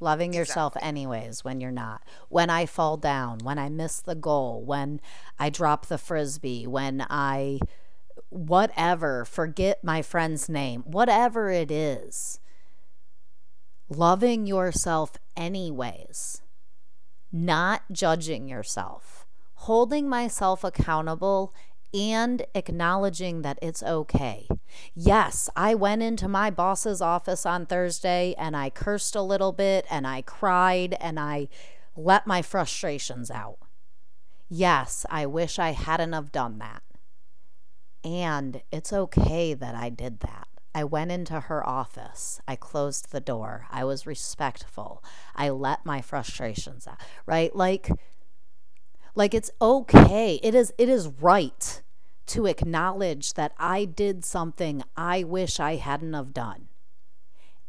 loving 0.00 0.32
yourself 0.32 0.76
anyways 0.80 1.44
when 1.44 1.60
you're 1.60 1.70
not. 1.70 2.02
When 2.28 2.50
i 2.50 2.66
fall 2.66 2.96
down 2.96 3.38
when 3.42 3.58
i 3.58 3.68
miss 3.68 4.00
the 4.00 4.14
goal 4.14 4.62
when 4.64 5.00
i 5.38 5.50
drop 5.50 5.86
the 5.86 5.98
frisbee 5.98 6.66
when 6.66 7.06
i 7.10 7.58
whatever 8.28 9.24
forget 9.24 9.82
my 9.82 10.02
friend's 10.02 10.48
name 10.48 10.82
whatever 10.82 11.50
it 11.50 11.70
is 11.70 12.40
loving 13.88 14.46
yourself 14.46 15.16
anyways 15.36 16.42
not 17.32 17.82
judging 17.92 18.48
yourself 18.48 19.26
holding 19.54 20.08
myself 20.08 20.64
accountable 20.64 21.54
and 21.92 22.46
acknowledging 22.54 23.42
that 23.42 23.58
it's 23.60 23.82
okay. 23.82 24.48
Yes, 24.94 25.50
I 25.56 25.74
went 25.74 26.02
into 26.02 26.28
my 26.28 26.50
boss's 26.50 27.00
office 27.02 27.44
on 27.44 27.66
Thursday 27.66 28.34
and 28.38 28.56
I 28.56 28.70
cursed 28.70 29.14
a 29.14 29.22
little 29.22 29.52
bit 29.52 29.86
and 29.90 30.06
I 30.06 30.22
cried 30.22 30.96
and 31.00 31.18
I 31.18 31.48
let 31.96 32.26
my 32.26 32.42
frustrations 32.42 33.30
out. 33.30 33.58
Yes, 34.48 35.04
I 35.10 35.26
wish 35.26 35.58
I 35.58 35.70
hadn't 35.70 36.12
have 36.12 36.32
done 36.32 36.58
that. 36.58 36.82
And 38.02 38.62
it's 38.72 38.92
okay 38.92 39.54
that 39.54 39.74
I 39.74 39.90
did 39.90 40.20
that. 40.20 40.48
I 40.74 40.84
went 40.84 41.10
into 41.10 41.40
her 41.40 41.66
office. 41.66 42.40
I 42.46 42.56
closed 42.56 43.10
the 43.10 43.20
door. 43.20 43.66
I 43.70 43.84
was 43.84 44.06
respectful. 44.06 45.02
I 45.34 45.50
let 45.50 45.84
my 45.84 46.00
frustrations 46.00 46.86
out. 46.86 47.00
Right? 47.26 47.54
Like 47.54 47.90
like 49.14 49.34
it's 49.34 49.50
okay. 49.60 50.40
It 50.42 50.54
is 50.54 50.72
it 50.78 50.88
is 50.88 51.08
right 51.08 51.82
to 52.26 52.46
acknowledge 52.46 53.34
that 53.34 53.52
I 53.58 53.84
did 53.84 54.24
something 54.24 54.84
I 54.96 55.24
wish 55.24 55.58
I 55.58 55.76
hadn't 55.76 56.12
have 56.12 56.32
done. 56.32 56.68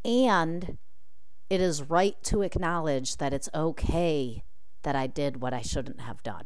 And 0.05 0.77
it 1.49 1.59
is 1.61 1.83
right 1.89 2.15
to 2.23 2.43
acknowledge 2.43 3.17
that 3.17 3.33
it's 3.33 3.49
okay 3.53 4.43
that 4.83 4.95
I 4.95 5.07
did 5.07 5.41
what 5.41 5.53
I 5.53 5.61
shouldn't 5.61 6.01
have 6.01 6.23
done. 6.23 6.45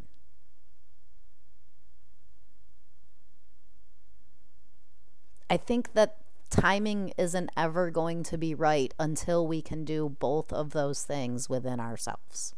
I 5.49 5.57
think 5.57 5.93
that 5.93 6.17
timing 6.49 7.13
isn't 7.17 7.49
ever 7.55 7.91
going 7.91 8.23
to 8.23 8.37
be 8.37 8.55
right 8.55 8.93
until 8.97 9.47
we 9.47 9.61
can 9.61 9.85
do 9.85 10.09
both 10.09 10.51
of 10.51 10.71
those 10.71 11.03
things 11.03 11.49
within 11.49 11.79
ourselves. 11.79 12.55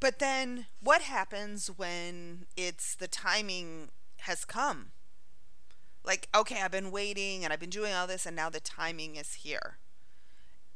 But 0.00 0.18
then 0.18 0.66
what 0.82 1.02
happens 1.02 1.68
when 1.68 2.46
it's 2.56 2.94
the 2.94 3.06
timing 3.06 3.90
has 4.20 4.46
come? 4.46 4.92
Like, 6.02 6.28
okay, 6.34 6.62
I've 6.62 6.70
been 6.70 6.90
waiting 6.90 7.44
and 7.44 7.52
I've 7.52 7.60
been 7.60 7.70
doing 7.70 7.92
all 7.92 8.06
this 8.06 8.24
and 8.24 8.34
now 8.34 8.48
the 8.48 8.60
timing 8.60 9.16
is 9.16 9.34
here. 9.34 9.76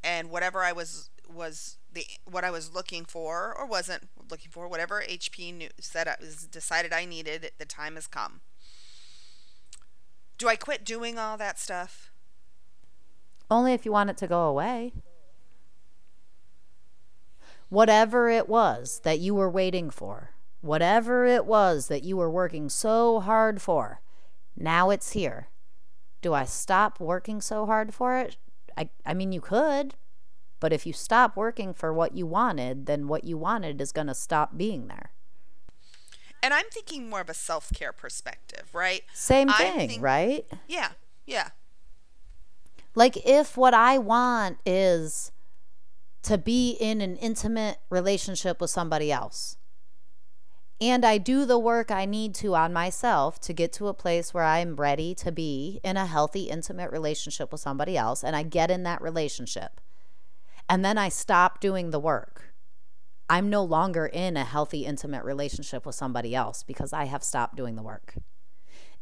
And 0.02 0.30
whatever 0.30 0.62
I 0.62 0.72
was 0.72 1.08
was 1.26 1.78
the 1.90 2.04
what 2.30 2.44
I 2.44 2.50
was 2.50 2.74
looking 2.74 3.06
for 3.06 3.54
or 3.58 3.66
wasn't 3.66 4.10
looking 4.30 4.50
for, 4.50 4.68
whatever 4.68 5.02
HP 5.02 5.54
knew, 5.54 5.68
said 5.80 6.06
I 6.06 6.16
was 6.20 6.46
decided 6.46 6.92
I 6.92 7.06
needed, 7.06 7.52
the 7.58 7.64
time 7.64 7.94
has 7.94 8.06
come. 8.06 8.42
Do 10.36 10.48
I 10.48 10.56
quit 10.56 10.84
doing 10.84 11.18
all 11.18 11.38
that 11.38 11.58
stuff? 11.58 12.12
Only 13.50 13.72
if 13.72 13.86
you 13.86 13.92
want 13.92 14.10
it 14.10 14.18
to 14.18 14.26
go 14.26 14.42
away. 14.42 14.92
Whatever 17.68 18.28
it 18.28 18.48
was 18.48 19.00
that 19.04 19.20
you 19.20 19.34
were 19.34 19.50
waiting 19.50 19.90
for, 19.90 20.30
whatever 20.60 21.24
it 21.24 21.46
was 21.46 21.88
that 21.88 22.04
you 22.04 22.16
were 22.16 22.30
working 22.30 22.68
so 22.68 23.20
hard 23.20 23.60
for, 23.60 24.00
now 24.56 24.90
it's 24.90 25.12
here. 25.12 25.48
Do 26.22 26.32
I 26.32 26.44
stop 26.44 27.00
working 27.00 27.40
so 27.40 27.66
hard 27.66 27.92
for 27.92 28.16
it? 28.16 28.36
I, 28.76 28.88
I 29.04 29.14
mean, 29.14 29.32
you 29.32 29.40
could, 29.40 29.94
but 30.60 30.72
if 30.72 30.86
you 30.86 30.92
stop 30.92 31.36
working 31.36 31.74
for 31.74 31.92
what 31.92 32.16
you 32.16 32.26
wanted, 32.26 32.86
then 32.86 33.08
what 33.08 33.24
you 33.24 33.36
wanted 33.36 33.80
is 33.80 33.92
going 33.92 34.06
to 34.06 34.14
stop 34.14 34.56
being 34.56 34.86
there. 34.86 35.10
And 36.42 36.52
I'm 36.54 36.66
thinking 36.70 37.08
more 37.08 37.20
of 37.20 37.28
a 37.30 37.34
self 37.34 37.70
care 37.74 37.92
perspective, 37.92 38.68
right? 38.74 39.02
Same 39.12 39.48
thing, 39.48 39.88
think- 39.88 40.02
right? 40.02 40.46
Yeah, 40.68 40.90
yeah. 41.26 41.48
Like, 42.94 43.16
if 43.26 43.56
what 43.56 43.74
I 43.74 43.98
want 43.98 44.58
is 44.64 45.32
to 46.24 46.38
be 46.38 46.72
in 46.72 47.00
an 47.00 47.16
intimate 47.16 47.78
relationship 47.90 48.60
with 48.60 48.70
somebody 48.70 49.12
else, 49.12 49.56
and 50.80 51.04
I 51.04 51.18
do 51.18 51.44
the 51.44 51.58
work 51.58 51.90
I 51.90 52.04
need 52.04 52.34
to 52.36 52.54
on 52.54 52.72
myself 52.72 53.40
to 53.42 53.52
get 53.52 53.72
to 53.74 53.88
a 53.88 53.94
place 53.94 54.34
where 54.34 54.44
I'm 54.44 54.76
ready 54.76 55.14
to 55.16 55.30
be 55.30 55.80
in 55.84 55.96
a 55.96 56.06
healthy, 56.06 56.44
intimate 56.44 56.90
relationship 56.90 57.52
with 57.52 57.60
somebody 57.60 57.96
else, 57.96 58.24
and 58.24 58.34
I 58.34 58.42
get 58.42 58.70
in 58.70 58.82
that 58.82 59.00
relationship, 59.00 59.80
and 60.68 60.84
then 60.84 60.98
I 60.98 61.08
stop 61.08 61.60
doing 61.60 61.90
the 61.90 62.00
work. 62.00 62.54
I'm 63.28 63.48
no 63.48 63.62
longer 63.62 64.06
in 64.06 64.36
a 64.36 64.44
healthy, 64.44 64.84
intimate 64.84 65.24
relationship 65.24 65.86
with 65.86 65.94
somebody 65.94 66.34
else 66.34 66.62
because 66.62 66.92
I 66.92 67.04
have 67.04 67.22
stopped 67.22 67.56
doing 67.56 67.76
the 67.76 67.82
work. 67.82 68.16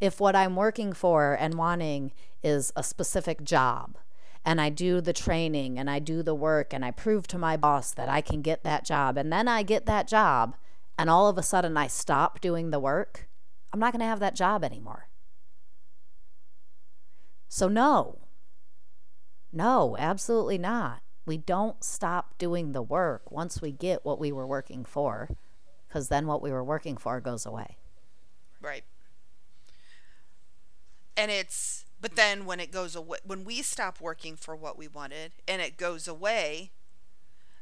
If 0.01 0.20
what 0.20 0.37
I'm 0.37 0.57
working 0.57 0.93
for 0.93 1.35
and 1.35 1.55
wanting 1.55 2.12
is 2.43 2.73
a 2.77 2.83
specific 2.83 3.43
job, 3.45 3.97
and 4.45 4.61
I 4.61 4.68
do 4.70 5.01
the 5.01 5.12
training 5.12 5.78
and 5.78 5.88
I 5.88 5.99
do 5.99 6.22
the 6.22 6.34
work 6.34 6.72
and 6.72 6.84
I 6.84 6.90
prove 6.90 7.26
to 7.28 7.38
my 7.38 7.57
boss 7.57 7.93
that 7.95 8.09
I 8.09 8.20
can 8.20 8.43
get 8.43 8.64
that 8.64 8.84
job, 8.84 9.16
and 9.16 9.32
then 9.32 9.49
I 9.49 9.62
get 9.62 9.86
that 9.86 10.09
job, 10.09 10.57
and 10.99 11.09
all 11.09 11.28
of 11.28 11.38
a 11.38 11.43
sudden 11.43 11.76
I 11.76 11.86
stop 11.86 12.40
doing 12.40 12.70
the 12.70 12.80
work, 12.80 13.28
I'm 13.72 13.80
not 13.80 13.93
going 13.93 14.01
to 14.01 14.07
have 14.07 14.20
that 14.20 14.36
job 14.36 14.64
anymore. 14.64 15.09
So, 17.49 17.68
no, 17.68 18.18
no, 19.53 19.97
absolutely 19.99 20.59
not. 20.59 21.03
We 21.24 21.36
don't 21.36 21.84
stop 21.84 22.36
doing 22.38 22.72
the 22.72 22.82
work 22.82 23.30
once 23.30 23.62
we 23.62 23.70
get 23.70 24.05
what 24.05 24.18
we 24.18 24.32
were 24.32 24.47
working 24.47 24.84
for, 24.84 25.28
because 25.86 26.09
then 26.09 26.26
what 26.26 26.43
we 26.43 26.51
were 26.51 26.64
working 26.64 26.97
for 26.97 27.20
goes 27.20 27.47
away. 27.47 27.76
Right. 28.61 28.84
And 31.16 31.30
it's 31.30 31.84
but 32.03 32.17
then 32.17 32.45
when 32.45 32.59
it 32.61 32.73
goes 32.73 32.97
away 32.97 33.19
when 33.25 33.45
we 33.45 33.63
stop 33.63 34.01
working 34.01 34.37
for 34.37 34.57
what 34.57 34.77
we 34.77 34.89
wanted 34.89 35.33
and 35.47 35.63
it 35.63 35.77
goes 35.79 36.09
away, 36.09 36.73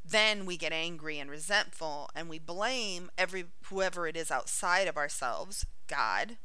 then 0.03 0.47
we 0.47 0.57
get 0.57 0.72
angry 0.72 1.18
and 1.18 1.30
resentful 1.30 2.09
and 2.16 2.28
we 2.28 2.38
blame 2.38 3.11
every 3.18 3.45
whoever 3.64 4.09
it 4.09 4.16
is 4.16 4.30
outside 4.30 4.88
of 4.88 4.97
ourselves, 4.97 5.66
God, 5.86 6.38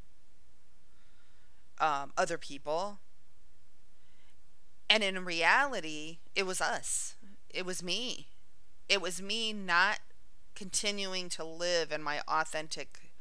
um, 1.80 2.12
other 2.18 2.38
people. 2.38 3.00
And 4.90 5.02
in 5.02 5.24
reality, 5.24 6.20
it 6.36 6.46
was 6.46 6.60
us. 6.60 7.16
It 7.50 7.66
was 7.66 7.82
me. 7.82 8.28
It 8.90 9.02
was 9.02 9.22
me 9.22 9.54
not 9.54 10.00
continuing 10.54 11.30
to 11.30 11.46
live 11.46 11.94
in 11.94 12.04
my 12.04 12.20
authentic 12.28 13.12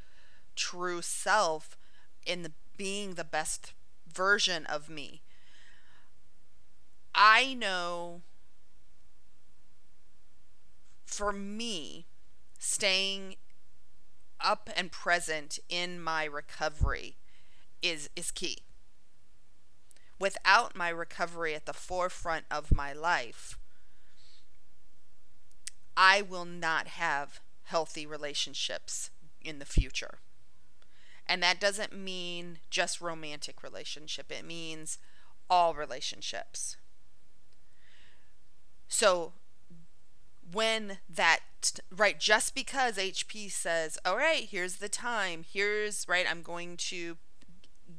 true 0.56 1.00
self 1.00 1.76
in 2.26 2.42
the 2.42 2.52
being 2.76 3.14
the 3.14 3.24
best 3.24 3.72
version 4.14 4.66
of 4.66 4.88
me. 4.88 5.22
I 7.14 7.54
know 7.54 8.22
for 11.04 11.32
me 11.32 12.06
staying 12.58 13.36
up 14.40 14.68
and 14.76 14.90
present 14.90 15.58
in 15.68 16.00
my 16.00 16.24
recovery 16.24 17.16
is 17.82 18.10
is 18.16 18.30
key. 18.30 18.58
Without 20.18 20.76
my 20.76 20.88
recovery 20.88 21.54
at 21.54 21.66
the 21.66 21.72
forefront 21.72 22.44
of 22.50 22.74
my 22.74 22.92
life, 22.92 23.58
I 25.96 26.22
will 26.22 26.44
not 26.44 26.88
have 26.88 27.40
healthy 27.64 28.06
relationships 28.06 29.10
in 29.42 29.58
the 29.58 29.64
future. 29.64 30.18
And 31.26 31.42
that 31.42 31.60
doesn't 31.60 31.96
mean 31.96 32.58
just 32.70 33.00
romantic 33.00 33.62
relationship. 33.62 34.30
It 34.30 34.44
means 34.44 34.98
all 35.48 35.74
relationships. 35.74 36.76
So 38.88 39.32
when 40.52 40.98
that 41.08 41.40
right 41.90 42.20
just 42.20 42.54
because 42.54 42.98
HP 42.98 43.50
says, 43.50 43.98
"All 44.04 44.16
right, 44.16 44.46
here's 44.48 44.76
the 44.76 44.88
time. 44.88 45.44
Here's 45.50 46.06
right, 46.06 46.26
I'm 46.28 46.42
going 46.42 46.76
to 46.76 47.16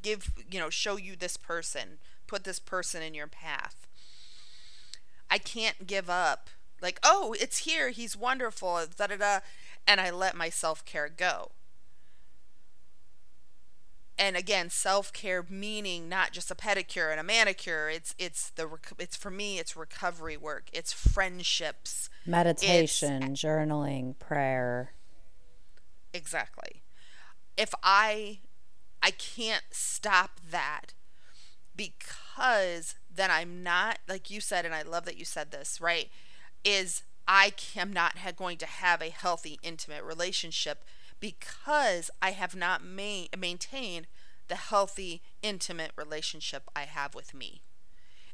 give, 0.01 0.31
you 0.49 0.59
know, 0.59 0.69
show 0.69 0.97
you 0.97 1.15
this 1.15 1.37
person, 1.37 1.97
put 2.27 2.43
this 2.43 2.59
person 2.59 3.01
in 3.01 3.13
your 3.13 3.27
path." 3.27 3.87
I 5.29 5.39
can't 5.39 5.87
give 5.87 6.09
up. 6.09 6.51
Like, 6.81 6.99
"Oh, 7.03 7.35
it's 7.39 7.59
here. 7.59 7.89
He's 7.89 8.15
wonderful." 8.15 8.85
Da 8.95 9.07
da 9.07 9.17
da, 9.17 9.39
and 9.87 9.99
I 9.99 10.11
let 10.11 10.35
my 10.35 10.49
self-care 10.49 11.09
go 11.09 11.51
and 14.17 14.35
again 14.35 14.69
self-care 14.69 15.45
meaning 15.49 16.07
not 16.07 16.31
just 16.31 16.51
a 16.51 16.55
pedicure 16.55 17.11
and 17.11 17.19
a 17.19 17.23
manicure 17.23 17.89
it's 17.89 18.15
it's 18.17 18.49
the 18.51 18.67
it's 18.97 19.15
for 19.15 19.29
me 19.29 19.59
it's 19.59 19.75
recovery 19.75 20.37
work 20.37 20.69
it's 20.73 20.93
friendships 20.93 22.09
Meditation, 22.25 23.35
journaling, 23.35 24.17
prayer. 24.17 24.93
exactly 26.13 26.83
if 27.57 27.73
i 27.83 28.39
i 29.03 29.11
can't 29.11 29.65
stop 29.71 30.39
that 30.49 30.93
because 31.75 32.95
then 33.13 33.29
i'm 33.29 33.63
not 33.63 33.99
like 34.07 34.29
you 34.29 34.39
said 34.39 34.65
and 34.65 34.73
i 34.73 34.81
love 34.81 35.05
that 35.05 35.17
you 35.17 35.25
said 35.25 35.51
this 35.51 35.79
right 35.81 36.09
is 36.63 37.03
i 37.27 37.53
am 37.75 37.91
not 37.91 38.15
going 38.37 38.57
to 38.57 38.65
have 38.65 39.01
a 39.01 39.09
healthy 39.09 39.59
intimate 39.61 40.03
relationship 40.03 40.83
because 41.19 42.09
I 42.21 42.31
have 42.31 42.55
not 42.55 42.83
ma- 42.83 43.25
maintained 43.37 44.07
the 44.47 44.55
healthy, 44.55 45.21
intimate 45.41 45.91
relationship 45.95 46.63
I 46.75 46.81
have 46.83 47.15
with 47.15 47.33
me. 47.33 47.61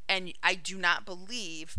And 0.08 0.34
I 0.42 0.54
do 0.54 0.76
not 0.76 1.06
believe 1.06 1.76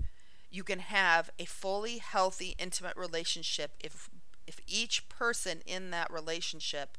you 0.49 0.63
can 0.63 0.79
have 0.79 1.29
a 1.37 1.45
fully 1.45 1.97
healthy, 1.97 2.55
intimate 2.57 2.95
relationship 2.95 3.71
if 3.79 4.09
if 4.45 4.59
each 4.67 5.07
person 5.07 5.61
in 5.65 5.89
that 5.91 6.11
relationship 6.11 6.97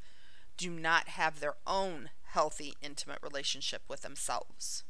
do 0.57 0.71
not 0.71 1.09
have 1.09 1.41
their 1.41 1.55
own 1.67 2.09
healthy, 2.33 2.75
intimate 2.81 3.19
relationship 3.23 3.83
with 3.87 4.01
themselves. 4.03 4.83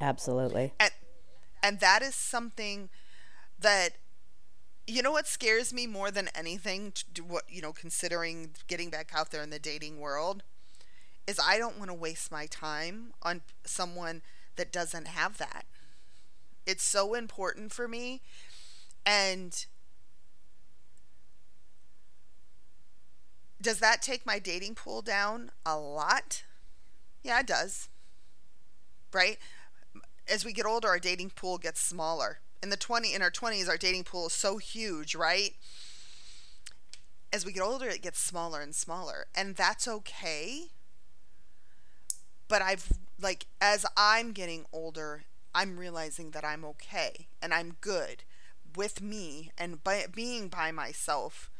Absolutely. 0.00 0.72
And 0.80 0.90
and 1.62 1.80
that 1.80 2.02
is 2.02 2.14
something 2.14 2.88
that 3.58 3.90
you 4.90 5.02
know 5.02 5.12
what 5.12 5.26
scares 5.26 5.72
me 5.72 5.86
more 5.86 6.10
than 6.10 6.28
anything 6.34 6.92
to 7.14 7.22
what 7.22 7.44
you 7.48 7.62
know 7.62 7.72
considering 7.72 8.50
getting 8.66 8.90
back 8.90 9.12
out 9.14 9.30
there 9.30 9.42
in 9.42 9.50
the 9.50 9.58
dating 9.58 10.00
world 10.00 10.42
is 11.26 11.38
I 11.44 11.58
don't 11.58 11.78
want 11.78 11.90
to 11.90 11.94
waste 11.94 12.32
my 12.32 12.46
time 12.46 13.12
on 13.22 13.42
someone 13.64 14.22
that 14.56 14.72
doesn't 14.72 15.06
have 15.06 15.38
that. 15.38 15.64
It's 16.66 16.82
so 16.82 17.14
important 17.14 17.72
for 17.72 17.86
me 17.86 18.20
and 19.06 19.64
does 23.62 23.78
that 23.78 24.02
take 24.02 24.26
my 24.26 24.38
dating 24.38 24.74
pool 24.74 25.02
down 25.02 25.50
a 25.64 25.78
lot? 25.78 26.42
Yeah, 27.22 27.40
it 27.40 27.46
does. 27.46 27.88
Right? 29.12 29.38
As 30.28 30.44
we 30.44 30.52
get 30.52 30.66
older, 30.66 30.88
our 30.88 30.98
dating 30.98 31.30
pool 31.30 31.58
gets 31.58 31.80
smaller. 31.80 32.40
In 32.62 32.70
the 32.70 32.76
20 32.76 33.14
in 33.14 33.22
our 33.22 33.30
20s, 33.30 33.68
our 33.68 33.76
dating 33.76 34.04
pool 34.04 34.26
is 34.26 34.32
so 34.32 34.58
huge, 34.58 35.14
right? 35.14 35.54
as 37.32 37.44
we 37.44 37.52
get 37.52 37.62
older, 37.62 37.88
it 37.88 38.02
gets 38.02 38.18
smaller 38.18 38.60
and 38.60 38.74
smaller, 38.74 39.26
and 39.34 39.56
that's 39.56 39.86
okay. 39.86 40.68
But 42.48 42.62
I've 42.62 42.92
like 43.20 43.46
as 43.60 43.86
I'm 43.96 44.32
getting 44.32 44.64
older, 44.72 45.24
I'm 45.54 45.78
realizing 45.78 46.32
that 46.32 46.44
I'm 46.44 46.64
okay 46.64 47.28
and 47.40 47.54
I'm 47.54 47.76
good 47.80 48.24
with 48.76 49.00
me 49.00 49.50
and 49.58 49.82
by 49.82 50.06
being 50.12 50.48
by 50.48 50.70
myself 50.70 51.50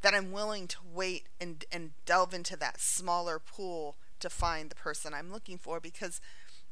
that 0.00 0.14
I'm 0.14 0.32
willing 0.32 0.66
to 0.68 0.78
wait 0.92 1.26
and 1.40 1.64
and 1.70 1.92
delve 2.04 2.34
into 2.34 2.56
that 2.56 2.80
smaller 2.80 3.38
pool 3.38 3.96
to 4.18 4.28
find 4.28 4.70
the 4.70 4.74
person 4.74 5.14
I'm 5.14 5.32
looking 5.32 5.58
for 5.58 5.78
because 5.78 6.20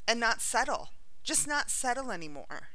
and 0.09 0.18
not 0.18 0.41
settle. 0.41 0.89
Just 1.22 1.47
not 1.47 1.70
settle 1.70 2.11
anymore. 2.11 2.70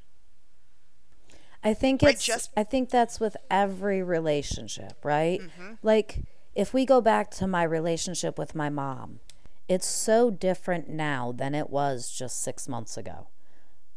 I 1.65 1.73
think 1.73 2.01
Right, 2.03 2.13
it's 2.13 2.23
just- 2.23 2.51
I 2.55 2.63
think 2.63 2.89
that's 2.89 3.19
with 3.19 3.35
every 3.49 4.03
relationship, 4.03 5.03
right? 5.03 5.41
Mm-hmm. 5.41 5.73
Like 5.81 6.23
if 6.53 6.73
we 6.73 6.85
go 6.85 7.01
back 7.01 7.31
to 7.31 7.47
my 7.47 7.63
relationship 7.63 8.37
with 8.37 8.55
my 8.55 8.69
mom, 8.69 9.19
it's 9.67 9.87
so 9.87 10.29
different 10.29 10.87
now 10.89 11.31
than 11.35 11.55
it 11.55 11.69
was 11.71 12.11
just 12.11 12.39
6 12.41 12.67
months 12.69 12.97
ago. 12.97 13.27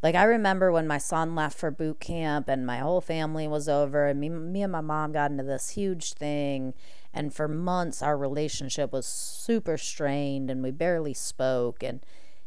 Like 0.02 0.14
I 0.14 0.22
remember 0.24 0.72
when 0.72 0.86
my 0.86 0.98
son 0.98 1.34
left 1.34 1.58
for 1.58 1.70
boot 1.70 2.00
camp 2.00 2.48
and 2.48 2.64
my 2.66 2.78
whole 2.78 3.00
family 3.02 3.46
was 3.46 3.68
over 3.68 4.06
and 4.06 4.18
me, 4.18 4.28
me 4.30 4.62
and 4.62 4.72
my 4.72 4.80
mom 4.80 5.12
got 5.12 5.30
into 5.30 5.42
this 5.42 5.70
huge 5.70 6.14
thing 6.14 6.72
and 7.12 7.34
for 7.34 7.48
months 7.48 8.00
our 8.02 8.16
relationship 8.16 8.92
was 8.92 9.06
super 9.06 9.76
strained 9.76 10.50
and 10.50 10.62
we 10.62 10.70
barely 10.70 11.14
spoke 11.14 11.82
and 11.82 12.04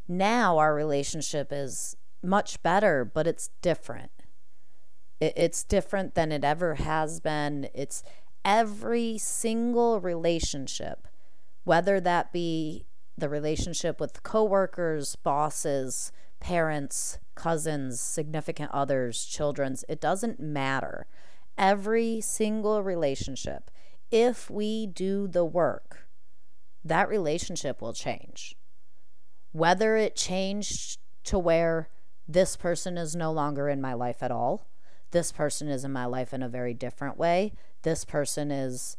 now 0.08 0.58
our 0.58 0.74
relationship 0.74 1.50
is 1.52 1.96
much 2.24 2.62
better 2.64 3.04
but 3.04 3.28
it's 3.28 3.50
different 3.62 4.12
it's 5.22 5.64
different 5.64 6.16
than 6.16 6.32
it 6.32 6.44
ever 6.44 6.76
has 6.76 7.20
been. 7.20 7.70
It's 7.74 8.04
every 8.44 9.18
single 9.20 10.00
relationship, 10.00 11.08
whether 11.64 12.00
that 12.02 12.34
be 12.34 12.86
the 13.18 13.30
relationship 13.30 14.00
with 14.00 14.24
coworkers, 14.24 15.16
bosses, 15.16 16.12
parents, 16.40 17.20
cousins, 17.36 18.02
significant 18.02 18.72
others, 18.72 19.26
children's, 19.26 19.86
it 19.88 20.02
doesn't 20.02 20.40
matter. 20.40 21.06
Every 21.56 22.20
single 22.20 22.82
relationship, 22.82 23.70
if 24.10 24.50
we 24.50 24.88
do 24.88 25.28
the 25.28 25.46
work, 25.46 26.08
that 26.84 27.08
relationship 27.08 27.80
will 27.80 27.94
change. 27.94 28.56
Whether 29.52 29.98
it 29.98 30.16
changed 30.16 30.98
to 31.26 31.38
where 31.38 31.90
this 32.28 32.56
person 32.56 32.98
is 32.98 33.16
no 33.16 33.32
longer 33.32 33.70
in 33.70 33.82
my 33.82 33.94
life 33.94 34.24
at 34.24 34.32
all, 34.32 34.66
this 35.12 35.32
person 35.32 35.68
is 35.68 35.84
in 35.84 35.92
my 35.92 36.06
life 36.06 36.34
in 36.34 36.42
a 36.42 36.50
very 36.50 36.74
different 36.74 37.18
way, 37.18 37.54
this 37.84 38.06
person 38.06 38.52
is 38.52 38.98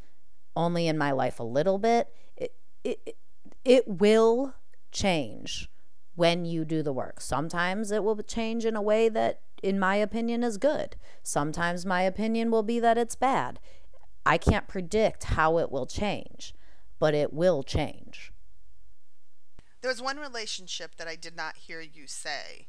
only 0.54 0.86
in 0.86 0.98
my 0.98 1.12
life 1.12 1.40
a 1.40 1.44
little 1.44 1.78
bit, 1.78 2.08
it, 2.36 2.54
it, 2.84 3.16
it 3.64 3.88
will 3.88 4.54
change 4.90 5.68
when 6.14 6.44
you 6.44 6.64
do 6.64 6.82
the 6.82 6.92
work. 6.92 7.20
Sometimes 7.20 7.90
it 7.90 8.04
will 8.04 8.16
change 8.22 8.64
in 8.64 8.76
a 8.76 8.82
way 8.82 9.08
that, 9.08 9.40
in 9.62 9.78
my 9.78 9.96
opinion, 9.96 10.42
is 10.42 10.58
good. 10.58 10.96
Sometimes 11.22 11.86
my 11.86 12.02
opinion 12.02 12.50
will 12.50 12.62
be 12.62 12.78
that 12.80 12.98
it's 12.98 13.16
bad. 13.16 13.58
I 14.24 14.38
can't 14.38 14.68
predict 14.68 15.24
how 15.24 15.58
it 15.58 15.72
will 15.72 15.86
change, 15.86 16.54
but 16.98 17.14
it 17.14 17.32
will 17.32 17.62
change. 17.62 18.32
There 19.80 19.90
was 19.90 20.02
one 20.02 20.18
relationship 20.18 20.96
that 20.96 21.08
I 21.08 21.16
did 21.16 21.36
not 21.36 21.56
hear 21.56 21.80
you 21.80 22.06
say. 22.06 22.68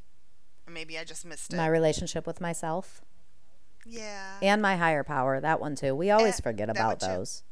Maybe 0.68 0.98
I 0.98 1.04
just 1.04 1.24
missed 1.24 1.52
it. 1.52 1.56
My 1.56 1.68
relationship 1.68 2.26
with 2.26 2.40
myself 2.40 3.02
yeah. 3.86 4.38
and 4.42 4.60
my 4.62 4.76
higher 4.76 5.04
power, 5.04 5.40
that 5.40 5.60
one 5.60 5.74
too. 5.74 5.94
We 5.94 6.10
always 6.10 6.38
Eh, 6.38 6.42
forget 6.42 6.68
about 6.70 7.00
too. 7.00 7.06
those. 7.06 7.42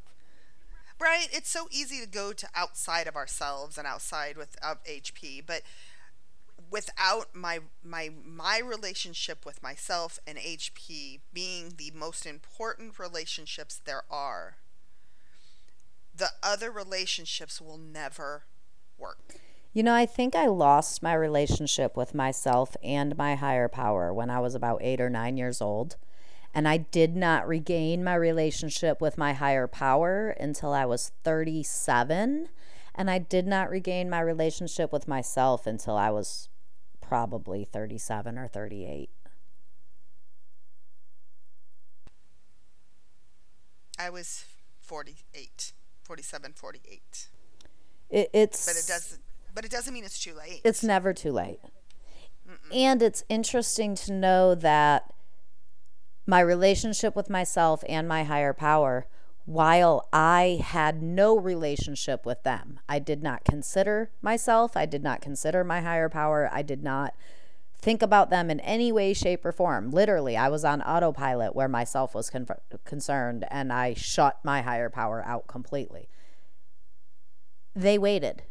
Right? 0.99 1.27
It's 1.31 1.49
so 1.49 1.67
easy 1.71 1.99
to 1.99 2.07
go 2.07 2.33
to 2.33 2.47
outside 2.55 3.07
of 3.07 3.15
ourselves 3.15 3.77
and 3.77 3.85
outside 3.85 4.37
with 4.37 4.55
of 4.63 4.81
HP, 4.85 5.41
but 5.45 5.61
without 6.71 7.35
my 7.35 7.59
my 7.83 8.09
my 8.25 8.59
relationship 8.59 9.45
with 9.45 9.61
myself 9.61 10.19
and 10.25 10.37
HP 10.37 11.19
being 11.33 11.73
the 11.77 11.91
most 11.93 12.25
important 12.25 12.97
relationships 12.99 13.81
there 13.83 14.03
are, 14.09 14.57
the 16.15 16.29
other 16.41 16.71
relationships 16.71 17.59
will 17.59 17.77
never 17.77 18.43
work. 18.97 19.35
You 19.73 19.81
know, 19.83 19.95
I 19.95 20.05
think 20.05 20.35
I 20.35 20.45
lost 20.45 21.01
my 21.01 21.13
relationship 21.15 21.97
with 21.97 22.13
myself 22.13 22.77
and 22.83 23.17
my 23.17 23.35
higher 23.35 23.67
power 23.67 24.13
when 24.13 24.29
I 24.29 24.39
was 24.39 24.53
about 24.53 24.81
eight 24.83 25.01
or 25.01 25.09
nine 25.09 25.35
years 25.35 25.61
old. 25.61 25.97
And 26.53 26.67
I 26.67 26.77
did 26.77 27.15
not 27.15 27.47
regain 27.47 28.03
my 28.03 28.15
relationship 28.15 29.01
with 29.01 29.17
my 29.17 29.33
higher 29.33 29.67
power 29.67 30.29
until 30.29 30.71
I 30.73 30.85
was 30.85 31.11
37. 31.23 32.49
And 32.95 33.09
I 33.09 33.17
did 33.17 33.47
not 33.47 33.71
regain 33.71 34.09
my 34.09 34.19
relationship 34.19 34.93
with 34.93 35.07
myself 35.07 35.65
until 35.65 35.97
I 35.97 36.11
was 36.11 36.49
probably 37.01 37.65
37 37.65 38.37
or 38.37 38.47
38. 38.47 39.09
I 43.97 44.09
was 44.09 44.45
48, 44.81 45.73
47, 46.03 46.53
48. 46.53 47.27
It, 48.09 48.29
it's 48.33 48.65
But 48.65 48.75
it 48.75 48.87
doesn't 48.87 49.21
but 49.55 49.65
it 49.65 49.71
doesn't 49.71 49.93
mean 49.93 50.03
it's 50.03 50.19
too 50.19 50.33
late. 50.33 50.61
it's 50.63 50.83
never 50.83 51.13
too 51.13 51.31
late. 51.31 51.59
And 52.73 53.01
it's 53.01 53.23
interesting 53.29 53.95
to 53.95 54.11
know 54.11 54.55
that 54.55 55.13
my 56.25 56.39
relationship 56.39 57.15
with 57.15 57.29
myself 57.29 57.83
and 57.87 58.07
my 58.07 58.23
higher 58.23 58.53
power, 58.53 59.07
while 59.45 60.07
I 60.13 60.61
had 60.63 61.01
no 61.03 61.37
relationship 61.37 62.25
with 62.25 62.43
them, 62.43 62.79
I 62.87 62.99
did 62.99 63.21
not 63.21 63.43
consider 63.43 64.11
myself, 64.21 64.77
I 64.77 64.85
did 64.85 65.03
not 65.03 65.21
consider 65.21 65.63
my 65.63 65.81
higher 65.81 66.09
power, 66.09 66.49
I 66.51 66.61
did 66.61 66.81
not 66.81 67.13
think 67.83 68.01
about 68.01 68.29
them 68.29 68.49
in 68.49 68.61
any 68.61 68.93
way, 68.93 69.13
shape, 69.13 69.43
or 69.43 69.51
form. 69.51 69.91
Literally, 69.91 70.37
I 70.37 70.47
was 70.47 70.63
on 70.63 70.81
autopilot 70.81 71.53
where 71.53 71.67
myself 71.67 72.15
was 72.15 72.29
con- 72.29 72.47
concerned 72.85 73.45
and 73.51 73.73
I 73.73 73.93
shut 73.93 74.39
my 74.45 74.61
higher 74.61 74.89
power 74.89 75.21
out 75.25 75.47
completely. 75.47 76.07
They 77.75 77.97
waited. 77.97 78.43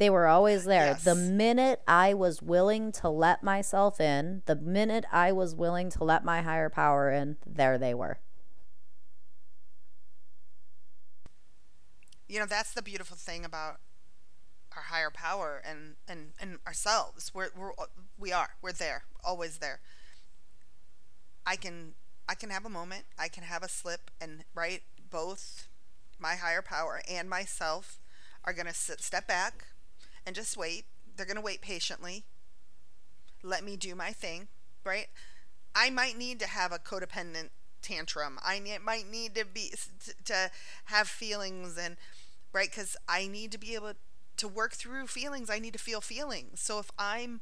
They 0.00 0.10
were 0.10 0.26
always 0.26 0.64
there. 0.64 0.94
The 0.94 1.14
minute 1.14 1.82
I 1.86 2.14
was 2.14 2.42
willing 2.42 2.90
to 2.92 3.08
let 3.08 3.44
myself 3.44 4.00
in, 4.00 4.42
the 4.46 4.56
minute 4.56 5.04
I 5.12 5.30
was 5.30 5.54
willing 5.54 5.90
to 5.90 6.04
let 6.04 6.24
my 6.24 6.42
higher 6.42 6.70
power 6.70 7.10
in, 7.10 7.36
there 7.46 7.78
they 7.78 7.94
were. 7.94 8.18
you 12.30 12.38
know 12.38 12.46
that's 12.46 12.72
the 12.72 12.82
beautiful 12.82 13.16
thing 13.16 13.44
about 13.44 13.80
our 14.76 14.84
higher 14.84 15.10
power 15.10 15.60
and 15.68 15.96
and 16.06 16.32
and 16.40 16.58
ourselves 16.64 17.32
we're 17.34 17.48
we're 17.58 17.72
we 18.16 18.32
are 18.32 18.50
we're 18.62 18.72
there 18.72 19.02
always 19.24 19.58
there 19.58 19.80
i 21.44 21.56
can 21.56 21.94
i 22.28 22.34
can 22.34 22.50
have 22.50 22.64
a 22.64 22.68
moment 22.68 23.02
i 23.18 23.26
can 23.26 23.42
have 23.42 23.64
a 23.64 23.68
slip 23.68 24.12
and 24.20 24.44
right 24.54 24.82
both 25.10 25.66
my 26.20 26.36
higher 26.36 26.62
power 26.62 27.02
and 27.10 27.28
myself 27.28 27.98
are 28.44 28.52
going 28.52 28.66
to 28.66 28.74
step 28.74 29.26
back 29.26 29.64
and 30.26 30.34
just 30.34 30.56
wait. 30.56 30.84
They're 31.16 31.26
going 31.26 31.36
to 31.36 31.42
wait 31.42 31.60
patiently. 31.60 32.24
Let 33.42 33.64
me 33.64 33.76
do 33.76 33.94
my 33.94 34.12
thing 34.12 34.48
right? 34.84 35.06
I 35.74 35.90
might 35.90 36.16
need 36.16 36.40
to 36.40 36.46
have 36.46 36.72
a 36.72 36.78
codependent 36.78 37.50
tantrum. 37.82 38.38
I 38.44 38.58
ne- 38.58 38.78
might 38.78 39.08
need 39.08 39.34
to 39.36 39.44
be 39.44 39.72
to 40.24 40.50
have 40.86 41.08
feelings 41.08 41.78
and 41.78 41.96
right? 42.52 42.70
Because 42.70 42.96
i 43.08 43.26
need 43.28 43.52
to 43.52 43.58
be 43.58 43.74
able 43.74 43.92
to 44.36 44.48
work 44.48 44.72
through 44.72 45.06
feelings. 45.06 45.50
I 45.50 45.58
need 45.58 45.72
to 45.74 45.78
feel 45.78 46.00
feelings. 46.00 46.60
So 46.60 46.78
if 46.78 46.90
i'm 46.98 47.40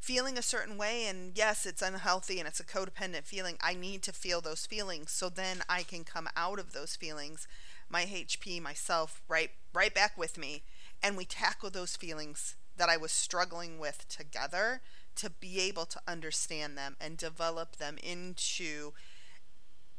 feeling 0.00 0.36
a 0.36 0.42
certain 0.42 0.76
way 0.76 1.06
and 1.06 1.30
yes 1.38 1.64
it's 1.64 1.80
unhealthy 1.80 2.40
and 2.40 2.48
it's 2.48 2.58
a 2.58 2.64
codependent 2.64 3.24
feeling 3.24 3.56
i 3.60 3.72
need 3.72 4.02
to 4.02 4.12
feel 4.12 4.40
those 4.40 4.66
feelings. 4.66 5.12
So 5.12 5.28
then 5.28 5.62
i 5.68 5.82
can 5.82 6.04
come 6.04 6.28
out 6.36 6.58
of 6.58 6.72
those 6.72 6.96
feelings. 6.96 7.46
My 7.88 8.04
hp 8.04 8.60
myself 8.60 9.22
right 9.28 9.50
right 9.72 9.94
back 9.94 10.18
with 10.18 10.36
me 10.36 10.64
and 11.02 11.16
we 11.16 11.24
tackle 11.24 11.70
those 11.70 11.96
feelings 11.96 12.56
that 12.76 12.88
i 12.88 12.96
was 12.96 13.12
struggling 13.12 13.78
with 13.78 14.06
together 14.08 14.80
to 15.14 15.28
be 15.30 15.60
able 15.60 15.84
to 15.86 16.00
understand 16.08 16.76
them 16.76 16.96
and 17.00 17.16
develop 17.16 17.76
them 17.76 17.96
into 18.02 18.92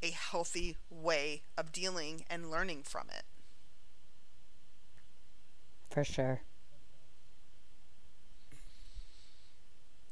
a 0.02 0.10
healthy 0.12 0.78
way 0.90 1.44
of 1.58 1.72
dealing 1.72 2.26
and 2.30 2.50
learning 2.52 2.82
from 2.84 3.08
it 3.10 3.24
For 5.90 6.04
sure. 6.04 6.42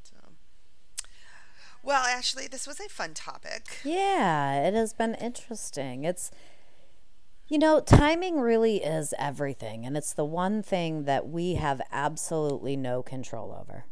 so 0.03 0.15
well 1.83 2.03
ashley 2.05 2.47
this 2.47 2.67
was 2.67 2.79
a 2.79 2.87
fun 2.89 3.13
topic 3.13 3.79
Yeah, 3.83 4.61
it 4.67 4.73
has 4.73 4.93
been 4.93 5.15
interesting. 5.15 6.03
It's, 6.03 6.31
you 7.51 7.59
know, 7.59 7.81
timing 7.81 8.41
really 8.41 8.77
is 8.83 9.13
everything. 9.19 9.85
And 9.85 9.97
it's 9.97 10.13
the 10.13 10.25
one 10.25 10.63
thing 10.63 11.05
that 11.05 11.29
we 11.29 11.55
have 11.55 11.81
absolutely 11.91 12.77
no 12.77 13.03
control 13.03 13.55
over. 13.59 13.85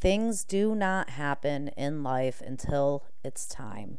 Things 0.00 0.44
do 0.44 0.74
not 0.74 1.10
happen 1.10 1.68
in 1.76 2.02
life 2.02 2.40
until 2.42 3.04
it's 3.24 3.46
time. 3.46 3.98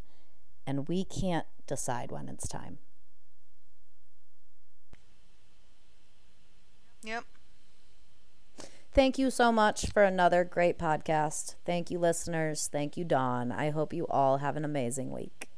and 0.68 0.88
we 0.90 1.04
can't 1.06 1.48
decide 1.68 2.12
when 2.12 2.30
it's 2.30 2.48
time. 2.48 2.80
Yep. 7.04 7.26
Thank 8.94 9.18
you 9.20 9.30
so 9.32 9.52
much 9.52 9.88
for 9.92 10.04
another 10.04 10.44
great 10.46 10.78
podcast. 10.80 11.56
Thank 11.66 11.92
you, 11.92 12.00
listeners. 12.00 12.68
Thank 12.72 12.98
you, 12.98 13.04
Dawn. 13.06 13.52
I 13.52 13.72
hope 13.72 13.94
you 13.94 14.08
all 14.08 14.38
have 14.40 14.56
an 14.58 14.66
amazing 14.66 15.12
week. 15.12 15.50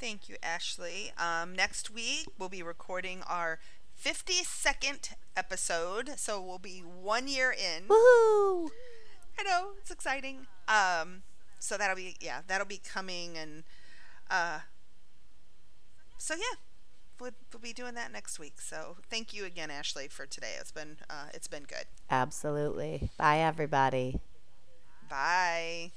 Thank 0.00 0.30
you, 0.30 0.36
Ashley. 0.42 1.12
Um, 1.18 1.54
next 1.54 1.90
week, 1.90 2.26
we'll 2.38 2.48
be 2.48 2.62
recording 2.62 3.22
our 3.28 3.58
52nd 4.02 5.12
episode. 5.36 6.12
So 6.16 6.40
we'll 6.40 6.58
be 6.58 6.78
one 6.78 7.28
year 7.28 7.52
in. 7.52 7.84
Woohoo! 7.84 8.70
I 9.38 9.42
know, 9.42 9.72
it's 9.78 9.90
exciting. 9.90 10.46
Um, 10.66 11.22
so 11.58 11.76
that'll 11.76 11.96
be, 11.96 12.16
yeah, 12.18 12.40
that'll 12.46 12.66
be 12.66 12.80
coming. 12.82 13.36
And 13.36 13.64
uh, 14.30 14.60
so, 16.16 16.34
yeah, 16.34 16.56
we'll, 17.20 17.32
we'll 17.52 17.60
be 17.60 17.74
doing 17.74 17.92
that 17.94 18.10
next 18.10 18.38
week. 18.38 18.60
So 18.62 18.96
thank 19.10 19.34
you 19.34 19.44
again, 19.44 19.70
Ashley, 19.70 20.08
for 20.08 20.24
today. 20.24 20.54
It's 20.58 20.72
been, 20.72 20.96
uh, 21.10 21.26
it's 21.34 21.48
been 21.48 21.64
good. 21.64 21.84
Absolutely. 22.10 23.10
Bye, 23.18 23.40
everybody. 23.40 24.18
Bye. 25.10 25.92